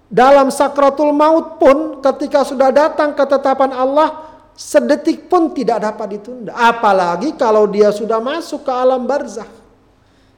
dalam 0.07 0.53
sakratul 0.53 1.11
maut 1.11 1.57
pun 1.57 1.99
ketika 2.01 2.45
sudah 2.45 2.69
datang 2.69 3.17
ketetapan 3.17 3.73
Allah 3.73 4.37
sedetik 4.53 5.27
pun 5.27 5.51
tidak 5.51 5.83
dapat 5.83 6.19
ditunda. 6.19 6.53
Apalagi 6.55 7.33
kalau 7.35 7.65
dia 7.67 7.89
sudah 7.89 8.21
masuk 8.21 8.63
ke 8.63 8.71
alam 8.71 9.03
barzah. 9.03 9.49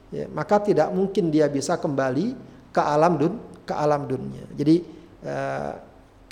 Ya, 0.08 0.24
maka 0.32 0.56
tidak 0.64 0.88
mungkin 0.88 1.28
dia 1.28 1.46
bisa 1.52 1.76
kembali 1.76 2.32
ke 2.72 2.80
alam 2.80 3.20
dun 3.20 3.34
ke 3.68 3.74
alam 3.76 4.08
dunia. 4.08 4.48
Jadi 4.56 4.76
eh, 5.20 5.72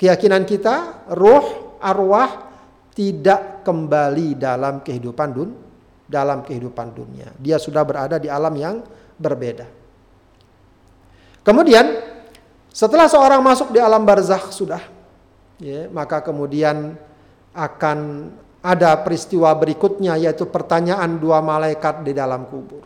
keyakinan 0.01 0.43
kita 0.49 1.07
ruh 1.13 1.77
arwah 1.77 2.49
tidak 2.97 3.61
kembali 3.61 4.33
dalam 4.33 4.81
kehidupan 4.81 5.29
dunia 5.29 5.67
dalam 6.07 6.41
kehidupan 6.41 6.95
dunia. 6.95 7.35
Dia 7.35 7.59
sudah 7.59 7.83
berada 7.83 8.15
di 8.15 8.31
alam 8.31 8.55
yang 8.55 8.79
berbeda. 9.19 9.67
Kemudian 11.43 11.85
setelah 12.77 13.09
seorang 13.09 13.41
masuk 13.41 13.73
di 13.73 13.81
alam 13.81 14.05
barzakh 14.05 14.53
sudah, 14.53 14.85
ya, 15.57 15.89
maka 15.89 16.21
kemudian 16.21 16.93
akan 17.57 18.29
ada 18.61 18.93
peristiwa 19.01 19.49
berikutnya 19.57 20.13
yaitu 20.21 20.45
pertanyaan 20.45 21.17
dua 21.17 21.41
malaikat 21.41 22.05
di 22.05 22.13
dalam 22.13 22.45
kubur. 22.45 22.85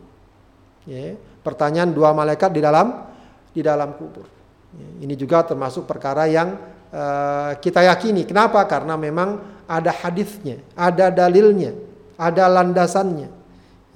Ya, 0.88 1.20
pertanyaan 1.44 1.92
dua 1.92 2.16
malaikat 2.16 2.56
di 2.56 2.64
dalam 2.64 3.04
di 3.52 3.60
dalam 3.60 3.92
kubur. 4.00 4.24
Ya, 4.72 5.04
ini 5.04 5.20
juga 5.20 5.44
termasuk 5.44 5.84
perkara 5.84 6.24
yang 6.32 6.56
uh, 6.96 7.60
kita 7.60 7.84
yakini. 7.84 8.24
Kenapa? 8.24 8.64
Karena 8.64 8.96
memang 8.96 9.44
ada 9.68 9.92
hadisnya, 9.92 10.64
ada 10.72 11.12
dalilnya 11.12 11.92
ada 12.22 12.46
landasannya. 12.46 13.30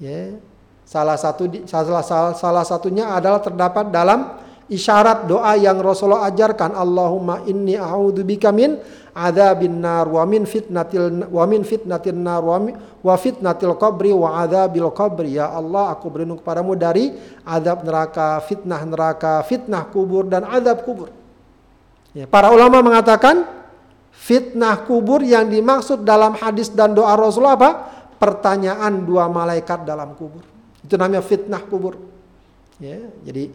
Ya. 0.02 0.34
Salah 0.82 1.18
satu 1.18 1.46
salah, 1.66 2.02
salah, 2.02 2.34
salah 2.34 2.64
satunya 2.66 3.10
adalah 3.10 3.38
terdapat 3.42 3.90
dalam 3.90 4.38
isyarat 4.66 5.30
doa 5.30 5.54
yang 5.54 5.78
Rasulullah 5.78 6.26
ajarkan 6.26 6.74
Allahumma 6.74 7.46
inni 7.46 7.78
a'udzubika 7.78 8.50
min 8.50 8.78
adzabin 9.14 9.78
nar 9.78 10.10
wa 10.10 10.26
min 10.26 10.44
fitnatil 10.44 11.30
wa 11.30 11.44
min 11.46 11.62
fitnatin 11.62 12.18
nar 12.20 12.42
wa, 12.42 12.58
wa 13.02 13.14
fitnatil 13.14 13.78
qabri 13.78 14.12
wa 14.12 14.42
adzabil 14.42 14.90
qabri 14.92 15.38
ya 15.38 15.54
Allah 15.54 15.94
aku 15.94 16.10
berlindung 16.10 16.42
kepadamu 16.42 16.74
dari 16.74 17.14
azab 17.46 17.86
neraka 17.86 18.42
fitnah 18.44 18.82
neraka 18.84 19.40
fitnah 19.46 19.88
kubur 19.88 20.28
dan 20.28 20.44
azab 20.44 20.84
kubur 20.84 21.08
ya, 22.12 22.28
para 22.28 22.52
ulama 22.52 22.82
mengatakan 22.82 23.46
fitnah 24.12 24.82
kubur 24.84 25.22
yang 25.22 25.46
dimaksud 25.46 26.02
dalam 26.02 26.34
hadis 26.36 26.72
dan 26.74 26.92
doa 26.92 27.14
Rasulullah 27.14 27.56
apa 27.56 27.70
pertanyaan 28.16 29.04
dua 29.04 29.28
malaikat 29.28 29.84
dalam 29.84 30.16
kubur. 30.16 30.42
Itu 30.80 30.96
namanya 30.96 31.20
fitnah 31.20 31.62
kubur. 31.68 32.00
Ya, 32.80 33.00
jadi 33.24 33.52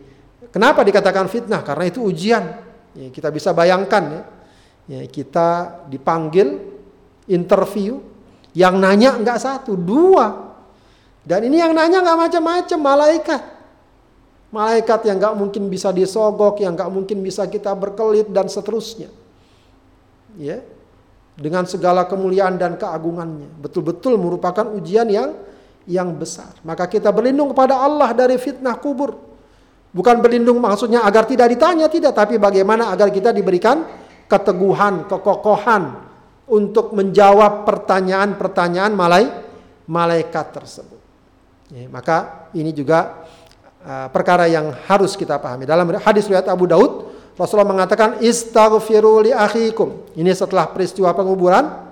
kenapa 0.52 0.86
dikatakan 0.86 1.26
fitnah? 1.32 1.66
Karena 1.66 1.90
itu 1.90 2.04
ujian. 2.04 2.44
Ya, 2.92 3.08
kita 3.08 3.32
bisa 3.32 3.56
bayangkan 3.56 4.04
ya, 4.12 4.22
ya 5.00 5.02
kita 5.08 5.80
dipanggil 5.88 6.60
interview, 7.32 8.04
yang 8.52 8.76
nanya 8.78 9.16
enggak 9.16 9.40
satu, 9.40 9.80
dua. 9.80 10.52
Dan 11.24 11.48
ini 11.48 11.64
yang 11.64 11.72
nanya 11.72 12.04
enggak 12.04 12.20
macam-macam 12.28 12.80
malaikat. 12.84 13.42
Malaikat 14.52 15.00
yang 15.08 15.18
enggak 15.24 15.36
mungkin 15.40 15.64
bisa 15.72 15.96
disogok, 15.96 16.60
yang 16.60 16.76
enggak 16.76 16.92
mungkin 16.92 17.24
bisa 17.24 17.48
kita 17.48 17.72
berkelit 17.72 18.28
dan 18.28 18.52
seterusnya. 18.52 19.08
Ya, 20.36 20.60
dengan 21.40 21.64
segala 21.64 22.04
kemuliaan 22.04 22.60
dan 22.60 22.76
keagungannya. 22.76 23.48
Betul-betul 23.64 24.20
merupakan 24.20 24.68
ujian 24.76 25.08
yang 25.08 25.32
yang 25.88 26.12
besar. 26.14 26.52
Maka 26.68 26.86
kita 26.92 27.10
berlindung 27.10 27.56
kepada 27.56 27.80
Allah 27.80 28.12
dari 28.12 28.36
fitnah 28.36 28.76
kubur. 28.76 29.31
Bukan 29.92 30.24
berlindung 30.24 30.64
maksudnya 30.64 31.04
agar 31.04 31.28
tidak 31.28 31.52
ditanya, 31.52 31.92
tidak. 31.92 32.16
Tapi 32.16 32.40
bagaimana 32.40 32.96
agar 32.96 33.12
kita 33.12 33.36
diberikan 33.36 33.84
keteguhan, 34.32 35.12
kekokohan 35.12 36.08
untuk 36.48 36.96
menjawab 36.96 37.68
pertanyaan-pertanyaan 37.68 38.92
malai, 38.96 39.28
malaikat 39.92 40.56
tersebut. 40.56 41.00
Ya, 41.72 41.88
maka 41.92 42.48
ini 42.56 42.72
juga 42.72 43.28
uh, 43.84 44.08
perkara 44.12 44.48
yang 44.48 44.72
harus 44.88 45.16
kita 45.20 45.40
pahami. 45.40 45.68
Dalam 45.68 45.88
hadis 46.00 46.28
riwayat 46.28 46.48
Abu 46.48 46.68
Daud, 46.68 47.12
Rasulullah 47.36 47.72
mengatakan 47.72 48.20
istaghfiru 48.24 49.24
li 49.28 49.32
akhikum. 49.36 50.16
Ini 50.16 50.32
setelah 50.36 50.72
peristiwa 50.72 51.12
penguburan. 51.16 51.92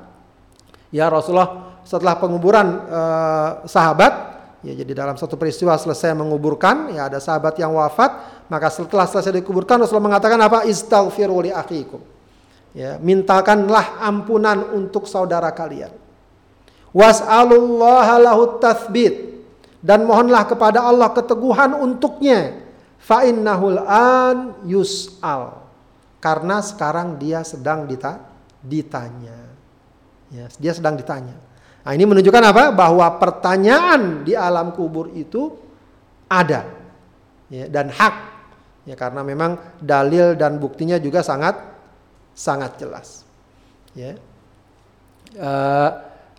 Ya 0.92 1.08
Rasulullah 1.08 1.80
setelah 1.88 2.20
penguburan 2.20 2.68
eh, 2.86 3.50
sahabat, 3.66 4.39
ya 4.66 4.74
jadi 4.76 4.92
dalam 4.92 5.16
satu 5.16 5.40
peristiwa 5.40 5.76
selesai 5.76 6.16
menguburkan, 6.16 6.92
ya 6.94 7.08
ada 7.08 7.20
sahabat 7.22 7.56
yang 7.60 7.76
wafat, 7.76 8.44
maka 8.52 8.68
setelah 8.72 9.08
selesai 9.08 9.36
dikuburkan 9.40 9.82
Rasulullah 9.82 10.16
mengatakan 10.16 10.40
apa? 10.42 10.68
Istaghfiru 10.68 11.40
li 11.44 11.52
akhikum. 11.54 12.02
Ya, 12.76 13.02
mintakanlah 13.02 13.98
ampunan 14.04 14.76
untuk 14.78 15.10
saudara 15.10 15.50
kalian. 15.50 15.90
Was'alullaha 16.94 18.22
lahu 18.22 18.62
tathbit 18.62 19.42
dan 19.82 20.06
mohonlah 20.06 20.46
kepada 20.46 20.86
Allah 20.86 21.10
keteguhan 21.14 21.78
untuknya 21.78 22.70
Fa'innahul 23.00 23.80
an 23.88 24.60
yus'al. 24.68 25.66
Karena 26.20 26.60
sekarang 26.60 27.16
dia 27.16 27.48
sedang 27.48 27.88
dita 27.88 28.20
ditanya. 28.60 29.56
Ya, 30.30 30.46
dia 30.60 30.74
sedang 30.76 31.00
ditanya. 31.00 31.34
Nah, 31.84 31.92
ini 31.96 32.04
menunjukkan 32.04 32.44
apa? 32.44 32.64
Bahwa 32.76 33.08
pertanyaan 33.18 34.28
di 34.28 34.36
alam 34.36 34.76
kubur 34.76 35.10
itu 35.16 35.56
ada. 36.28 36.68
Ya, 37.50 37.66
dan 37.72 37.90
hak. 37.90 38.16
Ya, 38.86 38.96
karena 38.98 39.22
memang 39.26 39.58
dalil 39.80 40.36
dan 40.36 40.60
buktinya 40.62 41.00
juga 41.00 41.24
sangat 41.24 41.58
sangat 42.36 42.80
jelas. 42.80 43.28
Ya. 43.98 44.16
Uh, 45.36 45.90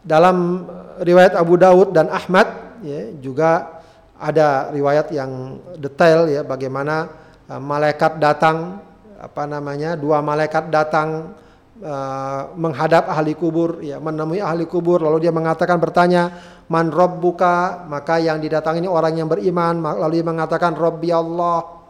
dalam 0.01 0.67
riwayat 1.05 1.37
Abu 1.37 1.61
Daud 1.61 1.93
dan 1.93 2.09
Ahmad 2.09 2.49
ya, 2.81 3.13
juga 3.21 3.81
ada 4.17 4.73
riwayat 4.73 5.13
yang 5.13 5.61
detail 5.77 6.29
ya 6.29 6.43
bagaimana 6.45 7.09
uh, 7.49 7.61
malaikat 7.61 8.21
datang 8.21 8.81
apa 9.21 9.45
namanya 9.45 10.01
dua 10.01 10.25
malaikat 10.25 10.73
datang 10.73 11.37
uh, 11.83 12.55
menghadap 12.55 13.11
ahli 13.11 13.35
kubur 13.35 13.85
ya 13.85 13.99
menemui 13.99 14.41
ahli 14.41 14.65
kubur 14.69 15.03
lalu 15.03 15.29
dia 15.29 15.33
mengatakan 15.33 15.77
bertanya 15.77 16.33
man 16.71 16.89
rabbuka 16.93 17.85
maka 17.91 18.21
yang 18.23 18.39
didatangi 18.39 18.87
orang 18.87 19.19
yang 19.19 19.29
beriman 19.29 19.81
lalu 19.81 20.23
dia 20.23 20.27
mengatakan 20.27 20.77
rabbi 20.77 21.11
Allah 21.11 21.81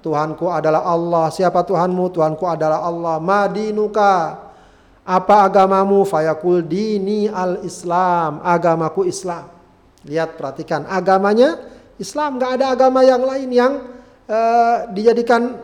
Tuhanku 0.00 0.52
adalah 0.52 0.84
Allah. 0.84 1.32
Siapa 1.32 1.64
Tuhanmu? 1.64 2.12
Tuhanku 2.12 2.44
adalah 2.44 2.84
Allah. 2.84 3.16
Madinuka. 3.16 4.36
Apa 5.00 5.48
agamamu? 5.48 6.04
Fayakul 6.04 6.60
dini 6.64 7.24
al-Islam. 7.24 8.44
Agamaku 8.44 9.08
Islam. 9.08 9.48
Lihat 10.04 10.36
perhatikan 10.36 10.84
agamanya 10.84 11.56
Islam. 11.96 12.36
Gak 12.36 12.60
ada 12.60 12.76
agama 12.76 13.00
yang 13.00 13.24
lain 13.24 13.48
yang 13.48 13.72
uh, 14.28 14.92
dijadikan 14.92 15.56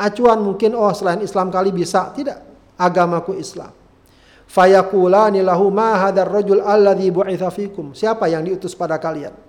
acuan 0.00 0.40
mungkin 0.40 0.72
oh 0.72 0.92
selain 0.96 1.20
Islam 1.20 1.52
kali 1.52 1.68
bisa. 1.68 2.08
Tidak. 2.16 2.47
Agamaku 2.78 3.34
Islam. 3.36 3.74
Fayakulani 4.48 5.44
lahu 5.44 5.68
ma 5.68 6.08
hadar 6.08 6.30
rajul 6.30 6.64
alladhi 6.64 7.12
bu'itha 7.12 7.52
fikum. 7.52 7.92
Siapa 7.92 8.30
yang 8.32 8.46
diutus 8.46 8.72
pada 8.72 8.96
kalian? 8.96 9.48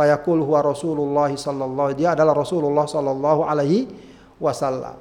fayaqul 0.00 0.40
huwa 0.40 0.62
Rasulullah 0.62 1.28
sallallahu 1.28 1.92
dia 1.98 2.14
adalah 2.14 2.32
Rasulullah 2.32 2.86
sallallahu 2.86 3.44
alaihi 3.44 3.90
wasallam. 4.38 4.96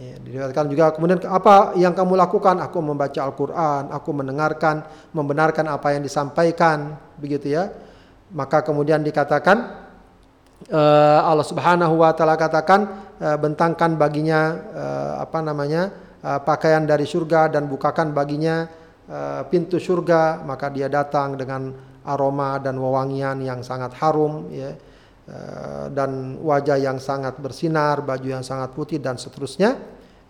Ya, 0.00 0.16
juga 0.64 0.96
kemudian 0.96 1.20
apa 1.28 1.76
yang 1.76 1.92
kamu 1.92 2.16
lakukan? 2.16 2.56
Aku 2.64 2.80
membaca 2.80 3.20
Al-Qur'an, 3.20 3.92
aku 3.92 4.16
mendengarkan, 4.16 4.80
membenarkan 5.12 5.68
apa 5.68 5.92
yang 5.92 6.00
disampaikan, 6.00 6.96
begitu 7.20 7.52
ya. 7.52 7.68
Maka 8.32 8.64
kemudian 8.64 9.04
dikatakan 9.04 9.60
uh, 10.72 11.20
Allah 11.20 11.44
Subhanahu 11.44 12.00
wa 12.00 12.16
taala 12.16 12.40
katakan 12.40 13.12
uh, 13.20 13.36
bentangkan 13.36 14.00
baginya 14.00 14.40
uh, 14.72 15.12
apa 15.20 15.44
namanya? 15.44 15.92
Uh, 16.20 16.36
pakaian 16.44 16.84
dari 16.84 17.08
surga 17.08 17.48
dan 17.48 17.64
bukakan 17.64 18.12
baginya 18.12 18.68
uh, 19.08 19.42
pintu 19.48 19.80
surga, 19.80 20.44
maka 20.44 20.68
dia 20.68 20.92
datang 20.92 21.32
dengan 21.32 21.72
aroma 22.04 22.56
dan 22.56 22.80
wewangian 22.80 23.44
yang 23.44 23.60
sangat 23.60 23.92
harum 24.00 24.48
ya 24.48 24.72
eh, 25.28 25.86
dan 25.92 26.40
wajah 26.40 26.80
yang 26.80 26.96
sangat 26.96 27.36
bersinar, 27.38 28.00
baju 28.00 28.40
yang 28.40 28.44
sangat 28.44 28.72
putih 28.72 28.98
dan 28.98 29.20
seterusnya. 29.20 29.76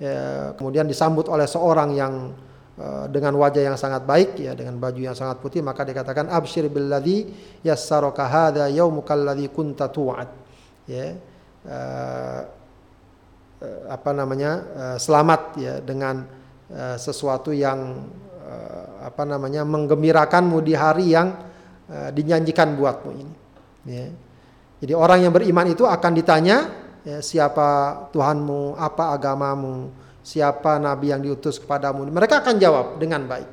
Ya, 0.01 0.57
kemudian 0.57 0.89
disambut 0.89 1.29
oleh 1.29 1.45
seorang 1.45 1.93
yang 1.95 2.35
eh, 2.75 3.05
dengan 3.13 3.37
wajah 3.39 3.63
yang 3.71 3.77
sangat 3.79 4.03
baik 4.03 4.41
ya 4.41 4.57
dengan 4.57 4.81
baju 4.81 5.01
yang 5.01 5.17
sangat 5.17 5.39
putih 5.39 5.61
maka 5.61 5.85
dikatakan 5.85 6.33
absyir 6.33 6.73
billadzi 6.73 7.29
yassaraka 7.63 8.25
hadza 8.27 8.67
yaumukal 8.73 9.21
ladzi 9.21 9.47
kunta 9.53 9.89
tu'ad. 9.89 10.29
Ya. 10.91 11.15
Apa 13.89 14.11
namanya? 14.17 14.53
Uh, 14.73 14.97
selamat 14.97 15.41
ya 15.61 15.75
dengan 15.85 16.25
uh, 16.73 16.97
sesuatu 16.97 17.53
yang 17.53 18.09
apa 19.01 19.23
namanya? 19.23 19.63
menggembirakanmu 19.63 20.59
di 20.59 20.75
hari 20.75 21.15
yang 21.15 21.39
dinyanyikan 22.11 22.75
buatmu 22.75 23.11
ini. 23.15 23.35
Ya. 23.87 24.11
Jadi 24.83 24.93
orang 24.97 25.23
yang 25.23 25.31
beriman 25.31 25.71
itu 25.71 25.87
akan 25.87 26.13
ditanya 26.19 26.67
ya, 27.07 27.23
siapa 27.23 28.11
Tuhanmu, 28.11 28.75
apa 28.75 29.15
agamamu, 29.15 29.95
siapa 30.27 30.83
nabi 30.83 31.15
yang 31.15 31.23
diutus 31.23 31.63
kepadamu. 31.63 32.11
Mereka 32.11 32.43
akan 32.43 32.55
jawab 32.59 32.87
dengan 32.99 33.23
baik. 33.29 33.51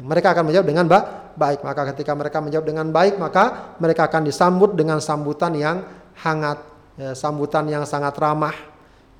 Mereka 0.00 0.28
akan 0.32 0.44
menjawab 0.48 0.66
dengan 0.70 0.86
ba 0.88 1.00
baik. 1.36 1.60
Maka 1.64 1.82
ketika 1.92 2.12
mereka 2.16 2.38
menjawab 2.40 2.64
dengan 2.64 2.88
baik, 2.88 3.20
maka 3.20 3.76
mereka 3.76 4.08
akan 4.08 4.24
disambut 4.24 4.72
dengan 4.72 5.02
sambutan 5.04 5.52
yang 5.52 5.84
hangat, 6.20 6.62
ya, 6.96 7.12
sambutan 7.12 7.68
yang 7.68 7.84
sangat 7.84 8.16
ramah, 8.16 8.54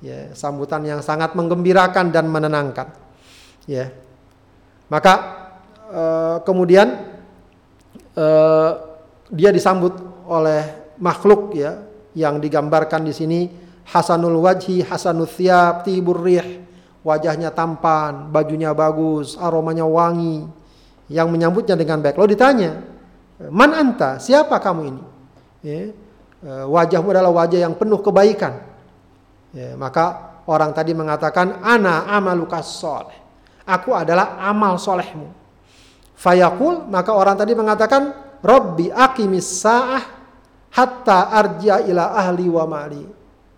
ya, 0.03 0.35
sambutan 0.35 0.83
yang 0.83 0.99
sangat 0.99 1.31
menggembirakan 1.33 2.11
dan 2.11 2.27
menenangkan. 2.27 2.91
Ya. 3.63 3.95
Maka 4.91 5.13
uh, 5.87 6.37
kemudian 6.43 7.15
uh, 8.19 8.71
dia 9.31 9.49
disambut 9.55 9.95
oleh 10.27 10.91
makhluk 10.99 11.55
ya 11.55 11.79
yang 12.13 12.37
digambarkan 12.37 13.07
di 13.07 13.15
sini 13.15 13.39
hasanul 13.87 14.43
wajhi 14.43 14.83
hasanul 14.85 15.25
thiab 15.25 15.87
tibur 15.87 16.21
rih 16.21 16.61
wajahnya 17.01 17.49
tampan 17.49 18.29
bajunya 18.29 18.71
bagus 18.75 19.39
aromanya 19.39 19.87
wangi 19.87 20.45
yang 21.07 21.31
menyambutnya 21.31 21.79
dengan 21.79 22.03
baik. 22.03 22.19
Lalu 22.19 22.35
ditanya 22.35 22.71
man 23.49 23.71
anta? 23.71 24.19
Siapa 24.19 24.59
kamu 24.59 24.81
ini? 24.83 25.03
Ya, 25.63 25.79
uh, 26.43 26.67
wajahmu 26.67 27.15
adalah 27.15 27.31
wajah 27.31 27.63
yang 27.63 27.73
penuh 27.79 28.03
kebaikan 28.03 28.72
ya, 29.53 29.77
maka 29.77 30.35
orang 30.49 30.73
tadi 30.75 30.91
mengatakan 30.91 31.61
ana 31.63 32.09
amalukas 32.09 32.81
soleh 32.81 33.15
aku 33.63 33.95
adalah 33.95 34.41
amal 34.43 34.75
solehmu 34.75 35.43
Fayaqul 36.23 36.87
maka 36.87 37.11
orang 37.11 37.35
tadi 37.35 37.51
mengatakan 37.51 38.15
Rabbi 38.39 38.87
aqimis 38.91 39.59
sa'ah 39.59 40.03
hatta 40.71 41.31
arji'a 41.35 41.83
ila 41.87 42.15
ahli 42.15 42.47
wa 42.47 42.63
mali. 42.63 43.03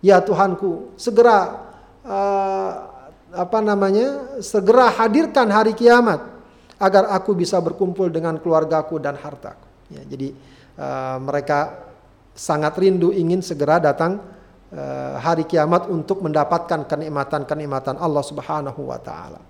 Ya 0.02 0.18
Tuhanku, 0.18 0.98
segera 0.98 1.66
uh, 2.02 2.70
apa 3.34 3.58
namanya? 3.62 4.38
segera 4.42 4.90
hadirkan 4.94 5.46
hari 5.50 5.78
kiamat 5.78 6.22
agar 6.78 7.10
aku 7.14 7.38
bisa 7.38 7.58
berkumpul 7.62 8.10
dengan 8.10 8.38
keluargaku 8.38 8.98
dan 8.98 9.14
hartaku. 9.14 9.66
Ya, 9.90 10.02
jadi 10.02 10.34
uh, 10.78 11.18
mereka 11.22 11.86
sangat 12.34 12.74
rindu 12.78 13.14
ingin 13.14 13.46
segera 13.46 13.78
datang 13.78 14.22
hari 15.20 15.48
kiamat 15.48 15.88
untuk 15.88 16.20
mendapatkan 16.20 16.84
kenikmatan-kenikmatan 16.84 17.96
Allah 17.96 18.24
Subhanahu 18.24 18.92
wa 18.92 19.00
taala. 19.00 19.40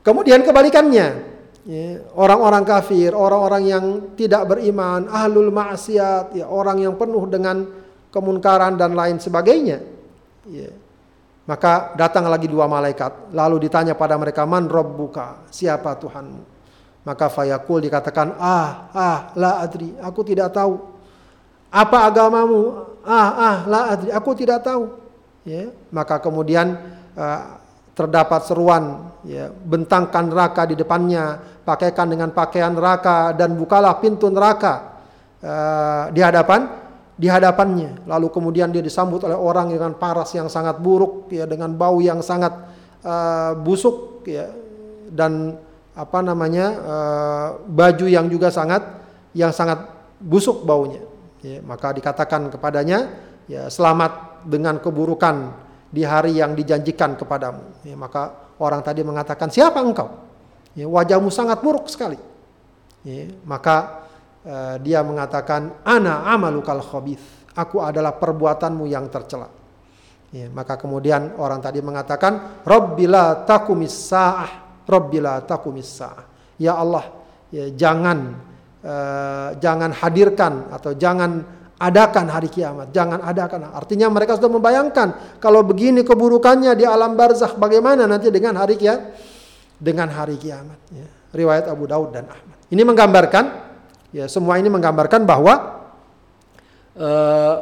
Kemudian 0.00 0.40
kebalikannya, 0.46 1.36
Ya, 1.66 1.98
orang-orang 2.14 2.62
kafir, 2.62 3.10
orang-orang 3.10 3.62
yang 3.66 3.84
tidak 4.14 4.46
beriman, 4.46 5.10
ahlul 5.10 5.50
maksiat, 5.50 6.38
ya, 6.38 6.46
orang 6.46 6.78
yang 6.78 6.94
penuh 6.94 7.26
dengan 7.26 7.66
kemunkaran 8.14 8.78
dan 8.78 8.94
lain 8.94 9.18
sebagainya. 9.18 9.82
Ya. 10.46 10.70
Maka 11.42 11.98
datang 11.98 12.30
lagi 12.30 12.46
dua 12.46 12.70
malaikat, 12.70 13.34
lalu 13.34 13.66
ditanya 13.66 13.98
pada 13.98 14.14
mereka, 14.14 14.46
"Man 14.46 14.70
rabbuka?" 14.70 15.42
Siapa 15.50 15.98
Tuhanmu? 15.98 16.42
Maka 17.02 17.26
fayakul 17.26 17.82
dikatakan, 17.82 18.38
"Ah, 18.38 18.86
ah, 18.94 19.18
la 19.34 19.58
adri, 19.58 19.90
aku 19.98 20.22
tidak 20.22 20.54
tahu." 20.54 20.78
Apa 21.66 22.06
agamamu? 22.06 22.94
Ah, 23.06 23.30
ah, 23.38 23.56
la 23.70 23.80
adri, 23.94 24.10
aku 24.10 24.34
tidak 24.34 24.66
tahu. 24.66 24.90
Ya, 25.46 25.70
maka 25.94 26.18
kemudian 26.18 26.74
uh, 27.14 27.62
terdapat 27.96 28.44
seruan 28.44 29.08
ya 29.24 29.48
bentangkan 29.48 30.28
neraka 30.28 30.68
di 30.68 30.76
depannya 30.76 31.40
pakaikan 31.64 32.12
dengan 32.12 32.28
pakaian 32.28 32.76
neraka 32.76 33.32
dan 33.32 33.56
bukalah 33.56 33.96
pintu 34.04 34.28
neraka 34.28 35.00
uh, 35.40 36.12
di 36.12 36.20
hadapan 36.20 36.68
di 37.16 37.24
hadapannya 37.24 38.04
lalu 38.04 38.28
kemudian 38.28 38.68
dia 38.68 38.84
disambut 38.84 39.24
oleh 39.24 39.32
orang 39.32 39.72
dengan 39.72 39.96
paras 39.96 40.28
yang 40.36 40.52
sangat 40.52 40.76
buruk 40.76 41.32
ya 41.32 41.48
dengan 41.48 41.72
bau 41.72 41.96
yang 42.04 42.20
sangat 42.20 42.52
uh, 43.00 43.56
busuk 43.64 44.28
ya 44.28 44.52
dan 45.08 45.56
apa 45.96 46.20
namanya 46.20 46.66
uh, 46.84 47.48
baju 47.64 48.04
yang 48.12 48.28
juga 48.28 48.52
sangat 48.52 48.84
yang 49.32 49.56
sangat 49.56 49.88
busuk 50.20 50.68
baunya 50.68 51.00
ya, 51.46 51.58
maka 51.62 51.94
dikatakan 51.94 52.50
kepadanya 52.50 53.14
ya 53.46 53.70
selamat 53.70 54.42
dengan 54.42 54.82
keburukan 54.82 55.54
di 55.90 56.02
hari 56.02 56.42
yang 56.42 56.58
dijanjikan 56.58 57.14
kepadamu. 57.14 57.86
Ya, 57.86 57.94
maka 57.94 58.34
orang 58.58 58.82
tadi 58.82 59.06
mengatakan, 59.06 59.48
siapa 59.48 59.78
engkau? 59.78 60.10
Ya, 60.74 60.90
wajahmu 60.90 61.30
sangat 61.30 61.62
buruk 61.62 61.86
sekali. 61.86 62.18
Ya, 63.06 63.30
maka 63.46 64.06
uh, 64.42 64.76
dia 64.82 65.00
mengatakan, 65.06 65.78
ana 65.86 66.26
amalukal 66.26 66.82
khabith. 66.82 67.22
Aku 67.56 67.80
adalah 67.80 68.18
perbuatanmu 68.18 68.84
yang 68.84 69.08
tercela. 69.08 69.48
Ya, 70.34 70.50
maka 70.52 70.76
kemudian 70.76 71.38
orang 71.38 71.62
tadi 71.62 71.80
mengatakan, 71.80 72.60
Rabbila 72.66 73.46
takumis 73.46 73.94
sa'ah. 73.94 74.82
Rabbila 74.84 75.40
takumis 75.46 75.88
sa'ah. 75.88 76.26
Ya 76.60 76.76
Allah, 76.76 77.08
ya, 77.48 77.72
jangan 77.72 78.36
uh, 78.86 79.58
jangan 79.58 79.90
hadirkan 79.90 80.70
atau 80.70 80.94
jangan 80.94 81.42
adakan 81.76 82.30
hari 82.30 82.48
kiamat, 82.48 82.94
jangan 82.94 83.20
adakan. 83.20 83.68
Artinya 83.74 84.08
mereka 84.08 84.38
sudah 84.38 84.48
membayangkan 84.48 85.38
kalau 85.42 85.60
begini 85.66 86.06
keburukannya 86.06 86.72
di 86.72 86.88
alam 86.88 87.18
barzakh 87.18 87.60
bagaimana 87.60 88.08
nanti 88.08 88.32
dengan 88.32 88.56
hari 88.56 88.78
kiamat 88.80 89.34
dengan 89.76 90.08
hari 90.08 90.40
kiamat. 90.40 90.78
Ya. 90.92 91.06
Riwayat 91.36 91.68
Abu 91.68 91.84
Daud 91.84 92.16
dan 92.16 92.26
Ahmad. 92.32 92.56
Ini 92.72 92.82
menggambarkan, 92.82 93.44
ya 94.10 94.24
semua 94.26 94.56
ini 94.56 94.72
menggambarkan 94.72 95.28
bahwa 95.28 95.54
uh, 96.96 97.56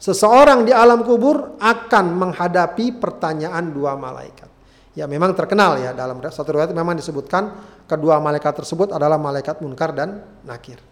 seseorang 0.00 0.64
di 0.64 0.72
alam 0.72 1.04
kubur 1.04 1.60
akan 1.60 2.04
menghadapi 2.16 2.96
pertanyaan 2.96 3.70
dua 3.70 3.94
malaikat. 3.94 4.49
Ya 4.90 5.06
memang 5.06 5.30
terkenal 5.38 5.78
ya 5.78 5.94
dalam 5.94 6.18
satu 6.18 6.50
riwayat 6.50 6.74
memang 6.74 6.98
disebutkan 6.98 7.54
kedua 7.86 8.18
malaikat 8.18 8.58
tersebut 8.58 8.90
adalah 8.90 9.22
malaikat 9.22 9.62
munkar 9.62 9.94
dan 9.94 10.22
nakir. 10.42 10.82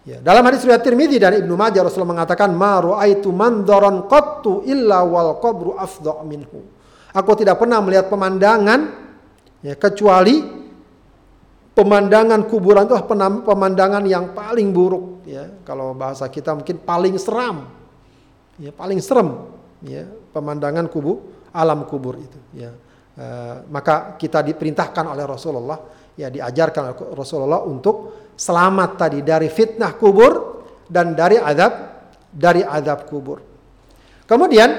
Ya, 0.00 0.16
dalam 0.24 0.40
hadis 0.48 0.64
riwayat 0.64 0.80
Tirmidzi 0.80 1.20
dan 1.20 1.36
Ibnu 1.44 1.52
Majah 1.60 1.84
Rasulullah 1.84 2.16
mengatakan 2.16 2.56
ma 2.56 2.80
raaitu 2.80 3.28
mandaran 3.28 4.08
qattu 4.08 4.64
illa 4.64 5.04
wal 5.04 5.36
qabru 5.36 5.76
afdha 5.76 6.24
minhu. 6.24 6.64
Aku 7.12 7.36
tidak 7.36 7.60
pernah 7.60 7.84
melihat 7.84 8.08
pemandangan 8.08 8.96
ya, 9.60 9.76
kecuali 9.76 10.40
pemandangan 11.76 12.48
kuburan 12.48 12.88
itu 12.88 12.96
pemandangan 13.44 14.02
yang 14.08 14.32
paling 14.32 14.72
buruk 14.72 15.28
ya. 15.28 15.60
Kalau 15.68 15.92
bahasa 15.92 16.24
kita 16.32 16.56
mungkin 16.56 16.80
paling 16.80 17.20
seram. 17.20 17.68
Ya, 18.56 18.72
paling 18.72 19.04
serem 19.04 19.52
ya, 19.84 20.08
pemandangan 20.32 20.88
kubur, 20.88 21.20
alam 21.52 21.84
kubur 21.84 22.16
itu. 22.16 22.40
Ya. 22.56 22.72
Uh, 23.20 23.68
maka 23.68 24.16
kita 24.16 24.40
diperintahkan 24.40 25.04
oleh 25.04 25.28
Rasulullah, 25.28 25.76
ya 26.16 26.32
diajarkan 26.32 26.80
oleh 26.88 26.96
Rasulullah 27.12 27.60
untuk 27.68 28.32
selamat 28.32 28.96
tadi 28.96 29.20
dari 29.20 29.52
fitnah 29.52 29.92
kubur 29.92 30.64
dan 30.88 31.12
dari 31.12 31.36
azab 31.36 31.72
dari 32.32 32.64
azab 32.64 33.04
kubur. 33.04 33.44
Kemudian 34.24 34.72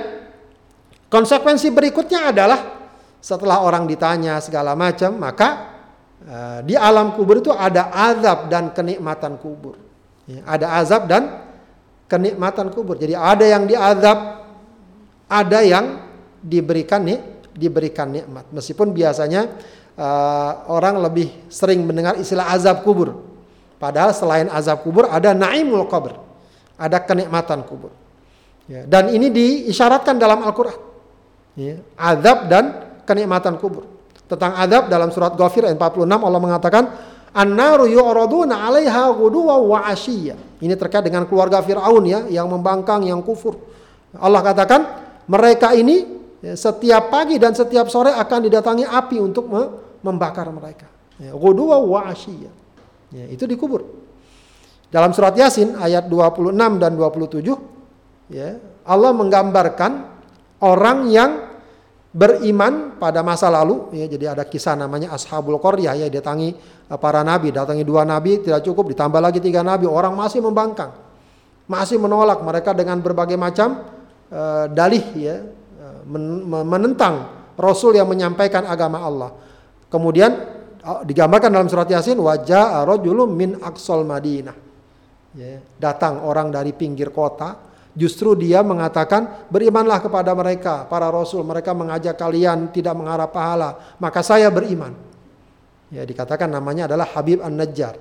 konsekuensi 1.06 1.70
berikutnya 1.70 2.34
adalah 2.34 2.60
setelah 3.22 3.62
orang 3.62 3.86
ditanya 3.86 4.42
segala 4.42 4.74
macam, 4.74 5.22
maka 5.22 5.50
uh, 6.26 6.60
di 6.66 6.74
alam 6.74 7.14
kubur 7.14 7.46
itu 7.46 7.54
ada 7.54 7.94
azab 7.94 8.50
dan 8.50 8.74
kenikmatan 8.74 9.38
kubur. 9.38 9.78
Ya, 10.26 10.42
ada 10.50 10.82
azab 10.82 11.06
dan 11.06 11.46
kenikmatan 12.10 12.74
kubur. 12.74 12.98
Jadi 12.98 13.14
ada 13.14 13.46
yang 13.46 13.70
diazab, 13.70 14.18
ada 15.30 15.60
yang 15.62 16.10
diberikan 16.42 17.06
nih, 17.06 17.41
diberikan 17.56 18.12
nikmat. 18.12 18.48
Meskipun 18.52 18.96
biasanya 18.96 19.48
uh, 19.96 20.52
orang 20.72 21.00
lebih 21.04 21.52
sering 21.52 21.84
mendengar 21.84 22.16
istilah 22.18 22.52
azab 22.52 22.84
kubur. 22.84 23.22
Padahal 23.82 24.14
selain 24.14 24.48
azab 24.54 24.86
kubur 24.86 25.10
ada 25.10 25.34
naimul 25.34 25.90
kubur, 25.90 26.22
ada 26.78 27.02
kenikmatan 27.02 27.66
kubur. 27.66 27.90
Ya, 28.70 28.86
dan 28.86 29.10
ini 29.10 29.34
diisyaratkan 29.34 30.22
dalam 30.22 30.46
Al-Quran. 30.46 30.78
Ya, 31.58 31.82
azab 31.98 32.48
dan 32.48 32.94
kenikmatan 33.04 33.58
kubur. 33.58 33.90
Tentang 34.30 34.56
azab 34.56 34.88
dalam 34.88 35.12
surat 35.12 35.36
Ghafir 35.36 35.68
ayat 35.68 35.76
46 35.76 36.08
Allah 36.08 36.40
mengatakan 36.40 36.84
An-naru 37.32 37.88
yu'raduna 37.88 38.68
'alaiha 38.68 39.12
ghuduwa 39.16 39.56
wa 39.60 39.80
'ashiyya. 39.88 40.36
Ini 40.60 40.76
terkait 40.76 41.04
dengan 41.08 41.24
keluarga 41.26 41.64
Firaun 41.64 42.04
ya, 42.04 42.28
yang 42.28 42.52
membangkang, 42.52 43.08
yang 43.08 43.24
kufur. 43.24 43.56
Allah 44.20 44.44
katakan, 44.44 44.82
mereka 45.32 45.72
ini 45.72 46.21
ya, 46.42 46.54
setiap 46.58 47.14
pagi 47.14 47.38
dan 47.38 47.54
setiap 47.54 47.88
sore 47.88 48.12
akan 48.12 48.40
didatangi 48.50 48.84
api 48.84 49.18
untuk 49.22 49.48
membakar 50.02 50.50
mereka. 50.50 50.90
Ya, 51.22 51.38
wa. 51.38 52.12
Ya, 53.12 53.26
itu 53.30 53.44
dikubur. 53.46 53.86
Dalam 54.92 55.16
surat 55.16 55.38
Yasin 55.38 55.80
ayat 55.80 56.12
26 56.12 56.52
dan 56.82 56.92
27 57.00 58.34
ya, 58.34 58.60
Allah 58.84 59.12
menggambarkan 59.16 59.92
orang 60.60 61.08
yang 61.08 61.32
beriman 62.12 63.00
pada 63.00 63.24
masa 63.24 63.48
lalu 63.48 63.88
ya 63.96 64.04
jadi 64.04 64.36
ada 64.36 64.44
kisah 64.44 64.76
namanya 64.76 65.16
ashabul 65.16 65.56
qaryah 65.64 65.96
ya 65.96 66.12
datangi 66.12 66.52
eh, 66.92 67.00
para 67.00 67.24
nabi 67.24 67.56
datangi 67.56 67.88
dua 67.88 68.04
nabi 68.04 68.44
tidak 68.44 68.68
cukup 68.68 68.92
ditambah 68.92 69.24
lagi 69.24 69.40
tiga 69.40 69.64
nabi 69.64 69.88
orang 69.88 70.12
masih 70.12 70.44
membangkang 70.44 70.92
masih 71.72 71.96
menolak 71.96 72.44
mereka 72.44 72.76
dengan 72.76 73.00
berbagai 73.00 73.40
macam 73.40 73.88
uh, 74.28 74.68
dalih 74.68 75.06
ya 75.16 75.40
menentang 76.06 77.48
rasul 77.58 77.98
yang 77.98 78.10
menyampaikan 78.10 78.66
agama 78.66 79.02
Allah 79.02 79.32
kemudian 79.88 80.32
uh, 80.82 81.02
digambarkan 81.06 81.54
dalam 81.54 81.68
surat 81.70 81.90
yasin 81.90 82.18
wajah 82.18 82.86
rajulun 82.86 83.32
min 83.34 83.50
aqsal 83.62 84.06
madinah 84.06 84.56
ya, 85.38 85.62
datang 85.78 86.26
orang 86.26 86.50
dari 86.50 86.74
pinggir 86.74 87.14
kota 87.14 87.72
Justru 87.92 88.40
dia 88.40 88.64
mengatakan 88.64 89.52
berimanlah 89.52 90.00
kepada 90.00 90.32
mereka, 90.32 90.88
para 90.88 91.12
rasul. 91.12 91.44
Mereka 91.44 91.76
mengajak 91.76 92.16
kalian 92.16 92.72
tidak 92.72 92.96
mengharap 92.96 93.36
pahala. 93.36 94.00
Maka 94.00 94.24
saya 94.24 94.48
beriman. 94.48 94.96
Ya 95.92 96.08
dikatakan 96.08 96.48
namanya 96.48 96.88
adalah 96.88 97.04
Habib 97.12 97.44
An-Najjar. 97.44 98.00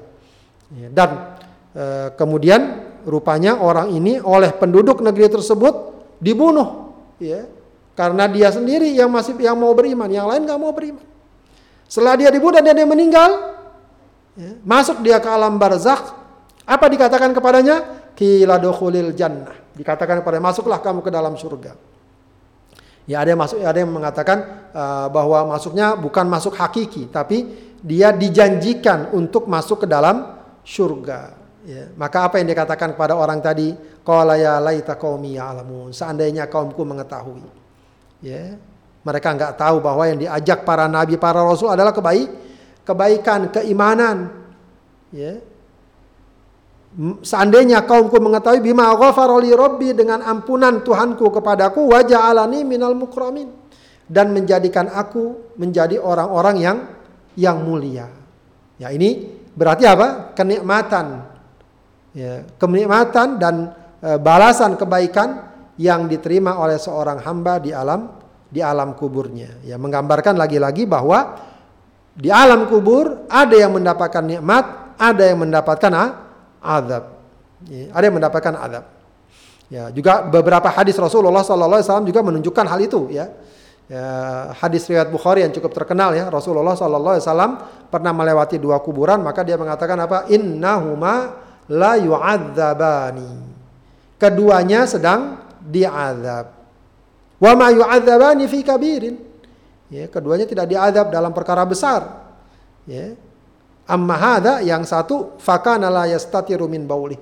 Ya, 0.70 0.86
dan 0.94 1.34
e, 1.74 2.14
kemudian 2.14 2.86
rupanya 3.03 3.59
orang 3.59 3.90
ini 3.90 4.22
oleh 4.22 4.55
penduduk 4.55 5.03
negeri 5.03 5.26
tersebut 5.26 5.74
dibunuh. 6.22 6.94
Ya, 7.18 7.51
karena 8.01 8.24
dia 8.32 8.48
sendiri 8.48 8.96
yang 8.96 9.12
masih 9.12 9.36
yang 9.36 9.61
mau 9.61 9.76
beriman, 9.76 10.09
yang 10.09 10.24
lain 10.24 10.48
nggak 10.48 10.57
mau 10.57 10.72
beriman. 10.72 11.05
Setelah 11.84 12.16
dia 12.16 12.32
dibunuh 12.32 12.57
dan 12.57 12.72
dia 12.72 12.88
meninggal, 12.88 13.61
ya, 14.40 14.57
masuk 14.64 15.05
dia 15.05 15.20
ke 15.20 15.28
alam 15.28 15.61
barzakh. 15.61 16.16
Apa 16.64 16.88
dikatakan 16.88 17.36
kepadanya? 17.36 18.01
Kila 18.16 18.57
jannah 19.12 19.53
Dikatakan 19.76 20.24
kepada 20.24 20.40
masuklah 20.40 20.80
kamu 20.80 21.05
ke 21.05 21.12
dalam 21.12 21.36
surga. 21.36 21.76
Ya 23.05 23.20
ada 23.20 23.36
yang 23.36 23.40
masuk, 23.44 23.61
ada 23.61 23.76
yang 23.76 23.92
mengatakan 23.92 24.38
uh, 24.72 25.12
bahwa 25.12 25.53
masuknya 25.53 25.92
bukan 25.92 26.24
masuk 26.24 26.57
hakiki, 26.57 27.12
tapi 27.12 27.53
dia 27.84 28.16
dijanjikan 28.16 29.12
untuk 29.12 29.44
masuk 29.44 29.84
ke 29.84 29.86
dalam 29.88 30.40
surga. 30.64 31.36
Ya, 31.68 31.92
maka 32.01 32.24
apa 32.24 32.40
yang 32.40 32.48
dikatakan 32.48 32.96
kepada 32.96 33.12
orang 33.12 33.44
tadi? 33.44 33.76
Qala 34.01 34.40
ya 34.40 34.57
laita 34.57 34.96
qaumi. 34.96 35.36
Seandainya 35.92 36.48
kaumku 36.48 36.80
mengetahui. 36.80 37.60
Ya, 38.21 38.61
mereka 39.01 39.33
nggak 39.33 39.57
tahu 39.57 39.81
bahwa 39.81 40.05
yang 40.05 40.21
diajak 40.21 40.64
para 40.68 40.85
nabi, 40.87 41.16
para 41.16 41.41
rasul 41.41 41.73
adalah 41.73 41.93
kebaik, 41.97 42.29
kebaikan, 42.85 43.49
keimanan. 43.49 44.29
Ya, 45.11 45.41
Seandainya 47.23 47.87
kaumku 47.87 48.18
mengetahui 48.18 48.66
bima 48.66 48.91
ghafaroli 48.99 49.55
robbi 49.55 49.95
dengan 49.95 50.27
ampunan 50.27 50.83
Tuhanku 50.83 51.31
kepadaku 51.31 51.87
wajah 51.87 52.35
alani 52.35 52.66
minal 52.66 52.99
mukramin 52.99 53.47
dan 54.11 54.35
menjadikan 54.35 54.91
aku 54.91 55.55
menjadi 55.55 56.03
orang-orang 56.03 56.57
yang 56.59 56.79
yang 57.39 57.62
mulia. 57.62 58.11
Ya 58.83 58.91
ini 58.91 59.23
berarti 59.55 59.87
apa? 59.87 60.35
Kenikmatan. 60.35 61.31
Ya, 62.11 62.43
kenikmatan 62.59 63.39
dan 63.39 63.71
e, 64.03 64.18
balasan 64.18 64.75
kebaikan 64.75 65.49
yang 65.81 66.05
diterima 66.05 66.61
oleh 66.61 66.76
seorang 66.76 67.24
hamba 67.24 67.57
di 67.57 67.72
alam 67.72 68.20
di 68.53 68.61
alam 68.61 68.93
kuburnya. 68.93 69.64
Ya 69.64 69.81
menggambarkan 69.81 70.37
lagi-lagi 70.37 70.85
bahwa 70.85 71.41
di 72.12 72.28
alam 72.28 72.68
kubur 72.68 73.24
ada 73.33 73.57
yang 73.57 73.72
mendapatkan 73.72 74.20
nikmat, 74.20 74.99
ada 75.01 75.22
yang 75.24 75.41
mendapatkan 75.41 75.93
azab. 76.61 77.05
Ya, 77.64 77.89
ada 77.97 78.05
yang 78.05 78.16
mendapatkan 78.20 78.55
azab. 78.61 78.85
Ya, 79.70 79.89
juga 79.95 80.26
beberapa 80.26 80.66
hadis 80.66 80.99
Rasulullah 80.99 81.47
SAW 81.47 82.03
juga 82.03 82.20
menunjukkan 82.26 82.66
hal 82.66 82.81
itu 82.83 83.07
ya. 83.14 83.31
ya. 83.87 84.05
hadis 84.59 84.83
riwayat 84.91 85.07
Bukhari 85.14 85.47
yang 85.47 85.55
cukup 85.55 85.70
terkenal 85.70 86.11
ya 86.11 86.26
Rasulullah 86.26 86.74
SAW 86.74 87.87
pernah 87.87 88.11
melewati 88.11 88.59
dua 88.59 88.83
kuburan 88.83 89.22
maka 89.22 89.47
dia 89.47 89.55
mengatakan 89.55 89.95
apa 89.95 90.26
innahuma 90.26 91.39
la 91.70 91.95
yu'adzabani 92.03 93.31
keduanya 94.18 94.91
sedang 94.91 95.39
diazab 95.65 96.47
wa 97.41 97.53
ma 97.57 97.69
yu'adzabani 97.73 98.45
fi 98.49 98.61
kabirin 98.65 99.17
ya 99.93 100.09
keduanya 100.09 100.49
tidak 100.49 100.67
diazab 100.69 101.13
dalam 101.13 101.33
perkara 101.33 101.65
besar 101.65 102.31
ya 102.85 103.17
Amma 103.91 104.15
hadha 104.15 104.63
yang 104.63 104.87
satu 104.87 105.35
fakana 105.43 105.91
la 105.91 106.07
yastatiru 106.07 106.71
min 106.71 106.87
bauli. 106.87 107.19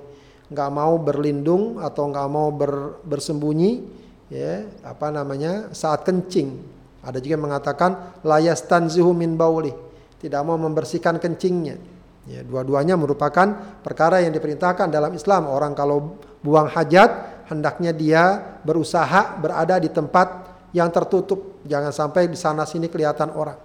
Enggak 0.53 0.69
mau 0.69 1.01
berlindung 1.01 1.81
atau 1.81 2.13
enggak 2.13 2.29
mau 2.29 2.53
ber, 2.53 3.01
bersembunyi 3.01 3.81
ya, 4.29 4.69
apa 4.85 5.09
namanya? 5.09 5.73
saat 5.73 6.05
kencing. 6.05 6.61
Ada 7.01 7.17
juga 7.17 7.41
yang 7.41 7.45
mengatakan 7.49 8.21
la 8.21 8.37
yastanzihu 8.37 9.17
min 9.17 9.33
bauli. 9.33 9.73
Tidak 10.21 10.41
mau 10.45 10.61
membersihkan 10.61 11.17
kencingnya. 11.17 11.81
Ya, 12.29 12.45
dua-duanya 12.45 12.93
merupakan 12.93 13.81
perkara 13.81 14.21
yang 14.21 14.29
diperintahkan 14.29 14.93
dalam 14.93 15.09
Islam. 15.17 15.49
Orang 15.49 15.73
kalau 15.73 16.21
buang 16.45 16.69
hajat 16.69 17.38
hendaknya 17.49 17.91
dia 17.91 18.23
berusaha 18.61 19.35
berada 19.41 19.81
di 19.81 19.89
tempat 19.89 20.49
yang 20.69 20.93
tertutup, 20.93 21.65
jangan 21.65 21.89
sampai 21.89 22.29
di 22.29 22.37
sana 22.37 22.63
sini 22.63 22.87
kelihatan 22.87 23.33
orang. 23.33 23.57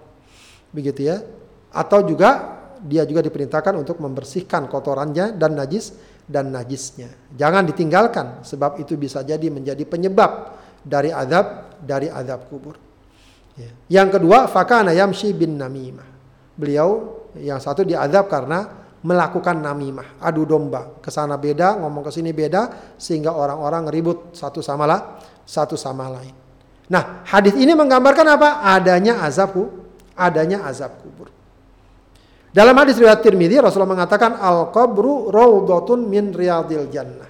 Begitu 0.73 1.05
ya. 1.05 1.21
Atau 1.69 2.01
juga 2.03 2.57
dia 2.81 3.05
juga 3.05 3.21
diperintahkan 3.21 3.77
untuk 3.77 4.01
membersihkan 4.01 4.65
kotorannya 4.67 5.37
dan 5.37 5.53
najis 5.53 5.93
dan 6.25 6.49
najisnya. 6.49 7.13
Jangan 7.37 7.63
ditinggalkan 7.69 8.41
sebab 8.41 8.81
itu 8.81 8.97
bisa 8.97 9.21
jadi 9.21 9.45
menjadi 9.53 9.85
penyebab 9.85 10.57
dari 10.81 11.13
azab 11.13 11.77
dari 11.81 12.09
azab 12.09 12.49
kubur. 12.49 12.75
Ya. 13.55 14.01
Yang 14.01 14.19
kedua, 14.19 14.49
fakana 14.49 14.91
yamshi 14.91 15.31
bin 15.31 15.55
namimah. 15.55 16.07
Beliau 16.57 17.21
yang 17.37 17.59
satu 17.61 17.83
diazab 17.83 18.27
karena 18.27 18.84
melakukan 19.05 19.61
namimah, 19.61 20.17
adu 20.17 20.49
domba, 20.49 20.97
ke 20.97 21.13
sana 21.13 21.37
beda, 21.37 21.77
ngomong 21.77 22.09
ke 22.09 22.11
sini 22.11 22.33
beda 22.33 22.95
sehingga 22.97 23.37
orang-orang 23.37 23.85
ribut 23.93 24.33
satu 24.33 24.65
sama 24.65 24.89
lah, 24.89 25.21
satu 25.45 25.77
sama 25.77 26.09
lain. 26.09 26.33
Nah, 26.89 27.21
hadis 27.29 27.53
ini 27.53 27.77
menggambarkan 27.77 28.25
apa? 28.33 28.65
Adanya 28.65 29.21
azab 29.21 29.53
adanya 30.17 30.65
azab 30.65 30.97
kubur. 31.05 31.29
Dalam 32.49 32.73
hadis 32.81 32.95
riwayat 32.97 33.19
Tirmidzi 33.19 33.59
Rasulullah 33.59 33.99
mengatakan 33.99 34.39
al 34.39 34.71
qabru 34.73 35.29
raudhatun 35.29 36.07
min 36.07 36.31
riyadil 36.31 36.87
jannah. 36.87 37.29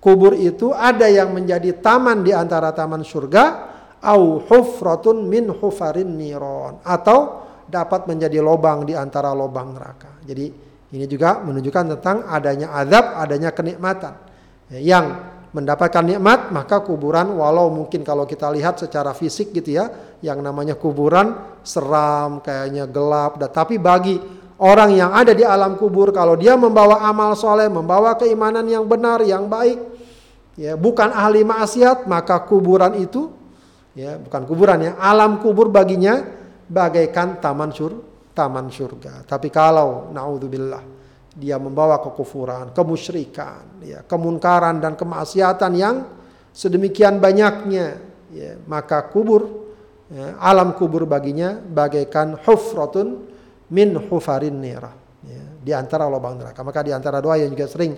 Kubur 0.00 0.32
itu 0.32 0.72
ada 0.72 1.06
yang 1.12 1.36
menjadi 1.36 1.76
taman 1.76 2.24
di 2.24 2.32
antara 2.32 2.72
taman 2.72 3.04
surga 3.04 3.68
au 4.00 4.40
hufratun 4.40 5.28
min 5.28 5.52
hufarin 5.52 6.16
niron 6.16 6.80
atau 6.80 7.44
dapat 7.68 8.08
menjadi 8.08 8.40
lobang 8.40 8.88
di 8.88 8.96
antara 8.96 9.36
lobang 9.36 9.76
neraka. 9.76 10.24
Jadi 10.24 10.69
ini 10.90 11.06
juga 11.06 11.38
menunjukkan 11.46 11.98
tentang 11.98 12.26
adanya 12.26 12.74
azab, 12.74 13.14
adanya 13.14 13.54
kenikmatan. 13.54 14.18
Yang 14.70 15.06
mendapatkan 15.50 16.02
nikmat, 16.06 16.54
maka 16.54 16.82
kuburan 16.82 17.30
walau 17.34 17.70
mungkin 17.70 18.06
kalau 18.06 18.26
kita 18.26 18.50
lihat 18.54 18.78
secara 18.78 19.14
fisik 19.14 19.50
gitu 19.54 19.78
ya, 19.78 19.90
yang 20.22 20.42
namanya 20.42 20.78
kuburan 20.78 21.58
seram, 21.62 22.38
kayaknya 22.42 22.86
gelap, 22.86 23.38
tapi 23.50 23.78
bagi 23.78 24.18
orang 24.62 24.94
yang 24.94 25.10
ada 25.10 25.34
di 25.34 25.42
alam 25.42 25.74
kubur 25.74 26.14
kalau 26.14 26.38
dia 26.38 26.54
membawa 26.54 27.02
amal 27.06 27.34
soleh, 27.34 27.66
membawa 27.66 28.14
keimanan 28.14 28.66
yang 28.66 28.86
benar, 28.86 29.22
yang 29.26 29.50
baik, 29.50 29.78
ya 30.54 30.78
bukan 30.78 31.10
ahli 31.10 31.42
maksiat, 31.42 32.06
maka 32.06 32.46
kuburan 32.46 32.98
itu 32.98 33.30
ya 33.94 34.18
bukan 34.22 34.42
kuburan 34.46 34.78
ya, 34.86 34.92
alam 35.02 35.42
kubur 35.42 35.66
baginya 35.66 36.22
bagaikan 36.70 37.42
taman 37.42 37.74
sur 37.74 38.09
taman 38.40 38.72
surga. 38.72 39.28
Tapi 39.28 39.52
kalau 39.52 40.08
naudzubillah 40.08 40.80
dia 41.36 41.60
membawa 41.60 42.00
kekufuran, 42.00 42.72
kemusyrikan, 42.72 43.84
ya, 43.84 44.00
kemunkaran 44.08 44.80
dan 44.80 44.96
kemaksiatan 44.96 45.72
yang 45.76 45.96
sedemikian 46.50 47.20
banyaknya, 47.20 48.00
ya, 48.32 48.56
maka 48.64 49.04
kubur, 49.12 49.46
ya, 50.08 50.40
alam 50.40 50.72
kubur 50.72 51.04
baginya 51.04 51.60
bagaikan 51.60 52.40
hufratun 52.40 53.28
min 53.70 53.94
hufarin 54.08 54.56
nira. 54.58 54.90
Ya, 55.20 55.44
di 55.60 55.72
antara 55.76 56.08
lubang 56.08 56.40
neraka. 56.40 56.64
Maka 56.64 56.80
di 56.80 56.90
antara 56.96 57.20
doa 57.20 57.36
yang 57.36 57.52
juga 57.52 57.68
sering 57.68 57.92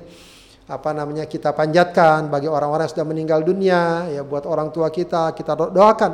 apa 0.66 0.90
namanya 0.94 1.26
kita 1.26 1.50
panjatkan 1.54 2.30
bagi 2.30 2.46
orang-orang 2.46 2.86
yang 2.86 2.94
sudah 2.94 3.06
meninggal 3.08 3.40
dunia, 3.42 4.12
ya 4.12 4.22
buat 4.26 4.46
orang 4.46 4.70
tua 4.74 4.90
kita, 4.90 5.34
kita 5.34 5.54
doakan 5.70 6.12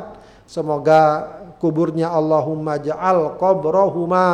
semoga 0.49 1.01
kuburnya 1.59 2.09
Allahumma 2.15 2.79
ja'al 2.79 3.35
qabrahuma 3.35 4.27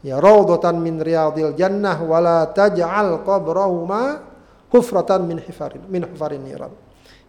ya 0.00 0.16
raudhatan 0.16 0.80
min 0.80 0.98
riyadil 0.98 1.52
jannah 1.52 2.00
wala 2.00 2.48
taj'al 2.50 3.20
qabrahuma 3.22 4.24
hufratan 4.72 5.28
min 5.28 5.38
hifarin 5.38 5.84
min 5.86 6.08
hufarin 6.08 6.40
niran. 6.40 6.72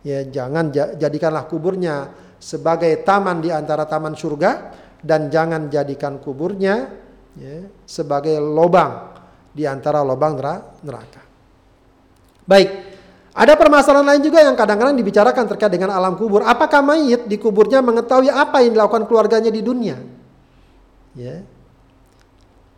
Ya 0.02 0.26
jangan 0.26 0.74
jadikanlah 0.74 1.46
kuburnya 1.46 2.10
sebagai 2.42 3.06
taman 3.06 3.38
di 3.38 3.54
antara 3.54 3.86
taman 3.86 4.18
surga 4.18 4.74
dan 4.98 5.30
jangan 5.30 5.70
jadikan 5.70 6.18
kuburnya 6.18 6.90
ya, 7.38 7.70
sebagai 7.86 8.42
lobang 8.42 9.14
di 9.54 9.68
antara 9.70 10.02
lobang 10.02 10.42
neraka. 10.82 11.22
Baik, 12.42 12.91
ada 13.32 13.54
permasalahan 13.56 14.04
lain 14.04 14.22
juga 14.28 14.44
yang 14.44 14.56
kadang-kadang 14.60 14.96
dibicarakan 15.00 15.48
terkait 15.56 15.72
dengan 15.72 15.96
alam 15.96 16.20
kubur. 16.20 16.44
Apakah 16.44 16.84
mayit 16.84 17.32
di 17.32 17.40
kuburnya 17.40 17.80
mengetahui 17.80 18.28
apa 18.28 18.60
yang 18.60 18.76
dilakukan 18.76 19.08
keluarganya 19.08 19.48
di 19.48 19.64
dunia? 19.64 19.96
Ya, 21.16 21.44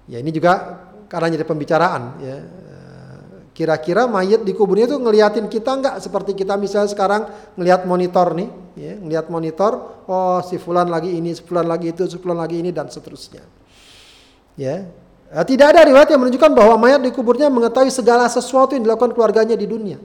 Ya 0.08 0.20
ini 0.20 0.36
juga 0.36 0.84
karena 1.08 1.32
jadi 1.32 1.46
pembicaraan 1.48 2.04
ya. 2.20 2.38
Kira-kira 3.54 4.10
mayat 4.10 4.42
di 4.42 4.50
kuburnya 4.58 4.90
itu 4.90 4.98
ngeliatin 4.98 5.46
kita 5.46 5.78
nggak 5.78 5.96
seperti 6.02 6.34
kita 6.34 6.58
misalnya 6.58 6.90
sekarang 6.90 7.30
ngelihat 7.54 7.86
monitor 7.86 8.34
nih, 8.34 8.50
ya, 8.74 8.98
ngelihat 8.98 9.30
monitor, 9.30 10.02
oh 10.10 10.42
si 10.42 10.58
fulan 10.58 10.90
lagi 10.90 11.14
ini, 11.14 11.38
si 11.38 11.46
fulan 11.46 11.70
lagi 11.70 11.94
itu, 11.94 12.10
si 12.10 12.18
fulan 12.18 12.42
lagi 12.42 12.58
ini 12.58 12.74
dan 12.74 12.90
seterusnya. 12.90 13.46
Ya. 14.58 14.90
Eh, 15.30 15.46
tidak 15.46 15.70
ada 15.70 15.86
riwayat 15.86 16.10
yang 16.10 16.26
menunjukkan 16.26 16.50
bahwa 16.50 16.82
mayat 16.82 17.06
di 17.06 17.14
kuburnya 17.14 17.46
mengetahui 17.54 17.94
segala 17.94 18.26
sesuatu 18.26 18.74
yang 18.74 18.90
dilakukan 18.90 19.14
keluarganya 19.14 19.54
di 19.54 19.70
dunia. 19.70 20.02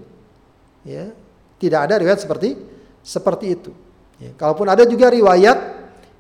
Ya. 0.86 1.10
Tidak 1.58 1.80
ada 1.90 1.98
riwayat 1.98 2.22
seperti 2.22 2.54
seperti 3.02 3.46
itu. 3.56 3.72
Ya. 4.18 4.30
Kalaupun 4.34 4.66
ada 4.66 4.82
juga 4.86 5.10
riwayat, 5.10 5.58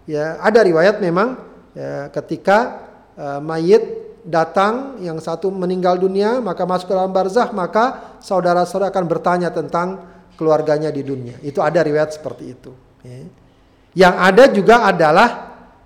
ya 0.08 0.40
ada 0.40 0.60
riwayat 0.64 1.02
memang 1.02 1.36
ya, 1.76 2.08
ketika 2.14 2.88
uh, 3.18 3.40
mayit 3.44 4.08
datang 4.28 4.98
yang 5.00 5.16
satu 5.22 5.48
meninggal 5.48 5.96
dunia 5.96 6.42
maka 6.42 6.68
masuk 6.68 6.90
ke 6.90 6.94
dalam 6.94 7.12
barzah 7.14 7.48
maka 7.54 8.16
saudara-saudara 8.20 8.92
akan 8.92 9.04
bertanya 9.08 9.48
tentang 9.48 10.04
keluarganya 10.36 10.92
di 10.92 11.00
dunia 11.00 11.40
itu 11.40 11.64
ada 11.64 11.80
riwayat 11.80 12.12
seperti 12.12 12.44
itu 12.52 12.72
ya. 13.00 13.24
yang 13.96 14.14
ada 14.20 14.44
juga 14.52 14.84
adalah 14.84 15.28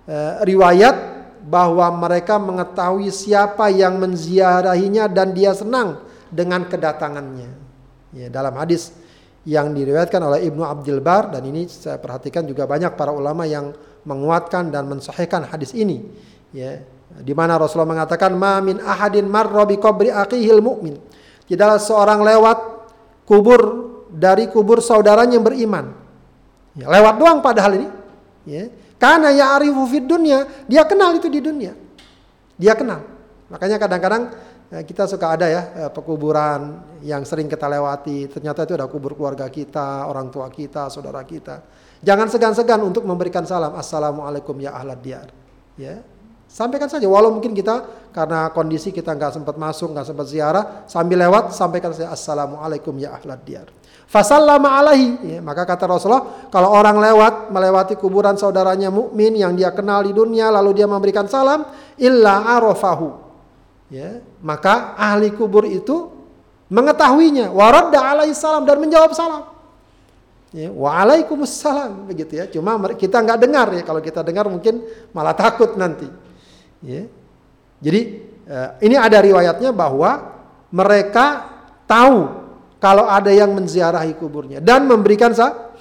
uh, 0.03 0.43
riwayat 0.43 1.13
bahwa 1.43 1.87
mereka 1.95 2.35
mengetahui 2.39 3.11
siapa 3.11 3.71
yang 3.71 3.99
menziarahinya 3.99 5.07
dan 5.07 5.31
dia 5.31 5.55
senang 5.55 6.03
dengan 6.27 6.67
kedatangannya 6.67 7.62
ya, 8.13 8.27
dalam 8.31 8.53
hadis 8.55 8.93
yang 9.43 9.75
diriwayatkan 9.75 10.23
oleh 10.23 10.47
Ibnu 10.47 10.63
Abdul 10.63 11.03
Bar 11.03 11.35
dan 11.35 11.43
ini 11.43 11.67
saya 11.67 11.99
perhatikan 11.99 12.47
juga 12.47 12.63
banyak 12.63 12.95
para 12.95 13.11
ulama 13.11 13.43
yang 13.43 13.75
menguatkan 14.07 14.71
dan 14.71 14.87
mensahihkan 14.87 15.51
hadis 15.51 15.75
ini 15.75 15.99
ya 16.55 16.79
di 17.21 17.33
mana 17.37 17.61
Rasulullah 17.61 17.93
mengatakan 17.93 18.33
ma 18.33 18.57
min 18.63 18.81
ahadin 18.81 19.29
marra 19.29 19.67
bi 19.69 19.77
qabri 19.77 20.09
aqihil 20.09 20.63
mu'min. 20.63 20.97
Tidaklah 21.45 21.77
seorang 21.77 22.25
lewat 22.25 22.57
kubur 23.29 23.61
dari 24.09 24.49
kubur 24.49 24.81
saudaranya 24.81 25.37
yang 25.37 25.45
beriman. 25.45 25.93
Ya, 26.73 26.89
lewat 26.89 27.21
doang 27.21 27.39
padahal 27.45 27.77
ini. 27.77 27.87
Ya. 28.49 28.73
Karena 28.97 29.29
ya 29.35 29.59
arifu 29.59 29.83
fid 29.85 30.07
dunia, 30.07 30.47
dia 30.65 30.87
kenal 30.87 31.13
itu 31.13 31.27
di 31.27 31.43
dunia. 31.43 31.75
Dia 32.55 32.73
kenal. 32.73 33.03
Makanya 33.51 33.77
kadang-kadang 33.77 34.33
kita 34.69 35.05
suka 35.05 35.35
ada 35.35 35.47
ya 35.49 35.61
eh, 35.85 35.91
pekuburan 35.91 36.81
yang 37.03 37.25
sering 37.27 37.51
kita 37.51 37.67
lewati. 37.67 38.31
Ternyata 38.31 38.63
itu 38.63 38.73
ada 38.77 38.87
kubur 38.87 39.17
keluarga 39.17 39.49
kita, 39.51 40.07
orang 40.07 40.29
tua 40.29 40.47
kita, 40.47 40.87
saudara 40.87 41.21
kita. 41.27 41.61
Jangan 42.03 42.27
segan-segan 42.27 42.81
untuk 42.83 43.03
memberikan 43.07 43.43
salam. 43.47 43.75
Assalamualaikum 43.75 44.55
ya 44.59 44.75
ahlad 44.75 44.99
diyar. 44.99 45.27
Ya, 45.73 46.05
Sampaikan 46.53 46.85
saja, 46.85 47.09
walau 47.09 47.33
mungkin 47.33 47.57
kita 47.57 47.81
karena 48.13 48.53
kondisi 48.53 48.93
kita 48.93 49.09
nggak 49.17 49.41
sempat 49.41 49.57
masuk, 49.57 49.89
nggak 49.89 50.05
sempat 50.05 50.29
ziarah, 50.29 50.85
sambil 50.85 51.25
lewat 51.25 51.49
sampaikan 51.49 51.89
saja 51.97 52.13
assalamualaikum 52.13 52.93
ya 53.01 53.17
ahlad 53.17 53.41
diyar. 53.41 53.73
Fasallama 54.05 54.77
alaihi, 54.77 55.17
ya, 55.33 55.39
maka 55.41 55.65
kata 55.65 55.89
Rasulullah, 55.89 56.45
kalau 56.53 56.69
orang 56.69 57.01
lewat 57.01 57.49
melewati 57.49 57.97
kuburan 57.97 58.37
saudaranya 58.37 58.93
mukmin 58.93 59.33
yang 59.33 59.57
dia 59.57 59.73
kenal 59.73 60.05
di 60.05 60.13
dunia, 60.13 60.53
lalu 60.53 60.77
dia 60.77 60.85
memberikan 60.85 61.25
salam, 61.25 61.65
illa 61.97 62.45
arofahu, 62.45 63.32
ya, 63.93 64.25
maka 64.41 64.97
ahli 64.97 65.29
kubur 65.29 65.69
itu 65.69 66.09
mengetahuinya, 66.73 67.53
waradda 67.53 68.01
alaihi 68.01 68.33
salam 68.33 68.65
dan 68.65 68.81
menjawab 68.81 69.13
salam. 69.13 69.53
Ya, 70.53 70.69
Waalaikumsalam 70.69 72.13
begitu 72.13 72.37
ya. 72.37 72.45
Cuma 72.45 72.77
kita 72.93 73.25
nggak 73.25 73.39
dengar 73.41 73.73
ya. 73.73 73.81
Kalau 73.81 73.97
kita 74.05 74.21
dengar 74.21 74.45
mungkin 74.45 74.85
malah 75.09 75.33
takut 75.33 75.73
nanti. 75.73 76.05
Ya. 76.85 77.09
Jadi 77.81 78.21
uh, 78.45 78.77
ini 78.85 78.93
ada 78.93 79.17
riwayatnya 79.17 79.73
bahwa 79.73 80.29
mereka 80.69 81.49
tahu 81.89 82.45
kalau 82.77 83.09
ada 83.09 83.33
yang 83.33 83.49
menziarahi 83.49 84.13
kuburnya 84.13 84.61
dan 84.61 84.85
memberikan 84.85 85.33
sa 85.33 85.73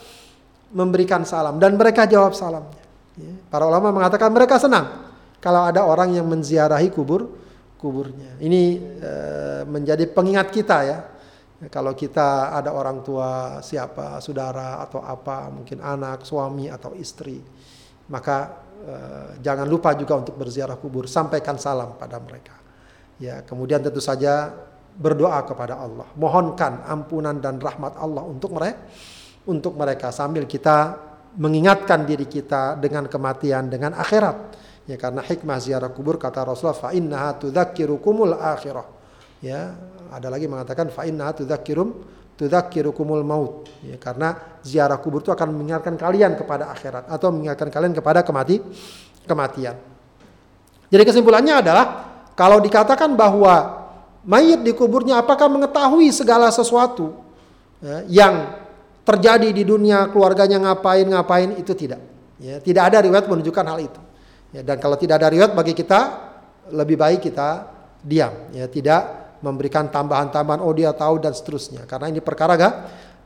memberikan 0.72 1.20
salam 1.28 1.60
dan 1.60 1.76
mereka 1.76 2.08
jawab 2.08 2.32
salamnya. 2.32 2.80
Ya. 3.20 3.32
Para 3.52 3.68
ulama 3.68 3.92
mengatakan 3.92 4.32
mereka 4.32 4.56
senang 4.56 4.88
kalau 5.36 5.68
ada 5.68 5.84
orang 5.84 6.16
yang 6.16 6.24
menziarahi 6.24 6.88
kubur 6.88 7.28
kuburnya. 7.82 8.38
Ini 8.38 8.62
uh, 9.02 9.62
menjadi 9.66 10.06
pengingat 10.06 10.54
kita 10.54 10.78
ya. 10.86 10.98
Kalau 11.66 11.94
kita 11.94 12.54
ada 12.54 12.70
orang 12.74 13.02
tua 13.02 13.58
siapa, 13.62 14.18
saudara 14.22 14.82
atau 14.82 14.98
apa, 15.02 15.46
mungkin 15.50 15.78
anak, 15.78 16.26
suami 16.26 16.66
atau 16.66 16.90
istri, 16.98 17.38
maka 18.10 18.62
Eh, 18.82 19.38
jangan 19.38 19.70
lupa 19.70 19.94
juga 19.94 20.18
untuk 20.18 20.34
berziarah 20.34 20.74
kubur, 20.74 21.06
sampaikan 21.06 21.54
salam 21.54 21.94
pada 21.94 22.18
mereka. 22.18 22.58
Ya, 23.22 23.38
kemudian 23.46 23.78
tentu 23.78 24.02
saja 24.02 24.50
berdoa 24.98 25.38
kepada 25.46 25.78
Allah, 25.78 26.10
mohonkan 26.18 26.82
ampunan 26.90 27.38
dan 27.38 27.62
rahmat 27.62 27.94
Allah 27.94 28.26
untuk 28.26 28.58
mereka, 28.58 28.82
untuk 29.46 29.78
mereka 29.78 30.10
sambil 30.10 30.50
kita 30.50 30.98
mengingatkan 31.38 32.02
diri 32.02 32.26
kita 32.26 32.74
dengan 32.74 33.06
kematian, 33.06 33.70
dengan 33.70 33.94
akhirat. 33.94 34.58
Ya, 34.82 34.98
karena 34.98 35.22
hikmah 35.22 35.62
ziarah 35.62 35.94
kubur 35.94 36.18
kata 36.18 36.42
Rasulullah 36.42 36.74
fa 36.74 36.90
innaha 36.90 37.38
tudzakkirukumul 37.38 38.34
akhirah. 38.34 38.86
Ya, 39.38 39.78
ada 40.10 40.26
lagi 40.26 40.50
mengatakan 40.50 40.90
fa 40.90 41.06
innaha 41.06 41.38
tudzakkirum 41.38 41.94
tudzakirukumul 42.34 43.22
maut 43.22 43.70
ya, 43.86 43.94
karena 44.00 44.58
ziarah 44.66 44.98
kubur 44.98 45.22
itu 45.22 45.30
akan 45.30 45.54
mengingatkan 45.54 45.94
kalian 45.94 46.34
kepada 46.34 46.74
akhirat 46.74 47.06
atau 47.06 47.30
mengingatkan 47.30 47.70
kalian 47.70 47.94
kepada 47.94 48.26
kemati 48.26 48.58
kematian. 49.28 49.78
Jadi 50.90 51.02
kesimpulannya 51.06 51.62
adalah 51.62 51.84
kalau 52.34 52.58
dikatakan 52.58 53.14
bahwa 53.14 53.86
mayit 54.26 54.66
di 54.66 54.74
kuburnya 54.74 55.22
apakah 55.22 55.46
mengetahui 55.46 56.10
segala 56.10 56.50
sesuatu 56.50 57.22
ya, 57.78 58.02
yang 58.10 58.34
terjadi 59.06 59.50
di 59.50 59.62
dunia 59.62 60.10
keluarganya 60.10 60.58
ngapain 60.58 61.06
ngapain 61.06 61.50
itu 61.58 61.72
tidak. 61.78 62.02
Ya, 62.42 62.58
tidak 62.58 62.90
ada 62.90 63.06
riwayat 63.06 63.30
menunjukkan 63.30 63.66
hal 63.70 63.78
itu. 63.86 64.00
Ya, 64.52 64.60
dan 64.60 64.76
kalau 64.76 65.00
tidak 65.00 65.16
ada 65.16 65.32
riwayat 65.32 65.56
bagi 65.56 65.72
kita 65.72 66.00
lebih 66.76 67.00
baik 67.00 67.24
kita 67.24 67.72
diam, 68.04 68.52
ya 68.52 68.68
tidak 68.68 69.00
memberikan 69.40 69.88
tambahan-tambahan 69.88 70.60
oh 70.60 70.72
dia 70.76 70.92
tahu 70.92 71.18
dan 71.18 71.32
seterusnya. 71.32 71.88
Karena 71.88 72.12
ini 72.12 72.20
perkara 72.20 72.54
ga 72.54 72.70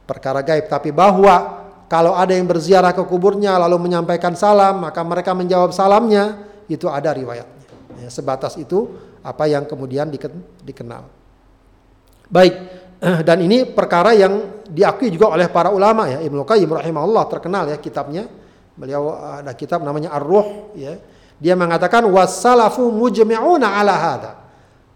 perkara 0.07 0.41
gaib. 0.41 0.71
Tapi 0.71 0.95
bahwa 0.95 1.67
kalau 1.91 2.15
ada 2.15 2.33
yang 2.33 2.47
berziarah 2.47 2.95
ke 2.95 3.03
kuburnya 3.05 3.59
lalu 3.59 3.91
menyampaikan 3.91 4.39
salam 4.39 4.81
maka 4.87 5.03
mereka 5.03 5.35
menjawab 5.35 5.75
salamnya 5.75 6.47
itu 6.71 6.87
ada 6.87 7.11
riwayatnya. 7.11 7.67
Ya, 8.01 8.09
sebatas 8.09 8.55
itu 8.55 8.95
apa 9.21 9.51
yang 9.51 9.67
kemudian 9.67 10.07
dikenal. 10.63 11.11
Baik 12.31 12.55
dan 13.29 13.39
ini 13.43 13.67
perkara 13.67 14.15
yang 14.15 14.63
diakui 14.71 15.11
juga 15.11 15.35
oleh 15.35 15.51
para 15.51 15.75
ulama 15.75 16.07
ya. 16.07 16.23
Ibnu 16.23 16.47
Qayyim 16.47 16.71
rahimahullah 16.71 17.25
terkenal 17.27 17.67
ya 17.67 17.77
kitabnya. 17.83 18.31
Beliau 18.77 19.17
ada 19.41 19.53
kitab 19.57 19.81
namanya 19.85 20.13
Ar-Ruh 20.13 20.77
ya 20.77 21.16
dia 21.37 21.53
mengatakan 21.53 22.05
wassalafu 22.09 22.89
mujmi'una 22.89 23.77
ala 23.77 23.95
hada 23.95 24.31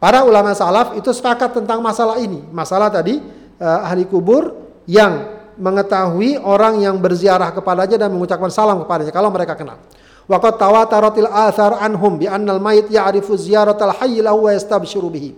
para 0.01 0.25
ulama 0.25 0.57
salaf 0.57 0.97
itu 0.97 1.13
sepakat 1.13 1.61
tentang 1.61 1.85
masalah 1.85 2.17
ini. 2.19 2.41
Masalah 2.49 2.89
tadi 2.89 3.21
uh, 3.61 3.87
ahli 3.87 4.09
kubur 4.09 4.57
yang 4.89 5.39
mengetahui 5.61 6.41
orang 6.41 6.81
yang 6.81 6.97
berziarah 6.97 7.53
kepadanya 7.53 8.09
dan 8.09 8.11
mengucapkan 8.17 8.49
salam 8.49 8.81
kepadanya 8.83 9.13
kalau 9.13 9.29
mereka 9.29 9.53
kenal. 9.53 9.77
Waqad 10.25 10.57
tawataratil 10.57 11.29
athar 11.29 11.77
anhum 11.85 12.17
bi 12.17 12.25
annal 12.25 12.63
mayit 12.63 12.89
ya'rifu 12.89 13.37
ziyaratal 13.37 13.93
hayy 14.01 14.25
lahu 14.25 14.49
wa 14.49 14.57
yastabshiru 14.57 15.13
bihi. 15.13 15.37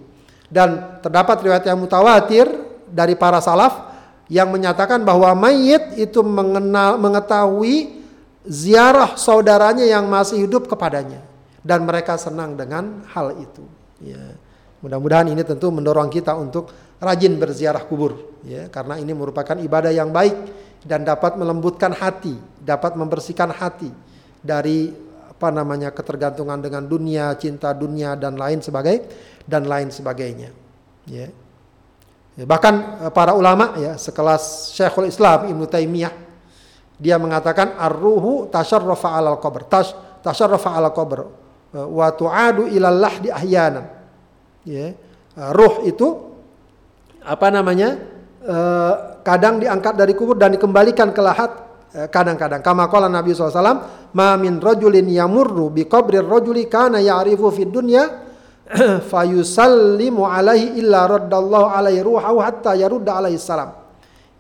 Dan 0.53 1.00
terdapat 1.03 1.42
riwayat 1.42 1.64
yang 1.66 1.80
mutawatir 1.80 2.46
dari 2.86 3.18
para 3.18 3.42
salaf 3.42 3.90
yang 4.28 4.53
menyatakan 4.53 5.03
bahwa 5.03 5.32
mayit 5.34 5.96
itu 5.96 6.20
mengenal 6.20 7.00
mengetahui 7.00 8.01
ziarah 8.47 9.14
saudaranya 9.14 9.86
yang 9.86 10.07
masih 10.11 10.47
hidup 10.47 10.66
kepadanya 10.66 11.22
dan 11.62 11.86
mereka 11.86 12.18
senang 12.18 12.59
dengan 12.59 13.07
hal 13.11 13.38
itu 13.38 13.62
ya 14.03 14.34
mudah-mudahan 14.82 15.30
ini 15.30 15.43
tentu 15.47 15.70
mendorong 15.70 16.11
kita 16.11 16.34
untuk 16.34 16.70
rajin 16.99 17.38
berziarah 17.38 17.86
kubur 17.86 18.38
ya 18.43 18.66
karena 18.66 18.99
ini 18.99 19.14
merupakan 19.14 19.55
ibadah 19.59 19.95
yang 19.95 20.11
baik 20.11 20.34
dan 20.82 21.07
dapat 21.07 21.38
melembutkan 21.38 21.95
hati 21.95 22.34
dapat 22.59 22.99
membersihkan 22.99 23.55
hati 23.55 23.90
dari 24.43 24.90
apa 25.43 25.51
namanya 25.51 25.90
ketergantungan 25.90 26.62
dengan 26.62 26.86
dunia 26.86 27.34
cinta 27.34 27.74
dunia 27.74 28.14
dan 28.14 28.38
lain 28.38 28.62
sebagai 28.62 29.03
dan 29.43 29.66
lain 29.66 29.90
sebagainya. 29.90 30.55
Ya. 31.03 31.34
ya. 32.38 32.45
Bahkan 32.47 32.74
eh, 33.07 33.11
para 33.11 33.34
ulama 33.34 33.74
ya 33.74 33.99
sekelas 33.99 34.70
Syekhul 34.70 35.11
Islam 35.11 35.51
Ibnu 35.51 35.66
Taimiyah 35.66 36.14
dia 36.99 37.16
mengatakan 37.16 37.76
ar-ruhu 37.76 38.49
tasyarrafa 38.49 39.09
'alal 39.12 39.38
qabr. 39.40 39.68
Tash, 39.68 39.93
tasyarrafa 40.24 40.72
'alal 40.72 40.95
qabr 40.95 41.18
eh, 41.76 41.86
wa 41.86 42.09
tu'adu 42.12 42.68
ilal 42.68 42.99
lahdi 42.99 43.28
ahyanan. 43.28 43.84
Ya. 44.64 44.93
Eh, 44.93 45.51
ruh 45.53 45.84
itu 45.88 46.09
apa 47.22 47.49
namanya? 47.51 48.11
kadang 49.22 49.62
diangkat 49.62 49.95
dari 49.95 50.18
kubur 50.18 50.34
dan 50.34 50.51
dikembalikan 50.51 51.14
ke 51.14 51.22
lahat 51.22 51.62
kadang-kadang. 52.11 52.59
Kama 52.59 52.90
qala 52.90 53.07
Nabi 53.07 53.30
SAW, 53.30 54.11
"Ma 54.18 54.34
min 54.34 54.59
rajulin 54.59 55.07
yamurru 55.07 55.70
bi 55.70 55.86
qabri 55.86 56.18
rajuli 56.18 56.66
kana 56.66 56.99
ya'rifu 56.99 57.55
fid 57.55 57.70
dunya 57.70 58.03
fayusallimu 59.12 60.24
alaihi 60.24 60.80
illa 60.80 61.05
raddallahu 61.05 61.66
alaihi 61.68 62.01
ruhahu 62.01 62.40
hatta 62.40 62.72
yarudda 62.78 63.20
alaihi 63.20 63.40
salam. 63.40 63.82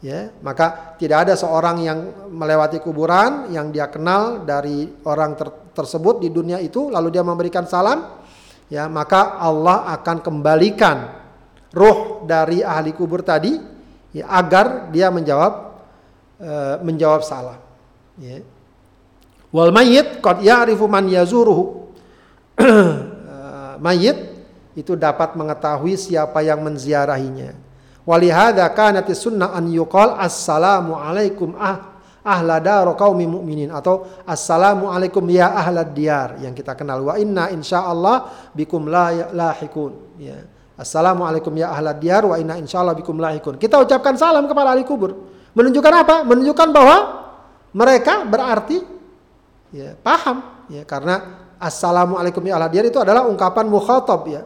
Ya, 0.02 0.34
maka 0.42 0.98
tidak 0.98 1.30
ada 1.30 1.34
seorang 1.38 1.78
yang 1.78 1.98
melewati 2.26 2.82
kuburan 2.82 3.54
yang 3.54 3.70
dia 3.70 3.86
kenal 3.86 4.42
dari 4.42 4.90
orang 5.06 5.38
ter 5.38 5.46
tersebut 5.72 6.18
di 6.18 6.28
dunia 6.28 6.58
itu 6.58 6.90
lalu 6.90 7.14
dia 7.14 7.22
memberikan 7.22 7.64
salam, 7.70 8.18
ya, 8.66 8.90
maka 8.90 9.38
Allah 9.38 9.86
akan 9.94 10.18
kembalikan 10.18 11.06
roh 11.70 12.26
dari 12.26 12.66
ahli 12.66 12.90
kubur 12.92 13.22
tadi 13.22 13.54
ya, 14.10 14.26
agar 14.26 14.90
dia 14.90 15.06
menjawab 15.14 15.52
uh, 16.42 16.76
menjawab 16.82 17.22
salam. 17.22 17.62
Ya. 18.18 18.42
Wal 19.54 19.70
mayyit 19.70 20.18
qad 20.18 20.42
ya'rifu 20.42 20.90
man 20.90 21.06
yazuruhu. 21.06 21.94
mayit 23.82 24.30
itu 24.78 24.94
dapat 24.94 25.34
mengetahui 25.34 25.98
siapa 25.98 26.40
yang 26.40 26.62
menziarahinya. 26.62 27.58
Walihada 28.02 28.66
kanati 28.74 29.14
sunnah 29.14 29.54
an 29.54 29.70
yuqal 29.70 30.18
assalamu 30.18 30.98
alaikum 30.98 31.54
ah 31.54 32.02
ahla 32.22 32.58
daru 32.58 32.98
qaumi 32.98 33.26
mu'minin 33.30 33.70
atau 33.70 34.06
assalamu 34.26 34.90
alaikum 34.90 35.22
ya 35.30 35.54
ahla 35.54 35.86
diyar 35.86 36.38
yang 36.42 36.54
kita 36.54 36.74
kenal 36.74 37.02
wa 37.02 37.14
inna 37.18 37.50
insyaallah 37.54 38.50
bikum 38.54 38.90
la 38.90 39.30
lahikun 39.30 40.18
ya. 40.18 40.38
Assalamu 40.72 41.22
alaikum 41.22 41.54
ya 41.54 41.70
ahla 41.70 41.94
diyar 41.94 42.26
wa 42.26 42.34
inna 42.40 42.58
insyaallah 42.58 42.98
bikum 42.98 43.14
lahikun. 43.22 43.54
Kita 43.54 43.78
ucapkan 43.78 44.18
salam 44.18 44.50
kepada 44.50 44.74
ahli 44.74 44.82
kubur. 44.82 45.14
Menunjukkan 45.54 45.94
apa? 45.94 46.16
Menunjukkan 46.26 46.68
bahwa 46.74 46.96
mereka 47.70 48.26
berarti 48.26 48.82
ya, 49.70 49.94
paham 50.00 50.66
ya 50.72 50.82
karena 50.82 51.42
Assalamualaikum 51.62 52.42
ya 52.42 52.58
dia 52.66 52.82
itu 52.82 52.98
adalah 52.98 53.22
ungkapan 53.30 53.70
mukhatab 53.70 54.26
ya. 54.26 54.42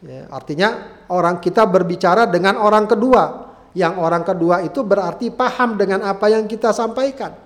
ya. 0.00 0.24
Artinya 0.32 0.95
orang 1.12 1.38
kita 1.42 1.66
berbicara 1.66 2.26
dengan 2.26 2.58
orang 2.58 2.86
kedua. 2.88 3.46
Yang 3.76 3.94
orang 4.00 4.24
kedua 4.24 4.64
itu 4.64 4.80
berarti 4.80 5.28
paham 5.28 5.76
dengan 5.76 6.00
apa 6.08 6.32
yang 6.32 6.48
kita 6.48 6.72
sampaikan. 6.72 7.36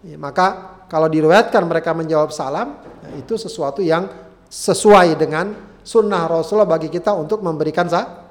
Ya, 0.00 0.16
maka 0.16 0.80
kalau 0.88 1.12
diriwayatkan 1.12 1.60
mereka 1.68 1.92
menjawab 1.92 2.32
salam, 2.32 2.80
ya, 3.04 3.20
itu 3.20 3.36
sesuatu 3.36 3.84
yang 3.84 4.08
sesuai 4.48 5.20
dengan 5.20 5.52
sunnah 5.84 6.24
Rasulullah 6.24 6.64
bagi 6.64 6.88
kita 6.88 7.12
untuk 7.12 7.44
memberikan 7.44 7.84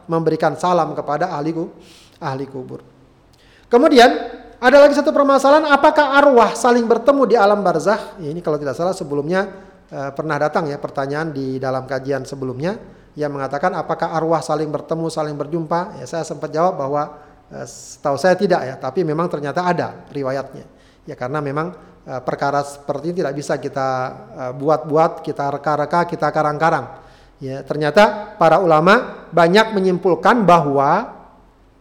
memberikan 0.09 0.57
salam 0.57 0.97
kepada 0.97 1.29
ahli 1.29 1.53
ahli 2.17 2.45
kubur. 2.49 2.81
Kemudian 3.69 4.09
ada 4.57 4.77
lagi 4.81 4.97
satu 4.97 5.13
permasalahan, 5.13 5.69
apakah 5.69 6.17
arwah 6.17 6.57
saling 6.57 6.89
bertemu 6.89 7.21
di 7.29 7.35
alam 7.37 7.61
barzah? 7.61 8.17
Ya, 8.17 8.33
ini 8.33 8.41
kalau 8.41 8.57
tidak 8.57 8.73
salah 8.73 8.97
sebelumnya 8.97 9.67
Eh, 9.87 10.11
pernah 10.11 10.35
datang 10.35 10.67
ya 10.67 10.75
pertanyaan 10.75 11.31
di 11.31 11.63
dalam 11.63 11.87
kajian 11.87 12.27
sebelumnya 12.27 12.75
yang 13.17 13.33
mengatakan 13.33 13.73
apakah 13.73 14.13
arwah 14.13 14.45
saling 14.45 14.69
bertemu, 14.69 15.09
saling 15.09 15.33
berjumpa? 15.33 15.97
Ya 15.97 16.05
saya 16.05 16.21
sempat 16.21 16.53
jawab 16.53 16.77
bahwa 16.77 17.17
uh, 17.49 17.65
setahu 17.65 18.13
saya 18.21 18.37
tidak 18.37 18.61
ya, 18.61 18.75
tapi 18.77 19.01
memang 19.01 19.25
ternyata 19.25 19.65
ada 19.65 20.05
riwayatnya. 20.13 20.69
Ya 21.09 21.17
karena 21.17 21.41
memang 21.41 21.73
uh, 22.05 22.21
perkara 22.21 22.61
seperti 22.61 23.09
ini 23.09 23.25
tidak 23.25 23.33
bisa 23.33 23.57
kita 23.57 23.89
buat-buat, 24.53 25.25
kita 25.25 25.49
reka-reka, 25.57 26.05
kita 26.05 26.29
karang-karang. 26.29 27.09
Ya, 27.37 27.61
ternyata 27.61 28.33
para 28.37 28.57
ulama 28.57 29.25
banyak 29.29 29.73
menyimpulkan 29.73 30.41
bahwa 30.41 31.13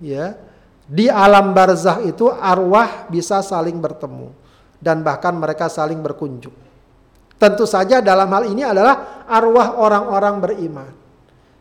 ya 0.00 0.36
di 0.84 1.08
alam 1.08 1.56
barzah 1.56 2.04
itu 2.04 2.28
arwah 2.28 3.08
bisa 3.08 3.40
saling 3.40 3.80
bertemu 3.80 4.36
dan 4.76 5.00
bahkan 5.00 5.32
mereka 5.32 5.72
saling 5.72 6.00
berkunjung. 6.04 6.52
Tentu 7.36 7.64
saja 7.64 8.04
dalam 8.04 8.28
hal 8.32 8.48
ini 8.48 8.64
adalah 8.64 9.24
arwah 9.28 9.76
orang-orang 9.80 10.34
beriman. 10.40 11.05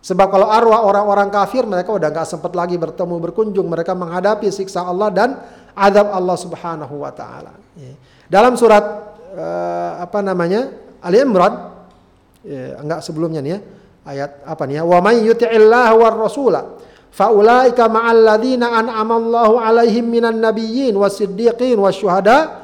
Sebab 0.06 0.30
kalau 0.30 0.46
arwah 0.54 0.86
orang-orang 0.86 1.34
kafir 1.34 1.66
mereka 1.66 1.90
udah 1.90 2.14
nggak 2.14 2.30
sempat 2.30 2.54
lagi 2.54 2.78
bertemu 2.78 3.18
berkunjung, 3.18 3.66
mereka 3.66 3.98
menghadapi 3.98 4.54
siksa 4.54 4.86
Allah 4.86 5.10
dan 5.10 5.42
adab 5.74 6.14
Allah 6.14 6.38
Subhanahu 6.38 7.02
wa 7.02 7.10
taala. 7.10 7.58
Ya. 7.74 7.98
Dalam 8.30 8.54
surat 8.54 8.86
uh, 9.34 10.06
apa 10.06 10.22
namanya? 10.22 10.70
Ali 11.02 11.26
Imran 11.26 11.74
ya, 12.46 12.78
enggak 12.86 13.02
sebelumnya 13.02 13.42
nih 13.42 13.52
ya. 13.58 13.60
Ayat 14.06 14.46
apa 14.46 14.64
nih 14.70 14.78
ya? 14.78 14.84
Wa 14.86 15.02
may 15.02 15.26
yuti'illah 15.26 15.90
war 15.98 16.14
rasula 16.14 16.78
faulaika 17.10 17.90
ma'al 17.90 18.22
ladzina 18.30 18.78
an'ama 18.78 19.18
Allahu 19.18 19.58
alaihim 19.58 20.06
minan 20.06 20.38
nabiyyin 20.38 20.94
was-siddiqin 20.94 21.82
wasyuhada' 21.82 22.62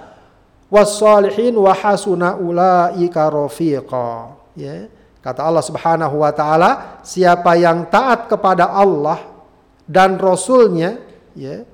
wassalihin 0.70 1.58
wa 1.58 1.74
hasuna 1.74 2.38
ulaika 2.38 3.34
rafiqa 3.34 4.38
ya 4.54 4.88
kata 5.22 5.42
Allah 5.46 5.64
Subhanahu 5.64 6.26
wa 6.26 6.32
taala 6.34 7.02
siapa 7.06 7.54
yang 7.58 7.86
taat 7.88 8.26
kepada 8.26 8.74
Allah 8.74 9.22
dan 9.86 10.18
rasulnya 10.18 10.98
ya 11.38 11.66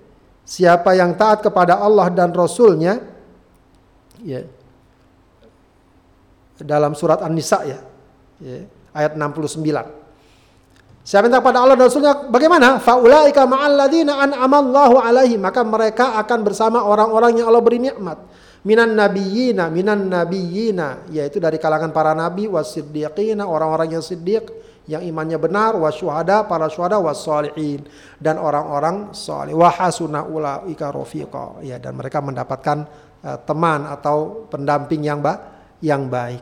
siapa 0.43 0.95
yang 0.95 1.15
taat 1.15 1.43
kepada 1.43 1.79
Allah 1.79 2.11
dan 2.11 2.35
rasulnya 2.35 3.03
ya 4.23 4.43
dalam 6.59 6.97
surat 6.97 7.21
An-Nisa 7.21 7.63
ya, 7.63 7.79
ya 8.41 8.65
ayat 8.95 9.13
69 9.15 10.07
Siapa 11.07 11.23
yang 11.23 11.39
taat 11.39 11.43
kepada 11.47 11.63
Allah 11.63 11.79
dan 11.79 11.87
Rasulnya 11.87 12.13
bagaimana? 12.27 12.83
Faulaika 12.83 13.47
ma'alladzina 13.47 14.27
an'amallahu 14.27 14.99
alaihi. 14.99 15.39
Maka 15.39 15.63
mereka 15.63 16.19
akan 16.19 16.43
bersama 16.43 16.83
orang-orang 16.83 17.39
yang 17.39 17.47
Allah 17.47 17.63
beri 17.63 17.79
nikmat 17.79 18.19
minan 18.65 18.97
nabiyina 18.97 19.69
minan 19.69 20.09
nabiyina 20.09 21.09
yaitu 21.11 21.37
dari 21.37 21.61
kalangan 21.61 21.93
para 21.93 22.17
nabi 22.17 22.49
wasiddiqina 22.49 23.45
orang-orang 23.45 23.99
yang 23.99 24.03
siddiq 24.05 24.47
yang 24.87 25.03
imannya 25.03 25.35
benar 25.35 25.75
wasyuhada 25.75 26.47
para 26.47 26.71
syuhada 26.71 26.97
wassalihin 26.97 27.83
dan 28.17 28.39
orang-orang 28.39 29.11
salih 29.11 29.59
wa 29.59 29.67
hasuna 29.67 30.23
ulaika 30.23 30.95
rafiqa 30.95 31.59
ya 31.59 31.75
dan 31.75 31.99
mereka 31.99 32.23
mendapatkan 32.23 32.87
uh, 33.21 33.37
teman 33.43 33.83
atau 33.83 34.47
pendamping 34.47 35.03
yang 35.03 35.19
ba 35.19 35.59
yang 35.83 36.07
baik. 36.07 36.41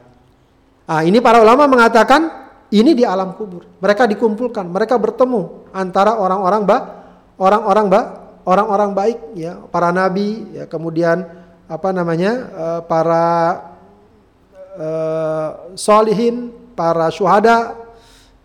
Ah 0.86 1.02
ini 1.02 1.18
para 1.20 1.42
ulama 1.42 1.66
mengatakan 1.66 2.46
ini 2.70 2.94
di 2.94 3.02
alam 3.02 3.34
kubur. 3.34 3.66
Mereka 3.82 4.06
dikumpulkan, 4.06 4.70
mereka 4.70 5.02
bertemu 5.02 5.74
antara 5.74 6.22
orang-orang 6.22 6.62
ba 6.70 6.78
orang-orang 7.42 7.86
ba 7.90 8.02
orang-orang 8.46 8.92
baik 8.94 9.18
ya, 9.34 9.58
para 9.74 9.90
nabi 9.90 10.54
ya 10.54 10.70
kemudian 10.70 11.45
apa 11.66 11.90
namanya 11.90 12.34
uh, 12.54 12.82
para 12.86 13.26
uh, 14.78 15.50
solihin, 15.74 16.54
para 16.78 17.10
syuhada 17.10 17.74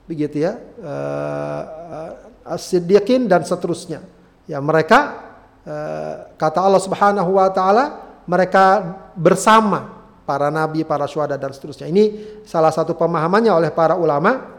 begitu 0.08 0.42
ya, 0.48 0.56
uh, 0.80 2.14
dan 3.28 3.42
seterusnya. 3.46 4.02
Ya 4.50 4.58
mereka 4.58 5.30
kata 6.34 6.58
Allah 6.58 6.82
Subhanahu 6.82 7.38
wa 7.38 7.46
taala 7.52 8.02
mereka 8.26 8.82
bersama 9.14 10.02
para 10.26 10.50
nabi, 10.50 10.82
para 10.82 11.06
syuhada 11.06 11.38
dan 11.38 11.54
seterusnya. 11.54 11.86
Ini 11.86 12.42
salah 12.42 12.74
satu 12.74 12.98
pemahamannya 12.98 13.54
oleh 13.54 13.70
para 13.70 13.94
ulama 13.94 14.50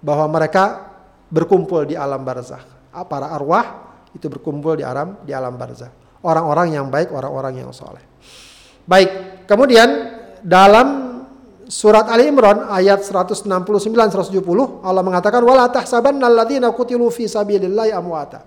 bahwa 0.00 0.26
mereka 0.32 0.88
berkumpul 1.28 1.84
di 1.84 1.98
alam 1.98 2.24
barzah. 2.24 2.64
Para 3.04 3.28
arwah 3.28 3.84
itu 4.16 4.24
berkumpul 4.32 4.80
di 4.80 4.84
alam 4.86 5.20
di 5.20 5.36
alam 5.36 5.52
barzah. 5.60 6.05
Orang-orang 6.26 6.74
yang 6.74 6.90
baik, 6.90 7.14
orang-orang 7.14 7.62
yang 7.62 7.70
soleh. 7.70 8.02
Baik, 8.82 9.46
kemudian 9.46 9.86
dalam 10.42 11.06
surat 11.70 12.06
Ali 12.10 12.30
Imran 12.30 12.66
ayat 12.66 13.02
169 13.02 13.46
170 13.46 14.42
Allah 14.82 15.02
mengatakan 15.02 15.42
wala 15.42 15.70
tahsabanna 15.70 16.26
alladziina 16.26 16.74
qutilu 16.74 17.10
fi 17.14 17.30
sabilillahi 17.30 17.94
amwata. 17.94 18.42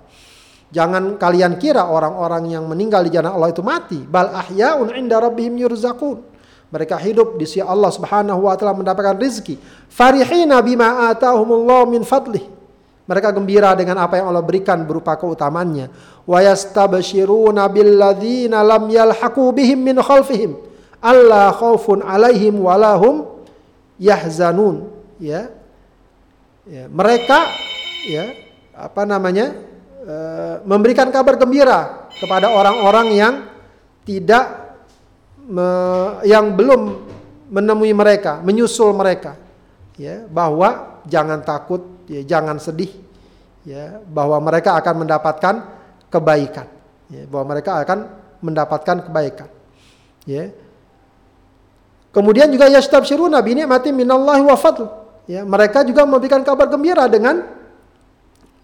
Jangan 0.70 1.18
kalian 1.18 1.58
kira 1.58 1.90
orang-orang 1.90 2.54
yang 2.54 2.68
meninggal 2.70 3.02
di 3.02 3.10
jalan 3.10 3.34
Allah 3.34 3.50
itu 3.50 3.66
mati. 3.66 4.00
Bal 4.04 4.30
ahya'un 4.30 4.94
inda 4.94 5.18
rabbihim 5.18 5.58
yurzaqun. 5.58 6.22
Mereka 6.70 7.02
hidup 7.02 7.42
di 7.42 7.50
sisi 7.50 7.66
Allah 7.66 7.90
Subhanahu 7.90 8.46
wa 8.46 8.54
taala 8.54 8.78
mendapatkan 8.78 9.18
rezeki. 9.18 9.58
Farihina 9.90 10.62
bima 10.62 11.10
atahumullah 11.10 11.90
min 11.90 12.06
fadlih. 12.06 12.59
Mereka 13.10 13.34
gembira 13.34 13.74
dengan 13.74 14.06
apa 14.06 14.22
yang 14.22 14.30
Allah 14.30 14.46
berikan 14.46 14.86
berupa 14.86 15.18
keutamaannya. 15.18 15.90
Wa 16.30 16.46
yastabshiruna 16.46 17.66
billadzina 17.66 18.62
lam 18.62 18.86
yalhaqu 18.86 19.50
bihim 19.50 19.82
min 19.82 19.98
khalfihim. 19.98 20.54
Allah 21.02 21.50
khaufun 21.50 22.06
alaihim 22.06 22.62
walahum 22.62 23.26
yahzanun. 23.98 24.94
Ya. 25.18 25.50
ya. 26.70 26.86
Mereka 26.86 27.40
ya 28.06 28.30
apa 28.78 29.10
namanya? 29.10 29.58
Eh, 30.00 30.56
memberikan 30.66 31.12
kabar 31.14 31.38
gembira 31.38 32.10
kepada 32.18 32.50
orang-orang 32.50 33.08
yang 33.14 33.34
tidak 34.08 34.74
me, 35.46 35.68
yang 36.26 36.50
belum 36.58 36.98
menemui 37.50 37.94
mereka, 37.94 38.42
menyusul 38.42 38.90
mereka, 38.96 39.38
ya 39.98 40.26
bahwa 40.26 41.02
jangan 41.06 41.46
takut, 41.46 41.82
ya 42.10 42.26
jangan 42.26 42.58
sedih, 42.58 42.90
ya 43.64 44.02
bahwa 44.10 44.42
mereka 44.42 44.74
akan 44.82 45.06
mendapatkan 45.06 45.56
kebaikan, 46.10 46.68
ya 47.14 47.24
bahwa 47.30 47.54
mereka 47.54 47.78
akan 47.86 47.98
mendapatkan 48.42 48.98
kebaikan, 49.06 49.50
ya. 50.26 50.50
Kemudian 52.10 52.50
juga 52.50 52.66
yastabsyiruna 52.66 53.38
bi 53.46 53.54
ni'matin 53.54 53.94
minallahi 53.94 54.42
wa 54.42 54.58
fadl. 54.58 54.90
Ya, 55.30 55.46
mereka 55.46 55.86
juga 55.86 56.10
memberikan 56.10 56.42
kabar 56.42 56.66
gembira 56.66 57.06
dengan 57.06 57.46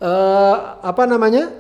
uh, 0.02 0.56
apa 0.82 1.06
namanya 1.06 1.54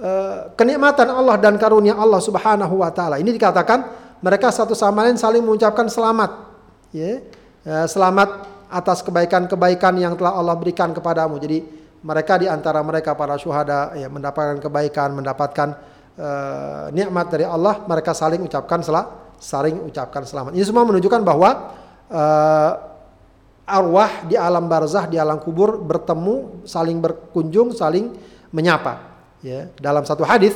uh, 0.00 0.48
kenikmatan 0.56 1.12
Allah 1.12 1.36
dan 1.36 1.60
karunia 1.60 1.92
Allah 1.92 2.24
Subhanahu 2.24 2.80
wa 2.80 2.88
taala. 2.88 3.20
Ini 3.20 3.36
dikatakan 3.36 3.84
mereka 4.24 4.48
satu 4.48 4.72
sama 4.72 5.04
lain 5.04 5.20
saling 5.20 5.44
mengucapkan 5.44 5.92
selamat. 5.92 6.56
Ya. 6.96 7.20
Uh, 7.68 7.84
selamat 7.84 8.48
atas 8.70 9.02
kebaikan-kebaikan 9.02 9.98
yang 9.98 10.14
telah 10.14 10.38
Allah 10.38 10.54
berikan 10.54 10.94
kepadamu. 10.94 11.42
Jadi 11.42 11.66
mereka 12.00 12.40
di 12.40 12.46
antara 12.48 12.80
mereka 12.80 13.12
para 13.12 13.36
syuhada 13.36 13.92
ya 13.98 14.08
mendapatkan 14.08 14.56
kebaikan, 14.62 15.12
mendapatkan 15.12 15.68
uh, 16.16 16.86
nikmat 16.94 17.26
dari 17.28 17.44
Allah, 17.44 17.84
mereka 17.84 18.16
saling 18.16 18.40
ucapkan 18.40 18.80
sel 18.80 18.96
saling 19.40 19.84
ucapkan 19.88 20.24
selamat. 20.24 20.52
Ini 20.56 20.64
semua 20.64 20.84
menunjukkan 20.84 21.20
bahwa 21.24 21.50
uh, 22.12 22.72
arwah 23.64 24.24
di 24.28 24.36
alam 24.36 24.68
barzah, 24.68 25.08
di 25.08 25.16
alam 25.16 25.40
kubur 25.40 25.80
bertemu, 25.80 26.64
saling 26.68 27.00
berkunjung, 27.00 27.72
saling 27.72 28.12
menyapa. 28.52 29.10
Ya, 29.40 29.72
dalam 29.80 30.04
satu 30.04 30.20
hadis 30.24 30.52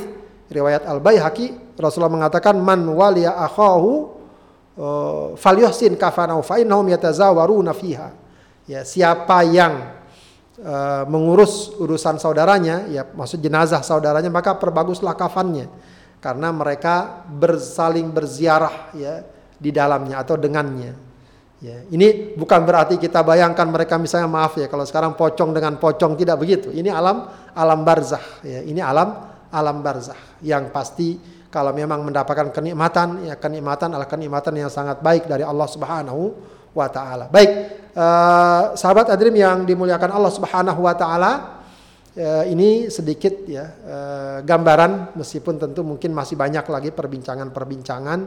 riwayat 0.52 0.84
Al 0.84 1.00
Baihaqi 1.00 1.56
Rasulullah 1.80 2.12
mengatakan 2.12 2.60
man 2.60 2.84
waliya 2.84 3.32
akhahu 3.48 4.13
falyuhsin 5.38 5.94
kafanau 5.94 6.42
fa 6.42 6.58
innahum 6.58 6.86
yatazawaruna 6.90 7.72
fiha. 7.74 8.10
Ya, 8.64 8.80
siapa 8.80 9.44
yang 9.44 9.92
uh, 10.58 11.04
mengurus 11.04 11.70
urusan 11.76 12.16
saudaranya, 12.16 12.88
ya 12.88 13.04
maksud 13.04 13.38
jenazah 13.44 13.84
saudaranya 13.84 14.32
maka 14.32 14.56
perbaguslah 14.56 15.12
kafannya 15.12 15.68
karena 16.24 16.48
mereka 16.48 17.26
bersaling 17.28 18.08
berziarah 18.08 18.88
ya 18.96 19.20
di 19.60 19.68
dalamnya 19.68 20.24
atau 20.24 20.40
dengannya. 20.40 20.96
Ya, 21.64 21.80
ini 21.92 22.36
bukan 22.36 22.60
berarti 22.64 23.00
kita 23.00 23.24
bayangkan 23.24 23.64
mereka 23.68 23.96
misalnya 23.96 24.28
maaf 24.28 24.56
ya 24.60 24.68
kalau 24.68 24.84
sekarang 24.84 25.16
pocong 25.16 25.52
dengan 25.52 25.76
pocong 25.80 26.16
tidak 26.16 26.40
begitu. 26.40 26.72
Ini 26.72 26.88
alam 26.92 27.28
alam 27.52 27.80
barzah 27.84 28.20
ya. 28.44 28.60
Ini 28.64 28.80
alam 28.84 29.16
alam 29.52 29.76
barzah 29.80 30.18
yang 30.44 30.68
pasti 30.68 31.16
kalau 31.54 31.70
memang 31.70 32.02
mendapatkan 32.02 32.50
kenikmatan 32.50 33.30
ya 33.30 33.38
kenikmatan 33.38 33.94
adalah 33.94 34.10
kenikmatan 34.10 34.58
yang 34.58 34.66
sangat 34.66 34.98
baik 34.98 35.30
dari 35.30 35.46
Allah 35.46 35.70
Subhanahu 35.70 36.34
wa 36.74 36.90
taala. 36.90 37.30
Baik, 37.30 37.50
uh, 37.94 38.74
sahabat 38.74 39.14
Adrim 39.14 39.38
yang 39.38 39.62
dimuliakan 39.62 40.10
Allah 40.10 40.34
Subhanahu 40.34 40.82
wa 40.82 40.94
taala, 40.98 41.62
uh, 42.18 42.44
ini 42.50 42.90
sedikit 42.90 43.46
ya 43.46 43.70
uh, 43.70 44.38
gambaran 44.42 45.14
meskipun 45.14 45.62
tentu 45.62 45.86
mungkin 45.86 46.10
masih 46.10 46.34
banyak 46.34 46.66
lagi 46.66 46.90
perbincangan-perbincangan 46.90 48.18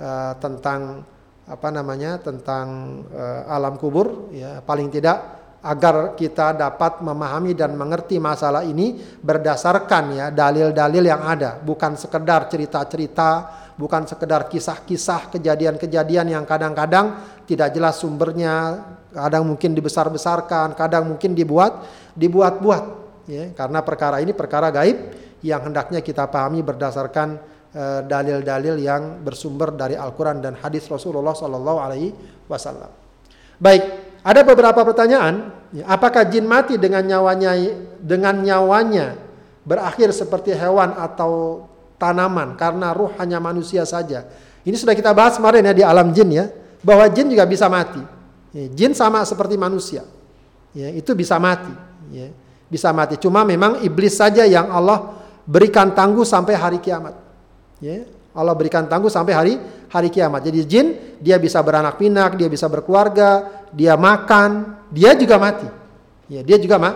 uh, 0.00 0.32
tentang 0.40 1.04
apa 1.50 1.68
namanya 1.68 2.16
tentang 2.16 3.00
uh, 3.12 3.52
alam 3.52 3.76
kubur 3.76 4.32
ya 4.32 4.64
paling 4.64 4.88
tidak 4.88 5.39
agar 5.60 6.16
kita 6.16 6.56
dapat 6.56 7.04
memahami 7.04 7.52
dan 7.52 7.76
mengerti 7.76 8.16
masalah 8.16 8.64
ini 8.64 8.96
berdasarkan 9.20 10.04
ya 10.16 10.26
dalil-dalil 10.32 11.04
yang 11.04 11.22
ada. 11.24 11.60
Bukan 11.60 11.96
sekedar 12.00 12.48
cerita-cerita 12.48 13.60
bukan 13.80 14.04
sekedar 14.04 14.44
kisah-kisah 14.52 15.32
kejadian-kejadian 15.32 16.36
yang 16.36 16.44
kadang-kadang 16.44 17.16
tidak 17.48 17.72
jelas 17.72 17.96
sumbernya 17.96 18.76
kadang 19.08 19.48
mungkin 19.48 19.72
dibesar-besarkan 19.72 20.76
kadang 20.76 21.08
mungkin 21.08 21.32
dibuat 21.32 21.84
dibuat-buat 22.12 22.84
ya. 23.28 23.52
Karena 23.56 23.80
perkara 23.80 24.20
ini 24.20 24.36
perkara 24.36 24.68
gaib 24.68 24.98
yang 25.40 25.64
hendaknya 25.64 26.04
kita 26.04 26.28
pahami 26.28 26.60
berdasarkan 26.60 27.50
Eh, 27.70 28.02
dalil-dalil 28.02 28.82
yang 28.82 29.22
bersumber 29.22 29.70
dari 29.70 29.94
Al-Quran 29.94 30.42
dan 30.42 30.58
hadis 30.58 30.90
Rasulullah 30.90 31.38
Sallallahu 31.38 31.78
Alaihi 31.78 32.10
Wasallam. 32.50 32.90
Baik, 33.62 34.09
ada 34.20 34.40
beberapa 34.44 34.80
pertanyaan. 34.84 35.52
Ya, 35.70 35.86
apakah 35.86 36.26
jin 36.26 36.44
mati 36.44 36.74
dengan 36.74 37.06
nyawanya 37.06 37.54
dengan 38.02 38.34
nyawanya 38.42 39.14
berakhir 39.62 40.10
seperti 40.10 40.50
hewan 40.50 40.98
atau 40.98 41.64
tanaman 41.94 42.58
karena 42.58 42.90
ruh 42.90 43.14
hanya 43.22 43.38
manusia 43.38 43.86
saja? 43.86 44.26
Ini 44.66 44.76
sudah 44.76 44.92
kita 44.92 45.14
bahas 45.14 45.38
kemarin 45.38 45.64
ya 45.64 45.72
di 45.72 45.84
alam 45.86 46.10
jin 46.12 46.28
ya, 46.34 46.50
bahwa 46.84 47.06
jin 47.08 47.32
juga 47.32 47.46
bisa 47.46 47.70
mati. 47.70 48.02
Ya, 48.50 48.66
jin 48.66 48.92
sama 48.98 49.22
seperti 49.22 49.54
manusia, 49.54 50.02
ya, 50.74 50.90
itu 50.90 51.14
bisa 51.14 51.38
mati, 51.38 51.70
ya, 52.10 52.34
bisa 52.66 52.90
mati. 52.90 53.14
Cuma 53.14 53.46
memang 53.46 53.78
iblis 53.86 54.18
saja 54.18 54.42
yang 54.42 54.74
Allah 54.74 55.22
berikan 55.46 55.94
tangguh 55.94 56.26
sampai 56.26 56.58
hari 56.58 56.82
kiamat. 56.82 57.14
Ya, 57.78 58.04
Allah 58.30 58.54
berikan 58.54 58.86
tangguh 58.86 59.10
sampai 59.10 59.34
hari 59.34 59.54
hari 59.90 60.08
kiamat. 60.08 60.46
Jadi 60.46 60.60
jin 60.66 60.86
dia 61.18 61.36
bisa 61.36 61.58
beranak 61.60 61.98
pinak, 61.98 62.38
dia 62.38 62.46
bisa 62.46 62.70
berkeluarga, 62.70 63.64
dia 63.74 63.98
makan, 63.98 64.78
dia 64.94 65.18
juga 65.18 65.36
mati. 65.36 65.66
Ya, 66.30 66.46
dia 66.46 66.58
juga 66.62 66.78
ma 66.78 66.90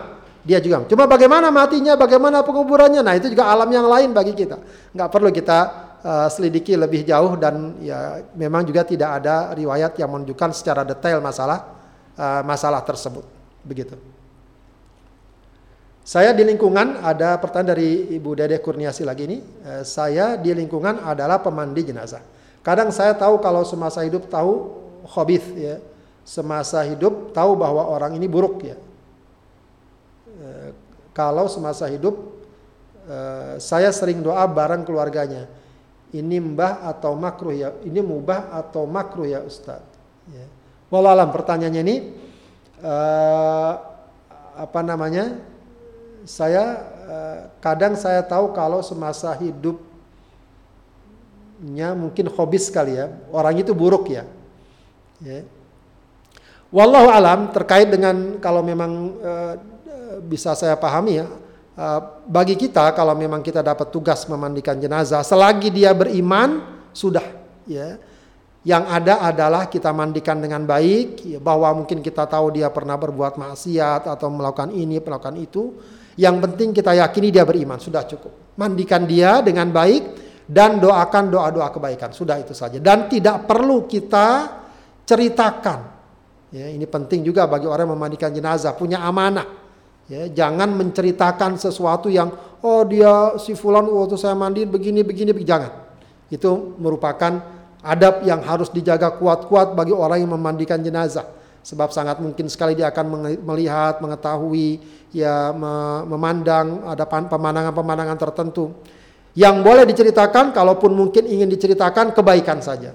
dia 0.44 0.60
juga. 0.60 0.84
Cuma 0.84 1.08
bagaimana 1.08 1.48
matinya, 1.48 1.96
bagaimana 1.96 2.44
penguburannya, 2.44 3.00
nah 3.00 3.16
itu 3.16 3.32
juga 3.32 3.48
alam 3.48 3.66
yang 3.72 3.88
lain 3.88 4.12
bagi 4.12 4.36
kita. 4.36 4.60
Nggak 4.92 5.08
perlu 5.08 5.32
kita 5.32 5.58
uh, 6.04 6.28
selidiki 6.28 6.76
lebih 6.76 7.02
jauh 7.08 7.34
dan 7.40 7.80
ya 7.80 8.20
memang 8.36 8.62
juga 8.68 8.84
tidak 8.84 9.24
ada 9.24 9.56
riwayat 9.56 9.96
yang 9.96 10.12
menunjukkan 10.12 10.52
secara 10.52 10.84
detail 10.84 11.24
masalah 11.24 11.64
uh, 12.14 12.44
masalah 12.44 12.84
tersebut. 12.84 13.24
Begitu. 13.64 14.13
Saya 16.04 16.36
di 16.36 16.44
lingkungan 16.44 17.00
ada 17.00 17.40
pertanyaan 17.40 17.72
dari 17.72 18.12
Ibu 18.20 18.36
Dede 18.36 18.60
Kurniasi 18.60 19.08
lagi 19.08 19.24
ini. 19.24 19.40
Eh, 19.40 19.88
saya 19.88 20.36
di 20.36 20.52
lingkungan 20.52 21.00
adalah 21.00 21.40
pemandi 21.40 21.80
jenazah. 21.80 22.20
Kadang 22.60 22.92
saya 22.92 23.16
tahu 23.16 23.40
kalau 23.40 23.64
semasa 23.64 24.04
hidup 24.04 24.28
tahu 24.28 24.84
hobith 25.08 25.56
ya. 25.56 25.80
Semasa 26.20 26.84
hidup 26.84 27.32
tahu 27.32 27.56
bahwa 27.56 27.88
orang 27.88 28.20
ini 28.20 28.28
buruk 28.28 28.68
ya. 28.68 28.76
Eh, 30.28 30.76
kalau 31.16 31.48
semasa 31.48 31.88
hidup 31.88 32.20
eh, 33.08 33.56
saya 33.56 33.88
sering 33.88 34.20
doa 34.20 34.44
bareng 34.44 34.84
keluarganya. 34.84 35.48
Ini 36.12 36.36
mbah 36.36 36.84
atau 36.84 37.16
makruh 37.16 37.56
ya? 37.56 37.72
Ini 37.80 38.04
mubah 38.04 38.52
atau 38.52 38.84
makruh 38.84 39.24
ya 39.24 39.40
Ustadz? 39.40 39.96
Ya. 40.28 40.44
Wallahualam 40.92 41.32
pertanyaannya 41.32 41.80
ini 41.80 41.96
apa 44.54 44.80
namanya? 44.84 45.53
Saya 46.24 46.64
eh, 47.04 47.38
kadang 47.60 47.94
saya 47.96 48.24
tahu 48.24 48.52
kalau 48.56 48.80
semasa 48.80 49.32
hidupnya 49.36 49.84
mungkin 51.92 52.28
hobi 52.32 52.58
sekali 52.58 52.96
ya 52.96 53.12
orang 53.28 53.60
itu 53.60 53.76
buruk 53.76 54.08
ya, 54.08 54.24
ya. 55.20 55.44
wallahu 56.72 57.12
alam 57.12 57.52
terkait 57.52 57.92
dengan 57.92 58.40
kalau 58.40 58.64
memang 58.64 59.14
uh, 59.20 59.54
bisa 60.24 60.56
saya 60.56 60.74
pahami 60.80 61.20
ya 61.20 61.28
uh, 61.76 62.00
bagi 62.24 62.56
kita 62.56 62.96
kalau 62.96 63.12
memang 63.12 63.44
kita 63.44 63.60
dapat 63.60 63.92
tugas 63.92 64.24
memandikan 64.24 64.80
jenazah 64.80 65.20
selagi 65.20 65.68
dia 65.68 65.92
beriman 65.92 66.64
sudah 66.96 67.24
ya 67.68 68.00
yang 68.64 68.88
ada 68.88 69.20
adalah 69.20 69.68
kita 69.68 69.92
mandikan 69.92 70.40
dengan 70.40 70.64
baik, 70.64 71.20
ya, 71.20 71.36
bahwa 71.36 71.84
mungkin 71.84 72.00
kita 72.00 72.24
tahu 72.24 72.56
dia 72.56 72.72
pernah 72.72 72.96
berbuat 72.96 73.36
maksiat 73.36 74.08
atau 74.08 74.32
melakukan 74.32 74.72
ini, 74.72 75.04
melakukan 75.04 75.36
itu. 75.36 75.76
Yang 76.14 76.36
penting 76.46 76.68
kita 76.70 76.94
yakini 76.94 77.34
dia 77.34 77.42
beriman, 77.42 77.78
sudah 77.82 78.06
cukup. 78.06 78.54
Mandikan 78.54 79.02
dia 79.02 79.42
dengan 79.42 79.70
baik 79.74 80.02
dan 80.46 80.78
doakan 80.78 81.32
doa-doa 81.32 81.74
kebaikan, 81.74 82.14
sudah 82.14 82.38
itu 82.38 82.54
saja. 82.54 82.78
Dan 82.78 83.10
tidak 83.10 83.50
perlu 83.50 83.86
kita 83.90 84.60
ceritakan. 85.02 85.80
Ya, 86.54 86.70
ini 86.70 86.86
penting 86.86 87.26
juga 87.26 87.50
bagi 87.50 87.66
orang 87.66 87.90
yang 87.90 87.94
memandikan 87.98 88.30
jenazah, 88.30 88.78
punya 88.78 89.02
amanah. 89.02 89.46
Ya, 90.06 90.30
jangan 90.30 90.70
menceritakan 90.70 91.58
sesuatu 91.58 92.06
yang 92.06 92.30
oh 92.62 92.84
dia 92.86 93.34
si 93.40 93.56
fulan 93.58 93.88
waktu 93.88 94.14
saya 94.14 94.38
mandi 94.38 94.62
begini 94.62 95.02
begini, 95.02 95.34
begini. 95.34 95.48
jangan. 95.50 95.72
Itu 96.30 96.78
merupakan 96.78 97.42
adab 97.82 98.22
yang 98.22 98.44
harus 98.46 98.70
dijaga 98.70 99.18
kuat-kuat 99.18 99.74
bagi 99.74 99.90
orang 99.90 100.22
yang 100.22 100.32
memandikan 100.36 100.78
jenazah 100.78 101.43
sebab 101.64 101.88
sangat 101.96 102.20
mungkin 102.20 102.44
sekali 102.52 102.76
dia 102.76 102.92
akan 102.92 103.24
melihat, 103.40 104.04
mengetahui, 104.04 104.84
ya 105.16 105.48
memandang 106.04 106.84
ada 106.84 107.08
pemandangan-pemandangan 107.08 108.18
tertentu. 108.20 108.76
Yang 109.32 109.56
boleh 109.64 109.84
diceritakan, 109.88 110.52
kalaupun 110.52 110.92
mungkin 110.92 111.24
ingin 111.24 111.48
diceritakan 111.48 112.12
kebaikan 112.12 112.60
saja. 112.60 112.92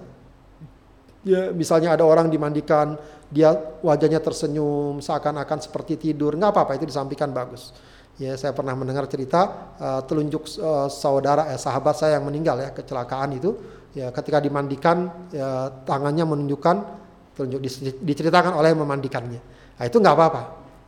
Ya, 1.25 1.51
misalnya 1.51 1.97
ada 1.97 2.05
orang 2.07 2.31
dimandikan, 2.31 2.95
dia 3.27 3.51
wajahnya 3.83 4.21
tersenyum, 4.23 5.01
seakan-akan 5.01 5.59
seperti 5.59 5.99
tidur, 5.99 6.37
nggak 6.37 6.53
apa-apa 6.53 6.79
itu 6.79 6.87
disampaikan 6.87 7.33
bagus. 7.33 7.75
Ya, 8.21 8.37
saya 8.37 8.53
pernah 8.53 8.77
mendengar 8.77 9.09
cerita 9.09 9.73
uh, 9.79 10.01
telunjuk 10.05 10.47
uh, 10.61 10.87
saudara, 10.91 11.49
eh, 11.51 11.59
sahabat 11.59 11.95
saya 11.95 12.19
yang 12.19 12.27
meninggal 12.27 12.59
ya 12.59 12.69
kecelakaan 12.75 13.31
itu 13.31 13.55
ya 13.95 14.11
ketika 14.11 14.43
dimandikan 14.43 15.07
ya, 15.31 15.71
tangannya 15.87 16.27
menunjukkan 16.27 16.98
tunjuk 17.39 17.63
diceritakan 18.03 18.59
oleh 18.59 18.75
memandikannya. 18.75 19.39
Nah, 19.79 19.83
itu 19.87 19.95
nggak 19.95 20.15
apa-apa. 20.15 20.41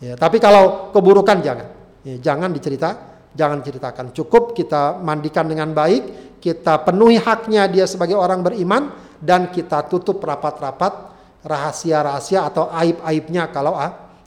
Ya, 0.04 0.20
tapi 0.20 0.44
kalau 0.44 0.92
keburukan 0.92 1.40
jangan. 1.40 1.68
Ya, 2.04 2.20
jangan 2.20 2.52
dicerita, 2.52 3.00
jangan 3.32 3.64
ceritakan. 3.64 4.12
Cukup 4.12 4.52
kita 4.52 5.00
mandikan 5.00 5.48
dengan 5.48 5.72
baik, 5.72 6.36
kita 6.44 6.84
penuhi 6.84 7.16
haknya 7.16 7.72
dia 7.72 7.88
sebagai 7.88 8.20
orang 8.20 8.44
beriman 8.44 8.92
dan 9.24 9.48
kita 9.48 9.88
tutup 9.88 10.20
rapat-rapat 10.20 11.14
rahasia-rahasia 11.46 12.50
atau 12.52 12.68
aib-aibnya 12.76 13.48
kalau 13.54 13.78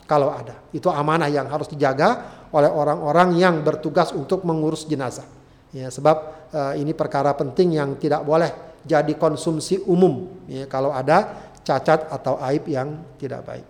kalau 0.08 0.32
ada. 0.32 0.56
Itu 0.72 0.88
amanah 0.88 1.28
yang 1.28 1.50
harus 1.50 1.68
dijaga 1.68 2.40
oleh 2.54 2.70
orang-orang 2.70 3.34
yang 3.36 3.60
bertugas 3.66 4.14
untuk 4.14 4.46
mengurus 4.46 4.86
jenazah. 4.86 5.26
Ya, 5.74 5.90
sebab 5.90 6.16
uh, 6.54 6.72
ini 6.78 6.94
perkara 6.94 7.34
penting 7.34 7.74
yang 7.74 7.98
tidak 7.98 8.22
boleh 8.22 8.78
jadi 8.86 9.10
konsumsi 9.18 9.82
umum 9.88 10.44
ya, 10.46 10.70
kalau 10.70 10.94
ada 10.94 11.50
cacat 11.64 12.12
atau 12.12 12.36
aib 12.52 12.68
yang 12.68 13.16
tidak 13.16 13.42
baik. 13.42 13.66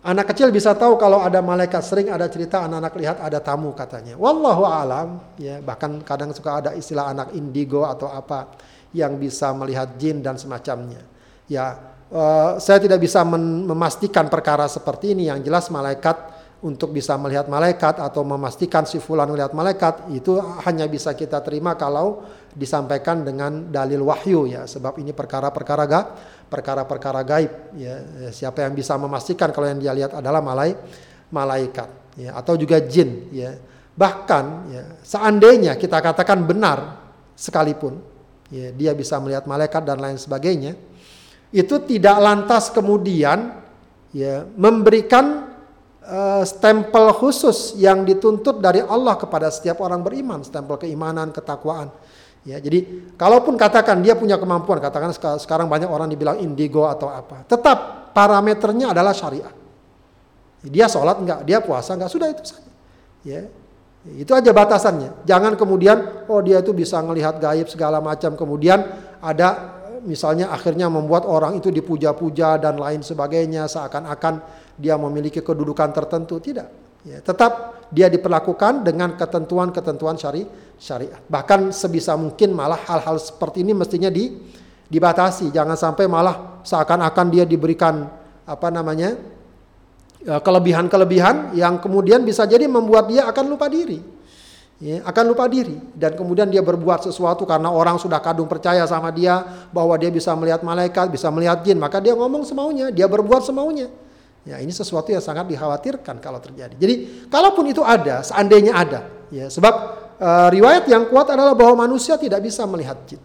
Anak 0.00 0.32
kecil 0.32 0.48
bisa 0.48 0.72
tahu 0.72 0.96
kalau 0.96 1.20
ada 1.20 1.44
malaikat 1.44 1.84
sering 1.84 2.08
ada 2.08 2.24
cerita 2.32 2.64
anak-anak 2.64 2.94
lihat 2.96 3.16
ada 3.20 3.36
tamu 3.36 3.76
katanya. 3.76 4.16
Wallahu 4.16 4.64
alam 4.64 5.20
ya 5.36 5.60
bahkan 5.60 6.00
kadang 6.00 6.32
suka 6.32 6.64
ada 6.64 6.70
istilah 6.72 7.12
anak 7.12 7.36
indigo 7.36 7.84
atau 7.84 8.08
apa 8.08 8.56
yang 8.96 9.20
bisa 9.20 9.52
melihat 9.52 10.00
jin 10.00 10.24
dan 10.24 10.40
semacamnya. 10.40 11.04
Ya 11.52 11.76
uh, 12.08 12.56
saya 12.56 12.80
tidak 12.80 12.96
bisa 12.96 13.20
memastikan 13.28 14.32
perkara 14.32 14.64
seperti 14.72 15.12
ini 15.12 15.28
yang 15.28 15.44
jelas 15.44 15.68
malaikat 15.68 16.16
untuk 16.60 16.92
bisa 16.92 17.16
melihat 17.16 17.48
malaikat 17.48 17.96
atau 18.04 18.20
memastikan 18.20 18.84
si 18.84 19.00
fulan 19.00 19.24
melihat 19.32 19.56
malaikat 19.56 20.12
itu 20.12 20.36
hanya 20.68 20.84
bisa 20.84 21.16
kita 21.16 21.40
terima 21.40 21.72
kalau 21.72 22.20
disampaikan 22.52 23.24
dengan 23.24 23.72
dalil 23.72 24.04
wahyu 24.04 24.44
ya. 24.44 24.68
Sebab 24.68 25.00
ini 25.00 25.16
perkara-perkara 25.16 25.84
ga 25.88 26.00
perkara-perkara 26.52 27.24
gaib 27.24 27.52
ya. 27.80 27.94
Siapa 28.28 28.68
yang 28.68 28.76
bisa 28.76 29.00
memastikan 29.00 29.48
kalau 29.56 29.72
yang 29.72 29.80
dia 29.80 29.96
lihat 29.96 30.12
adalah 30.20 30.44
malai 30.44 30.76
malaikat 31.32 31.88
ya. 32.20 32.36
Atau 32.36 32.60
juga 32.60 32.76
jin 32.84 33.32
ya. 33.32 33.56
Bahkan 33.96 34.44
ya 34.68 34.82
seandainya 35.00 35.80
kita 35.80 35.96
katakan 35.96 36.44
benar 36.44 37.00
sekalipun 37.40 37.96
ya 38.52 38.68
dia 38.76 38.92
bisa 38.92 39.16
melihat 39.16 39.48
malaikat 39.48 39.80
dan 39.80 39.96
lain 39.96 40.20
sebagainya 40.20 40.76
itu 41.50 41.82
tidak 41.88 42.16
lantas 42.20 42.68
kemudian 42.70 43.58
ya 44.14 44.46
memberikan 44.54 45.49
uh, 46.10 46.42
stempel 46.42 47.14
khusus 47.14 47.78
yang 47.78 48.02
dituntut 48.02 48.58
dari 48.58 48.82
Allah 48.82 49.14
kepada 49.14 49.48
setiap 49.48 49.78
orang 49.80 50.02
beriman, 50.02 50.42
stempel 50.42 50.76
keimanan, 50.76 51.30
ketakwaan. 51.30 51.94
Ya, 52.40 52.56
jadi 52.56 53.12
kalaupun 53.20 53.54
katakan 53.54 54.00
dia 54.00 54.16
punya 54.16 54.40
kemampuan, 54.40 54.80
katakan 54.80 55.12
sekarang 55.14 55.68
banyak 55.68 55.86
orang 55.86 56.08
dibilang 56.08 56.40
indigo 56.40 56.88
atau 56.88 57.12
apa, 57.12 57.44
tetap 57.44 58.10
parameternya 58.16 58.96
adalah 58.96 59.12
syariat. 59.12 59.52
Dia 60.64 60.88
sholat 60.88 61.20
enggak, 61.20 61.40
dia 61.44 61.60
puasa 61.60 61.96
enggak, 61.96 62.10
sudah 62.12 62.28
itu 62.32 62.44
saja. 62.44 62.72
Ya, 63.20 63.44
itu 64.16 64.32
aja 64.32 64.50
batasannya. 64.56 65.28
Jangan 65.28 65.52
kemudian 65.60 66.24
oh 66.32 66.40
dia 66.40 66.64
itu 66.64 66.72
bisa 66.72 66.96
melihat 67.04 67.36
gaib 67.36 67.68
segala 67.68 68.00
macam, 68.00 68.32
kemudian 68.32 68.88
ada 69.20 69.76
misalnya 70.00 70.48
akhirnya 70.48 70.88
membuat 70.88 71.28
orang 71.28 71.60
itu 71.60 71.68
dipuja-puja 71.68 72.56
dan 72.56 72.80
lain 72.80 73.04
sebagainya 73.04 73.68
seakan-akan 73.68 74.40
dia 74.80 74.96
memiliki 74.96 75.44
kedudukan 75.44 75.92
tertentu? 75.92 76.40
Tidak. 76.40 76.68
Ya, 77.00 77.20
tetap 77.24 77.80
dia 77.88 78.12
diperlakukan 78.12 78.84
dengan 78.84 79.16
ketentuan-ketentuan 79.16 80.20
syari 80.20 80.44
syariat. 80.76 81.20
Bahkan 81.28 81.72
sebisa 81.72 82.12
mungkin 82.16 82.52
malah 82.52 82.80
hal-hal 82.88 83.16
seperti 83.16 83.64
ini 83.64 83.72
mestinya 83.72 84.12
di 84.12 84.36
dibatasi. 84.88 85.48
Jangan 85.48 85.76
sampai 85.80 86.04
malah 86.04 86.60
seakan-akan 86.60 87.26
dia 87.32 87.44
diberikan 87.48 88.04
apa 88.44 88.68
namanya 88.68 89.16
ya, 90.20 90.44
kelebihan-kelebihan 90.44 91.56
yang 91.56 91.80
kemudian 91.80 92.20
bisa 92.20 92.44
jadi 92.44 92.68
membuat 92.68 93.08
dia 93.08 93.24
akan 93.32 93.44
lupa 93.48 93.72
diri. 93.72 94.20
Ya, 94.80 95.00
akan 95.04 95.24
lupa 95.32 95.48
diri. 95.48 95.76
Dan 95.96 96.16
kemudian 96.16 96.52
dia 96.52 96.60
berbuat 96.60 97.04
sesuatu 97.08 97.48
karena 97.48 97.72
orang 97.72 97.96
sudah 97.96 98.20
kadung 98.20 98.48
percaya 98.48 98.84
sama 98.84 99.08
dia 99.08 99.40
bahwa 99.72 99.96
dia 99.96 100.12
bisa 100.12 100.36
melihat 100.36 100.60
malaikat, 100.60 101.08
bisa 101.08 101.32
melihat 101.32 101.60
jin, 101.64 101.80
maka 101.80 101.96
dia 101.96 102.12
ngomong 102.12 102.44
semaunya, 102.44 102.92
dia 102.92 103.04
berbuat 103.08 103.44
semaunya. 103.44 103.88
Ya, 104.40 104.56
ini 104.56 104.72
sesuatu 104.72 105.12
yang 105.12 105.20
sangat 105.20 105.44
dikhawatirkan 105.52 106.16
kalau 106.16 106.40
terjadi. 106.40 106.72
Jadi, 106.72 107.28
kalaupun 107.28 107.68
itu 107.68 107.84
ada, 107.84 108.24
seandainya 108.24 108.72
ada, 108.72 109.00
ya, 109.28 109.52
sebab 109.52 109.74
uh, 110.16 110.48
riwayat 110.48 110.88
yang 110.88 111.12
kuat 111.12 111.28
adalah 111.28 111.52
bahwa 111.52 111.84
manusia 111.84 112.16
tidak 112.16 112.40
bisa 112.40 112.64
melihat 112.64 112.96
jin. 113.04 113.20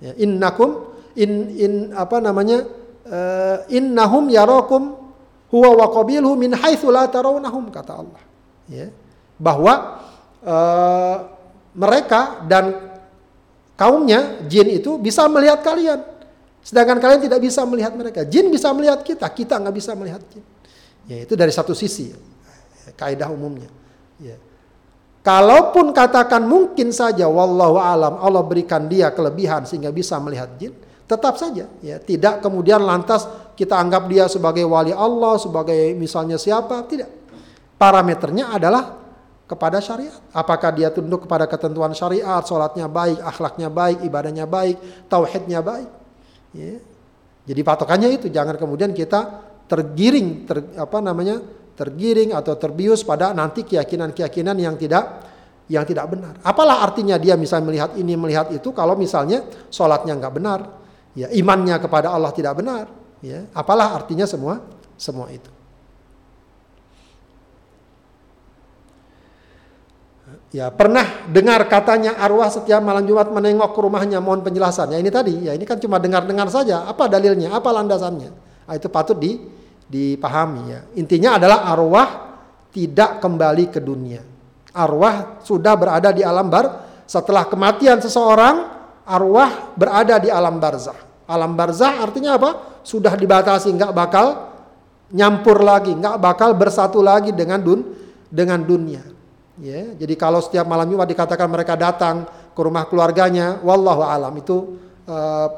Ya, 0.00 0.16
innakum 0.16 0.88
in 1.12 1.52
in 1.52 1.72
apa 1.92 2.16
namanya? 2.16 2.64
Uh, 3.04 3.60
innahum 3.68 4.32
yarakum 4.32 4.96
huwa 5.52 5.70
wa 5.76 5.86
qabiluhu 5.92 6.32
min 6.40 6.56
haitsu 6.56 6.88
la 6.88 7.04
tarawnahum 7.12 7.68
kata 7.68 8.00
Allah. 8.00 8.22
Ya. 8.64 8.88
Bahwa 9.36 10.00
uh, 10.40 11.16
mereka 11.76 12.40
dan 12.48 12.96
kaumnya 13.76 14.40
jin 14.48 14.80
itu 14.80 14.96
bisa 14.96 15.28
melihat 15.28 15.60
kalian. 15.60 16.00
Sedangkan 16.64 16.96
kalian 16.96 17.20
tidak 17.20 17.44
bisa 17.44 17.60
melihat 17.68 17.92
mereka. 17.92 18.24
Jin 18.24 18.48
bisa 18.48 18.72
melihat 18.72 19.04
kita, 19.04 19.28
kita 19.28 19.60
nggak 19.60 19.76
bisa 19.76 19.92
melihat 19.92 20.24
jin. 20.32 20.53
Ya, 21.04 21.24
itu 21.24 21.36
dari 21.36 21.52
satu 21.52 21.76
sisi, 21.76 22.12
kaidah 22.96 23.28
umumnya. 23.28 23.68
Ya. 24.16 24.40
Kalaupun 25.24 25.92
katakan 25.96 26.44
mungkin 26.44 26.92
saja, 26.92 27.24
wallahu 27.28 27.80
alam, 27.80 28.20
Allah 28.20 28.44
berikan 28.44 28.84
dia 28.88 29.08
kelebihan 29.08 29.64
sehingga 29.64 29.88
bisa 29.88 30.20
melihat 30.20 30.52
jin, 30.60 30.76
tetap 31.04 31.36
saja, 31.36 31.68
ya 31.84 31.96
tidak 32.00 32.40
kemudian 32.40 32.80
lantas 32.80 33.28
kita 33.56 33.76
anggap 33.76 34.04
dia 34.08 34.28
sebagai 34.28 34.64
wali 34.68 34.92
Allah, 34.92 35.36
sebagai 35.40 35.96
misalnya 35.96 36.36
siapa, 36.36 36.84
tidak. 36.88 37.08
Parameternya 37.76 38.52
adalah 38.52 39.00
kepada 39.44 39.80
syariat. 39.80 40.20
Apakah 40.32 40.72
dia 40.72 40.88
tunduk 40.88 41.28
kepada 41.28 41.44
ketentuan 41.44 41.92
syariat, 41.92 42.40
sholatnya 42.44 42.88
baik, 42.88 43.20
akhlaknya 43.20 43.68
baik, 43.68 44.04
ibadahnya 44.04 44.44
baik, 44.48 44.76
tauhidnya 45.08 45.60
baik. 45.60 45.90
Ya. 46.56 46.80
Jadi 47.44 47.60
patokannya 47.60 48.08
itu, 48.12 48.32
jangan 48.32 48.56
kemudian 48.56 48.96
kita 48.96 49.52
tergiring 49.68 50.44
ter, 50.44 50.58
apa 50.76 50.98
namanya 51.00 51.40
tergiring 51.74 52.32
atau 52.36 52.54
terbius 52.54 53.02
pada 53.02 53.34
nanti 53.34 53.66
keyakinan-keyakinan 53.66 54.56
yang 54.60 54.76
tidak 54.78 55.04
yang 55.66 55.84
tidak 55.88 56.06
benar. 56.12 56.36
Apalah 56.44 56.84
artinya 56.84 57.16
dia 57.16 57.34
misalnya 57.34 57.66
melihat 57.72 57.90
ini 57.96 58.14
melihat 58.14 58.52
itu 58.52 58.70
kalau 58.76 58.94
misalnya 58.94 59.42
sholatnya 59.72 60.14
nggak 60.20 60.34
benar, 60.36 60.60
ya 61.16 61.32
imannya 61.32 61.76
kepada 61.80 62.12
Allah 62.12 62.30
tidak 62.36 62.60
benar, 62.60 62.86
ya 63.24 63.48
apalah 63.56 63.96
artinya 63.96 64.28
semua 64.28 64.60
semua 65.00 65.32
itu. 65.32 65.50
Ya, 70.54 70.70
pernah 70.70 71.26
dengar 71.26 71.66
katanya 71.66 72.14
arwah 72.14 72.46
setiap 72.46 72.78
malam 72.78 73.02
Jumat 73.02 73.26
menengok 73.26 73.74
ke 73.74 73.80
rumahnya, 73.82 74.22
mohon 74.22 74.38
penjelasan. 74.38 74.94
Ya 74.94 75.02
ini 75.02 75.10
tadi, 75.10 75.50
ya 75.50 75.50
ini 75.50 75.66
kan 75.66 75.82
cuma 75.82 75.98
dengar-dengar 75.98 76.46
saja. 76.46 76.86
Apa 76.86 77.10
dalilnya? 77.10 77.50
Apa 77.50 77.74
landasannya? 77.74 78.30
Nah, 78.64 78.74
itu 78.76 78.88
patut 78.88 79.16
di, 79.16 79.40
dipahami 79.88 80.62
ya. 80.72 80.80
Intinya 80.96 81.36
adalah 81.36 81.68
arwah 81.68 82.08
tidak 82.72 83.22
kembali 83.22 83.70
ke 83.70 83.78
dunia. 83.78 84.24
Arwah 84.74 85.38
sudah 85.44 85.74
berada 85.78 86.10
di 86.10 86.26
alam 86.26 86.50
bar. 86.50 86.82
Setelah 87.04 87.46
kematian 87.46 88.00
seseorang, 88.00 88.64
arwah 89.06 89.76
berada 89.76 90.18
di 90.18 90.32
alam 90.32 90.56
barzah. 90.58 90.96
Alam 91.28 91.54
barzah 91.54 92.02
artinya 92.02 92.36
apa? 92.36 92.80
Sudah 92.84 93.14
dibatasi, 93.14 93.70
nggak 93.76 93.92
bakal 93.92 94.52
nyampur 95.14 95.62
lagi, 95.62 95.94
nggak 95.94 96.16
bakal 96.18 96.56
bersatu 96.56 97.04
lagi 97.04 97.30
dengan 97.30 97.60
dun 97.62 97.80
dengan 98.28 98.60
dunia. 98.60 99.04
Ya, 99.62 99.94
jadi 99.94 100.18
kalau 100.18 100.42
setiap 100.42 100.66
malam 100.66 100.90
Jumat 100.90 101.06
dikatakan 101.06 101.46
mereka 101.46 101.78
datang 101.78 102.26
ke 102.26 102.60
rumah 102.60 102.90
keluarganya, 102.90 103.62
wallahu 103.62 104.02
alam 104.02 104.34
itu 104.34 104.82
eh, 105.06 105.48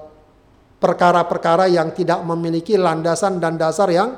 perkara-perkara 0.86 1.66
yang 1.66 1.90
tidak 1.90 2.22
memiliki 2.22 2.78
landasan 2.78 3.42
dan 3.42 3.58
dasar 3.58 3.90
yang 3.90 4.14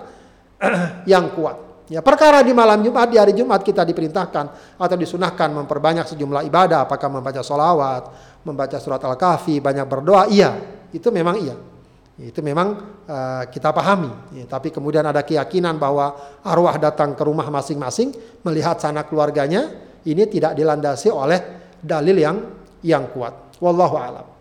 yang 1.13 1.33
kuat. 1.33 1.57
Ya, 1.89 2.05
perkara 2.05 2.45
di 2.45 2.53
malam 2.53 2.85
Jumat, 2.85 3.09
di 3.09 3.17
hari 3.17 3.33
Jumat 3.33 3.65
kita 3.65 3.81
diperintahkan 3.81 4.77
atau 4.77 4.97
disunahkan 5.01 5.49
memperbanyak 5.65 6.05
sejumlah 6.13 6.45
ibadah, 6.45 6.85
apakah 6.85 7.09
membaca 7.09 7.41
solawat, 7.41 8.13
membaca 8.45 8.77
surat 8.77 9.01
Al-Kahfi, 9.01 9.57
banyak 9.65 9.89
berdoa, 9.89 10.29
iya, 10.29 10.53
itu 10.93 11.09
memang 11.09 11.41
iya. 11.41 11.57
Itu 12.19 12.43
memang 12.43 12.99
uh, 13.07 13.47
kita 13.47 13.71
pahami. 13.71 14.11
Ya, 14.37 14.45
tapi 14.45 14.69
kemudian 14.69 15.07
ada 15.07 15.23
keyakinan 15.23 15.79
bahwa 15.79 16.13
arwah 16.43 16.77
datang 16.77 17.15
ke 17.15 17.23
rumah 17.25 17.47
masing-masing 17.49 18.11
melihat 18.43 18.77
sanak 18.83 19.09
keluarganya 19.09 19.71
ini 20.03 20.27
tidak 20.27 20.59
dilandasi 20.59 21.09
oleh 21.15 21.41
dalil 21.79 22.19
yang 22.19 22.37
yang 22.83 23.07
kuat. 23.15 23.57
Wallahu 23.63 23.97
alam. 23.97 24.38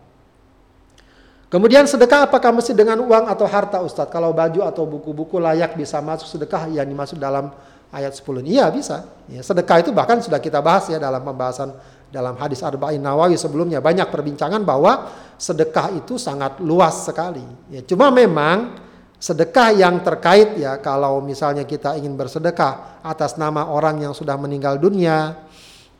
Kemudian 1.47 1.87
sedekah 1.87 2.27
apakah 2.27 2.51
mesti 2.51 2.75
dengan 2.75 2.99
uang 2.99 3.31
atau 3.31 3.47
harta 3.47 3.79
Ustadz? 3.79 4.11
Kalau 4.11 4.35
baju 4.35 4.67
atau 4.67 4.83
buku-buku 4.83 5.39
layak 5.39 5.79
bisa 5.79 6.03
masuk 6.03 6.27
sedekah 6.27 6.67
yang 6.67 6.83
dimaksud 6.83 7.15
dalam 7.15 7.55
ayat 7.87 8.11
10 8.11 8.43
ini? 8.43 8.59
Iya 8.59 8.67
bisa. 8.67 9.07
Ya, 9.31 9.39
sedekah 9.39 9.79
itu 9.79 9.95
bahkan 9.95 10.19
sudah 10.19 10.43
kita 10.43 10.59
bahas 10.59 10.91
ya 10.91 10.99
dalam 10.99 11.23
pembahasan 11.23 11.71
dalam 12.11 12.35
hadis 12.35 12.59
Arba'in 12.63 12.99
Nawawi 12.99 13.39
sebelumnya 13.39 13.79
banyak 13.79 14.11
perbincangan 14.11 14.59
bahwa 14.67 15.07
sedekah 15.39 15.95
itu 15.95 16.19
sangat 16.19 16.59
luas 16.59 17.07
sekali. 17.07 17.43
Ya, 17.71 17.79
cuma 17.79 18.11
memang 18.11 18.83
sedekah 19.15 19.71
yang 19.71 20.03
terkait 20.03 20.59
ya 20.59 20.83
kalau 20.83 21.23
misalnya 21.23 21.63
kita 21.63 21.95
ingin 21.95 22.19
bersedekah 22.19 23.01
atas 23.01 23.39
nama 23.39 23.71
orang 23.71 24.03
yang 24.03 24.13
sudah 24.13 24.35
meninggal 24.37 24.77
dunia 24.77 25.47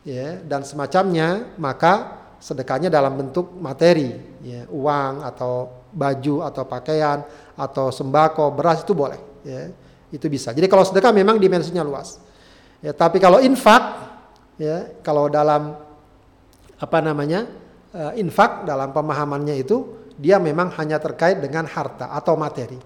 ya 0.06 0.38
dan 0.46 0.62
semacamnya 0.62 1.56
maka 1.58 2.14
sedekahnya 2.38 2.94
dalam 2.94 3.18
bentuk 3.18 3.58
materi 3.58 4.37
ya 4.48 4.62
uang 4.72 5.28
atau 5.28 5.84
baju 5.92 6.48
atau 6.48 6.64
pakaian 6.64 7.28
atau 7.60 7.92
sembako 7.92 8.56
beras 8.56 8.88
itu 8.88 8.96
boleh 8.96 9.20
ya 9.44 9.68
itu 10.08 10.26
bisa 10.32 10.56
jadi 10.56 10.72
kalau 10.72 10.88
sedekah 10.88 11.12
memang 11.12 11.36
dimensinya 11.36 11.84
luas 11.84 12.24
ya 12.80 12.96
tapi 12.96 13.20
kalau 13.20 13.44
infak 13.44 13.84
ya 14.56 14.96
kalau 15.04 15.28
dalam 15.28 15.76
apa 16.78 16.98
namanya 17.04 17.50
uh, 17.92 18.14
infak 18.16 18.64
dalam 18.64 18.94
pemahamannya 18.94 19.58
itu 19.60 20.08
dia 20.18 20.42
memang 20.42 20.74
hanya 20.82 20.98
terkait 20.98 21.38
dengan 21.38 21.70
harta 21.70 22.10
atau 22.10 22.34
materi. 22.34 22.78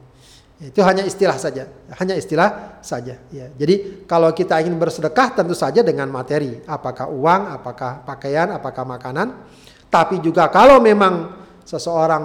Itu 0.61 0.85
hanya 0.85 1.01
istilah 1.01 1.41
saja, 1.41 1.65
hanya 1.97 2.13
istilah 2.13 2.77
saja. 2.85 3.17
Ya. 3.33 3.49
Jadi 3.49 4.05
kalau 4.05 4.29
kita 4.29 4.61
ingin 4.61 4.77
bersedekah 4.77 5.33
tentu 5.33 5.57
saja 5.57 5.81
dengan 5.81 6.05
materi, 6.13 6.61
apakah 6.69 7.09
uang, 7.09 7.49
apakah 7.49 8.05
pakaian, 8.05 8.53
apakah 8.53 8.85
makanan. 8.85 9.41
Tapi 9.89 10.21
juga 10.21 10.45
kalau 10.53 10.77
memang 10.77 11.40
seseorang 11.63 12.23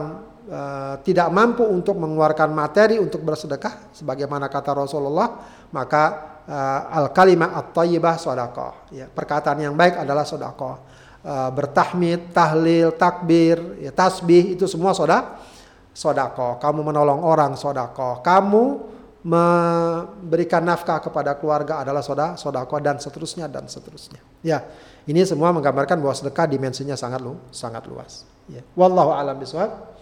uh, 0.49 0.95
tidak 1.03 1.28
mampu 1.32 1.64
untuk 1.64 1.97
mengeluarkan 1.97 2.53
materi 2.53 3.01
untuk 3.01 3.22
bersedekah, 3.22 3.91
sebagaimana 3.95 4.51
kata 4.51 4.72
Rasulullah, 4.72 5.43
maka 5.72 6.05
uh, 6.47 6.80
al 6.91 7.11
kalimah 7.11 7.57
at-tayyibah 7.59 8.16
sodakoh. 8.16 8.91
Ya, 8.93 9.11
perkataan 9.11 9.59
yang 9.61 9.74
baik 9.74 10.01
adalah 10.01 10.24
sodakoh 10.24 10.87
uh, 11.26 11.51
bertahmid, 11.51 12.30
tahlil, 12.30 12.95
takbir, 12.95 13.59
ya, 13.82 13.91
tasbih 13.91 14.55
itu 14.55 14.70
semua 14.70 14.95
soda, 14.95 15.43
sodako. 15.91 16.62
Kamu 16.62 16.80
menolong 16.87 17.20
orang 17.26 17.59
sodako. 17.59 18.22
Kamu 18.22 18.95
memberikan 19.26 20.62
nafkah 20.62 21.03
kepada 21.03 21.34
keluarga 21.34 21.82
adalah 21.82 21.99
soda, 21.99 22.39
sodako 22.39 22.78
dan 22.78 23.03
seterusnya 23.03 23.51
dan 23.51 23.66
seterusnya. 23.66 24.22
Ya, 24.47 24.62
ini 25.07 25.22
semua 25.22 25.54
menggambarkan 25.54 26.02
bahwa 26.02 26.14
sedekah 26.18 26.50
dimensinya 26.50 26.98
sangat 26.98 27.22
lu, 27.22 27.38
sangat 27.54 27.86
luas. 27.86 28.26
Ya. 28.50 28.66
Wallahu 28.74 29.14
alam 29.14 29.38
biswab. 29.38 29.94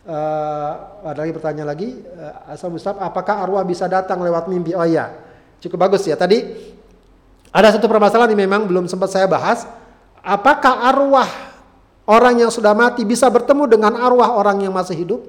Uh, 0.00 0.72
ada 1.04 1.28
lagi 1.28 1.36
pertanyaan 1.36 1.68
lagi, 1.76 2.00
uh, 2.00 2.48
Asal 2.48 2.72
Ustaz, 2.72 2.96
apakah 2.96 3.44
arwah 3.44 3.60
bisa 3.68 3.84
datang 3.84 4.24
lewat 4.24 4.48
mimpi? 4.48 4.72
Oh 4.72 4.88
iya, 4.88 5.12
cukup 5.60 5.76
bagus 5.86 6.08
ya. 6.08 6.16
Tadi 6.16 6.40
ada 7.52 7.68
satu 7.68 7.84
permasalahan 7.84 8.32
yang 8.32 8.48
memang 8.48 8.64
belum 8.64 8.88
sempat 8.88 9.12
saya 9.12 9.28
bahas 9.28 9.68
apakah 10.24 10.88
arwah 10.88 11.28
orang 12.08 12.40
yang 12.40 12.48
sudah 12.48 12.72
mati 12.72 13.04
bisa 13.04 13.28
bertemu 13.28 13.68
dengan 13.68 13.92
arwah 14.00 14.40
orang 14.40 14.64
yang 14.64 14.72
masih 14.72 15.04
hidup? 15.04 15.20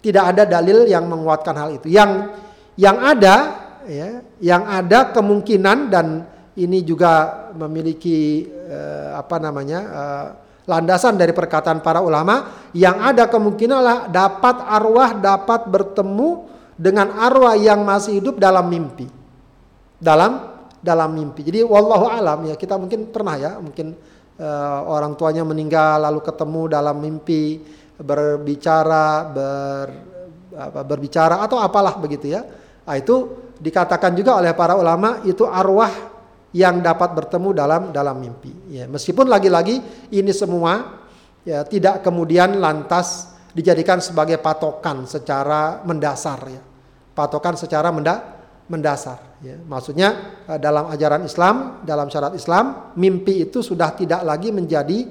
Tidak 0.00 0.22
ada 0.22 0.48
dalil 0.48 0.88
yang 0.88 1.04
menguatkan 1.04 1.52
hal 1.52 1.76
itu. 1.76 1.92
Yang 1.92 2.32
yang 2.80 2.96
ada 3.02 3.36
ya, 3.84 4.08
yang 4.40 4.62
ada 4.64 5.12
kemungkinan 5.12 5.92
dan 5.92 6.24
ini 6.56 6.80
juga 6.82 7.46
memiliki 7.52 8.48
eh, 8.48 9.10
apa 9.12 9.36
namanya? 9.36 9.80
Eh, 9.80 10.26
landasan 10.66 11.14
dari 11.14 11.30
perkataan 11.30 11.78
para 11.78 12.02
ulama 12.02 12.66
yang 12.74 12.98
ada 12.98 13.30
kemungkinan 13.30 14.10
dapat 14.10 14.56
arwah 14.66 15.14
dapat 15.14 15.70
bertemu 15.70 16.50
dengan 16.74 17.14
arwah 17.22 17.54
yang 17.54 17.86
masih 17.86 18.18
hidup 18.18 18.42
dalam 18.42 18.66
mimpi. 18.66 19.06
Dalam 19.96 20.58
dalam 20.82 21.10
mimpi. 21.14 21.46
Jadi 21.46 21.62
wallahu 21.62 22.10
alam 22.10 22.50
ya 22.50 22.58
kita 22.58 22.74
mungkin 22.76 23.14
pernah 23.14 23.38
ya, 23.38 23.52
mungkin 23.62 23.94
uh, 24.42 24.80
orang 24.90 25.14
tuanya 25.14 25.46
meninggal 25.46 26.02
lalu 26.02 26.20
ketemu 26.20 26.62
dalam 26.66 26.96
mimpi 26.98 27.62
berbicara 27.96 29.06
ber 29.30 29.86
apa, 30.56 30.80
berbicara 30.84 31.46
atau 31.46 31.62
apalah 31.62 31.96
begitu 31.96 32.32
ya. 32.32 32.44
Nah, 32.86 32.94
itu 32.98 33.46
dikatakan 33.58 34.14
juga 34.14 34.38
oleh 34.38 34.52
para 34.52 34.76
ulama 34.76 35.24
itu 35.26 35.42
arwah 35.48 36.15
yang 36.56 36.80
dapat 36.80 37.12
bertemu 37.12 37.52
dalam 37.52 37.82
dalam 37.92 38.16
mimpi. 38.16 38.72
Ya, 38.72 38.88
meskipun 38.88 39.28
lagi-lagi 39.28 40.08
ini 40.08 40.32
semua 40.32 41.04
ya 41.44 41.68
tidak 41.68 42.00
kemudian 42.00 42.56
lantas 42.56 43.36
dijadikan 43.52 44.00
sebagai 44.00 44.40
patokan 44.40 45.04
secara 45.04 45.84
mendasar 45.84 46.40
ya. 46.48 46.62
Patokan 47.12 47.60
secara 47.60 47.92
menda 47.92 48.36
mendasar. 48.72 49.40
Ya. 49.44 49.60
Maksudnya 49.60 50.08
eh, 50.48 50.58
dalam 50.60 50.88
ajaran 50.88 51.28
Islam, 51.28 51.84
dalam 51.84 52.08
syarat 52.08 52.32
Islam, 52.32 52.96
mimpi 52.96 53.44
itu 53.44 53.60
sudah 53.60 53.92
tidak 53.92 54.24
lagi 54.24 54.48
menjadi 54.48 55.04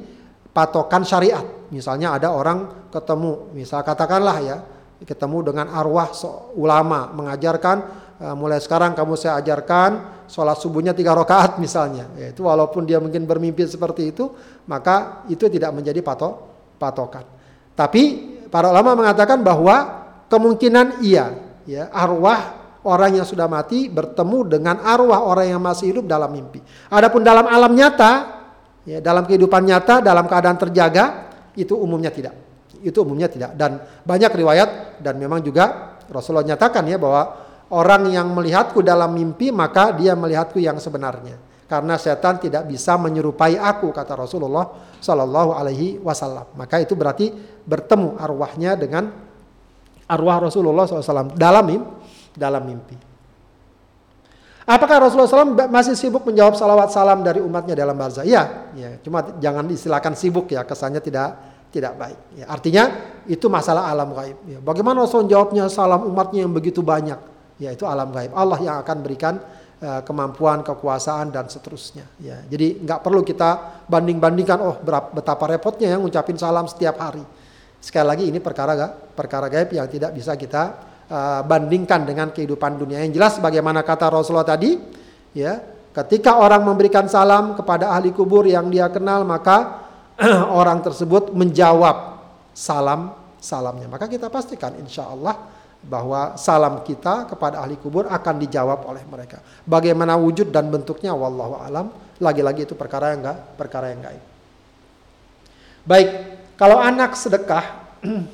patokan 0.49 1.05
syariat. 1.05 1.45
Misalnya 1.69 2.17
ada 2.17 2.33
orang 2.33 2.89
ketemu, 2.89 3.53
misal 3.53 3.81
katakanlah 3.81 4.37
ya, 4.41 4.57
ketemu 5.03 5.51
dengan 5.51 5.67
arwah 5.73 6.09
ulama 6.55 7.11
mengajarkan 7.11 8.04
mulai 8.15 8.63
sekarang 8.63 8.95
kamu 8.95 9.19
saya 9.19 9.43
ajarkan 9.43 10.23
sholat 10.31 10.55
subuhnya 10.57 10.95
tiga 10.95 11.11
rakaat 11.11 11.59
misalnya. 11.59 12.07
Ya, 12.15 12.31
itu 12.31 12.47
walaupun 12.47 12.87
dia 12.87 13.03
mungkin 13.03 13.27
bermimpi 13.27 13.67
seperti 13.67 14.15
itu, 14.15 14.31
maka 14.71 15.27
itu 15.27 15.51
tidak 15.51 15.75
menjadi 15.75 15.99
patok 15.99 16.33
patokan. 16.79 17.25
Tapi 17.75 18.03
para 18.47 18.71
ulama 18.71 18.95
mengatakan 18.95 19.43
bahwa 19.43 20.07
kemungkinan 20.31 21.03
iya, 21.03 21.35
ya 21.67 21.91
arwah 21.91 22.63
orang 22.87 23.19
yang 23.19 23.27
sudah 23.27 23.51
mati 23.51 23.91
bertemu 23.91 24.37
dengan 24.47 24.79
arwah 24.79 25.25
orang 25.27 25.51
yang 25.51 25.61
masih 25.61 25.91
hidup 25.91 26.05
dalam 26.07 26.31
mimpi. 26.31 26.63
Adapun 26.87 27.19
dalam 27.19 27.43
alam 27.49 27.75
nyata, 27.75 28.11
ya, 28.87 29.03
dalam 29.03 29.27
kehidupan 29.27 29.61
nyata, 29.65 29.99
dalam 29.99 30.23
keadaan 30.29 30.55
terjaga, 30.55 31.05
itu 31.57 31.75
umumnya 31.75 32.13
tidak. 32.13 32.31
Itu 32.79 33.03
umumnya 33.03 33.27
tidak. 33.27 33.57
Dan 33.59 33.81
banyak 34.05 34.31
riwayat 34.31 35.01
dan 35.03 35.17
memang 35.17 35.41
juga 35.41 35.97
Rasulullah 36.05 36.45
nyatakan 36.45 36.85
ya 36.85 37.01
bahwa 37.01 37.44
orang 37.73 38.11
yang 38.11 38.29
melihatku 38.33 38.83
dalam 38.85 39.15
mimpi 39.15 39.49
maka 39.49 39.95
dia 39.95 40.13
melihatku 40.13 40.61
yang 40.61 40.77
sebenarnya. 40.77 41.37
Karena 41.65 41.97
setan 41.97 42.37
tidak 42.37 42.69
bisa 42.69 42.93
menyerupai 42.93 43.57
aku 43.57 43.89
kata 43.89 44.13
Rasulullah 44.13 44.69
Shallallahu 45.01 45.57
Alaihi 45.57 45.97
Wasallam. 45.97 46.53
Maka 46.53 46.77
itu 46.77 46.93
berarti 46.93 47.33
bertemu 47.65 48.21
arwahnya 48.21 48.77
dengan 48.77 49.09
arwah 50.05 50.45
Rasulullah 50.45 50.85
SAW 50.85 51.33
dalam 51.33 51.65
mimpi 51.65 51.89
dalam 52.37 52.61
mimpi. 52.67 52.93
Apakah 54.65 54.97
Rasulullah 54.97 55.29
SAW 55.29 55.69
masih 55.69 55.93
sibuk 55.93 56.25
menjawab 56.25 56.57
salawat 56.57 56.89
salam 56.89 57.21
dari 57.21 57.37
umatnya 57.37 57.77
dalam 57.77 57.93
barzah? 57.93 58.25
Ya, 58.25 58.73
ya. 58.73 58.97
Cuma 59.05 59.21
jangan 59.37 59.69
istilahkan 59.69 60.17
sibuk 60.17 60.49
ya, 60.49 60.65
kesannya 60.65 60.99
tidak 61.05 61.37
tidak 61.69 61.93
baik. 61.93 62.19
Ya, 62.33 62.45
artinya 62.49 62.83
itu 63.29 63.45
masalah 63.45 63.85
alam 63.93 64.09
gaib. 64.17 64.37
Ya, 64.49 64.57
bagaimana 64.57 65.05
Rasul 65.05 65.29
jawabnya 65.29 65.69
salam 65.69 66.09
umatnya 66.09 66.49
yang 66.49 66.53
begitu 66.53 66.81
banyak? 66.81 67.34
Ya 67.55 67.71
itu 67.71 67.87
alam 67.87 68.11
gaib. 68.11 68.35
Allah 68.35 68.59
yang 68.59 68.75
akan 68.83 68.97
berikan 68.99 69.39
uh, 69.79 70.01
kemampuan, 70.03 70.59
kekuasaan 70.63 71.31
dan 71.31 71.47
seterusnya. 71.47 72.03
Ya, 72.19 72.43
jadi 72.51 72.83
nggak 72.83 72.99
perlu 72.99 73.23
kita 73.23 73.83
banding-bandingkan. 73.87 74.57
Oh, 74.59 74.75
betapa 75.15 75.47
repotnya 75.47 75.95
yang 75.95 76.03
ngucapin 76.03 76.35
salam 76.35 76.67
setiap 76.67 76.99
hari. 76.99 77.23
Sekali 77.79 78.07
lagi 78.07 78.25
ini 78.33 78.41
perkara 78.41 78.73
gak, 78.73 79.13
perkara 79.13 79.45
gaib 79.45 79.69
yang 79.69 79.85
tidak 79.85 80.11
bisa 80.17 80.33
kita 80.33 80.63
uh, 81.05 81.41
bandingkan 81.45 82.01
dengan 82.01 82.33
kehidupan 82.33 82.81
dunia. 82.81 83.05
Yang 83.05 83.13
jelas, 83.21 83.33
bagaimana 83.37 83.85
kata 83.85 84.09
Rasulullah 84.09 84.57
tadi, 84.57 84.73
ya, 85.37 85.61
ketika 85.93 86.41
orang 86.41 86.65
memberikan 86.65 87.05
salam 87.05 87.53
kepada 87.53 87.93
ahli 87.93 88.09
kubur 88.09 88.49
yang 88.49 88.73
dia 88.73 88.89
kenal, 88.89 89.21
maka 89.21 89.85
orang 90.59 90.81
tersebut 90.81 91.29
menjawab 91.31 92.25
salam 92.57 93.13
salamnya. 93.37 93.85
Maka 93.85 94.09
kita 94.09 94.33
pastikan 94.33 94.73
insya 94.81 95.05
Allah 95.05 95.54
bahwa 95.85 96.33
salam 96.35 96.81
kita 96.81 97.29
kepada 97.29 97.61
ahli 97.61 97.77
kubur 97.77 98.09
akan 98.09 98.35
dijawab 98.41 98.89
oleh 98.89 99.05
mereka. 99.05 99.39
Bagaimana 99.63 100.17
wujud 100.17 100.49
dan 100.49 100.73
bentuknya 100.73 101.13
wallahu 101.13 101.61
alam, 101.61 101.93
lagi-lagi 102.17 102.65
itu 102.65 102.73
perkara 102.73 103.13
yang 103.13 103.21
enggak 103.21 103.37
perkara 103.53 103.93
yang 103.93 104.01
gaib. 104.01 104.23
Baik, 105.85 106.09
kalau 106.57 106.81
anak 106.81 107.13
sedekah 107.13 107.65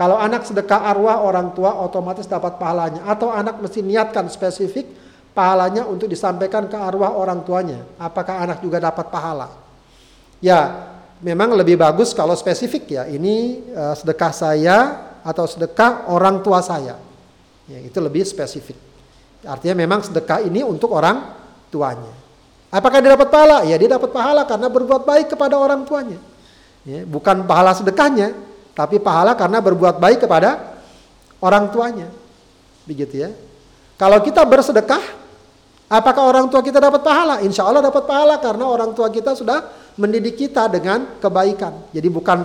kalau 0.00 0.20
anak 0.20 0.44
sedekah 0.44 0.84
arwah 0.84 1.24
orang 1.24 1.56
tua 1.56 1.72
otomatis 1.80 2.28
dapat 2.28 2.60
pahalanya 2.60 3.08
atau 3.08 3.32
anak 3.32 3.56
mesti 3.60 3.80
niatkan 3.80 4.28
spesifik 4.28 4.84
pahalanya 5.32 5.88
untuk 5.88 6.08
disampaikan 6.08 6.68
ke 6.68 6.76
arwah 6.76 7.16
orang 7.16 7.40
tuanya. 7.44 7.80
Apakah 7.96 8.44
anak 8.44 8.60
juga 8.60 8.76
dapat 8.76 9.08
pahala? 9.08 9.48
Ya, 10.44 10.92
memang 11.24 11.56
lebih 11.56 11.80
bagus 11.80 12.12
kalau 12.12 12.36
spesifik 12.36 12.84
ya. 13.00 13.02
Ini 13.08 13.36
uh, 13.72 13.94
sedekah 13.96 14.32
saya 14.34 14.76
atau 15.22 15.46
sedekah 15.46 16.10
orang 16.10 16.42
tua 16.42 16.60
saya. 16.62 16.98
Ya, 17.70 17.78
itu 17.78 17.98
lebih 18.02 18.26
spesifik. 18.26 18.76
Artinya 19.42 19.82
memang 19.82 20.02
sedekah 20.02 20.42
ini 20.42 20.62
untuk 20.62 20.94
orang 20.94 21.34
tuanya. 21.70 22.10
Apakah 22.72 23.02
dia 23.02 23.14
dapat 23.14 23.28
pahala? 23.28 23.66
Ya 23.66 23.76
dia 23.76 23.90
dapat 23.90 24.10
pahala 24.10 24.46
karena 24.46 24.66
berbuat 24.70 25.02
baik 25.02 25.34
kepada 25.34 25.58
orang 25.58 25.82
tuanya. 25.84 26.18
Ya, 26.82 27.06
bukan 27.06 27.46
pahala 27.46 27.76
sedekahnya, 27.78 28.34
tapi 28.74 28.98
pahala 28.98 29.38
karena 29.38 29.62
berbuat 29.62 30.02
baik 30.02 30.26
kepada 30.26 30.78
orang 31.38 31.70
tuanya. 31.70 32.08
Begitu 32.86 33.22
ya. 33.22 33.30
Kalau 33.98 34.18
kita 34.18 34.42
bersedekah, 34.42 35.02
apakah 35.86 36.22
orang 36.26 36.46
tua 36.50 36.58
kita 36.58 36.82
dapat 36.82 37.04
pahala? 37.04 37.38
Insya 37.44 37.62
Allah 37.62 37.86
dapat 37.86 38.02
pahala 38.02 38.40
karena 38.42 38.66
orang 38.66 38.90
tua 38.96 39.12
kita 39.12 39.38
sudah 39.38 39.62
mendidik 39.94 40.34
kita 40.34 40.66
dengan 40.66 41.18
kebaikan. 41.22 41.92
Jadi 41.94 42.08
bukan 42.08 42.42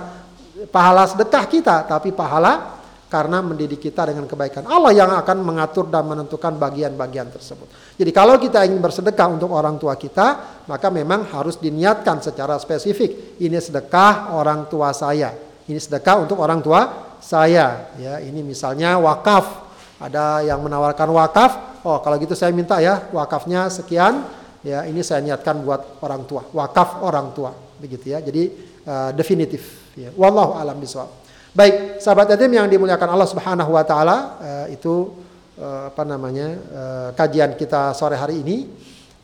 pahala 0.65 1.05
sedekah 1.05 1.45
kita, 1.45 1.75
tapi 1.85 2.09
pahala 2.09 2.81
karena 3.07 3.39
mendidik 3.39 3.79
kita 3.79 4.09
dengan 4.11 4.27
kebaikan. 4.27 4.67
Allah 4.67 4.91
yang 4.91 5.11
akan 5.15 5.37
mengatur 5.45 5.87
dan 5.87 6.03
menentukan 6.03 6.57
bagian-bagian 6.59 7.31
tersebut. 7.31 7.69
Jadi 7.95 8.11
kalau 8.11 8.35
kita 8.35 8.67
ingin 8.67 8.83
bersedekah 8.83 9.27
untuk 9.31 9.53
orang 9.53 9.79
tua 9.79 9.95
kita, 9.95 10.59
maka 10.67 10.87
memang 10.91 11.23
harus 11.31 11.55
diniatkan 11.55 12.19
secara 12.19 12.59
spesifik. 12.59 13.39
Ini 13.39 13.61
sedekah 13.63 14.35
orang 14.35 14.67
tua 14.67 14.91
saya. 14.91 15.31
Ini 15.67 15.79
sedekah 15.79 16.27
untuk 16.27 16.41
orang 16.43 16.59
tua 16.59 17.13
saya. 17.23 17.93
Ya, 17.95 18.19
ini 18.19 18.43
misalnya 18.43 18.99
wakaf. 18.99 19.69
Ada 20.03 20.43
yang 20.43 20.59
menawarkan 20.61 21.09
wakaf. 21.15 21.51
Oh, 21.87 22.03
kalau 22.03 22.19
gitu 22.19 22.35
saya 22.35 22.51
minta 22.51 22.83
ya 22.83 23.07
wakafnya 23.15 23.71
sekian 23.71 24.27
ya 24.67 24.83
ini 24.83 24.99
saya 24.99 25.23
niatkan 25.23 25.63
buat 25.63 26.03
orang 26.03 26.27
tua 26.27 26.43
wakaf 26.51 26.99
orang 26.99 27.31
tua 27.31 27.55
begitu 27.79 28.11
ya 28.11 28.19
jadi 28.19 28.51
uh, 28.83 29.09
definitif 29.15 29.86
ya 29.97 30.13
wallahu 30.13 30.55
alam 30.55 30.77
bisawab 30.77 31.09
baik 31.57 31.97
sahabat 31.97 32.37
yatim 32.37 32.53
yang 32.53 32.69
dimuliakan 32.69 33.17
Allah 33.17 33.25
Subhanahu 33.25 33.73
wa 33.73 33.81
taala 33.81 34.17
uh, 34.37 34.65
itu 34.69 35.09
uh, 35.57 35.89
apa 35.89 36.05
namanya 36.05 36.47
uh, 36.53 37.09
kajian 37.17 37.57
kita 37.57 37.97
sore 37.97 38.13
hari 38.13 38.45
ini. 38.45 38.69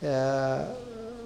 Uh, 0.02 0.60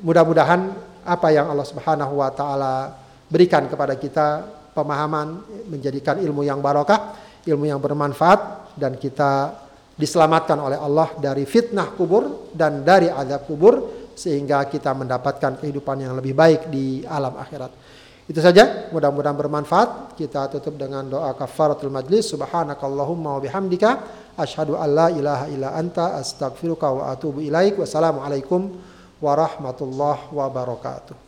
mudah-mudahan 0.04 0.70
apa 1.02 1.28
yang 1.34 1.50
Allah 1.50 1.66
Subhanahu 1.66 2.20
wa 2.20 2.30
taala 2.30 2.94
berikan 3.32 3.66
kepada 3.66 3.98
kita 3.98 4.46
pemahaman 4.76 5.42
menjadikan 5.72 6.22
ilmu 6.22 6.46
yang 6.46 6.62
barokah 6.62 7.18
ilmu 7.48 7.66
yang 7.66 7.80
bermanfaat 7.80 8.76
dan 8.76 9.00
kita 9.00 9.56
diselamatkan 9.98 10.60
oleh 10.62 10.78
Allah 10.78 11.16
dari 11.18 11.48
fitnah 11.48 11.96
kubur 11.98 12.54
dan 12.54 12.86
dari 12.86 13.10
azab 13.10 13.50
kubur 13.50 13.74
sehingga 14.14 14.62
kita 14.70 14.94
mendapatkan 14.94 15.64
kehidupan 15.64 16.06
yang 16.06 16.14
lebih 16.14 16.38
baik 16.38 16.70
di 16.70 17.02
alam 17.08 17.34
akhirat. 17.40 17.72
Itu 18.28 18.44
saja, 18.44 18.92
mudah-mudahan 18.92 19.40
bermanfaat. 19.40 20.20
Kita 20.20 20.52
tutup 20.52 20.76
dengan 20.76 21.08
doa 21.08 21.32
kafaratul 21.32 21.88
majlis. 21.88 22.28
Subhanakallahumma 22.36 23.40
wa 23.40 23.42
bihamdika 23.42 23.90
asyhadu 24.36 24.76
an 24.76 24.90
la 24.92 25.08
ilaha 25.08 25.46
illa 25.48 25.72
anta 25.72 26.20
astaghfiruka 26.20 26.92
wa 26.92 27.04
atubu 27.16 27.40
ilaik. 27.40 27.80
Wassalamualaikum 27.80 28.76
warahmatullahi 29.24 30.28
wabarakatuh. 30.36 31.27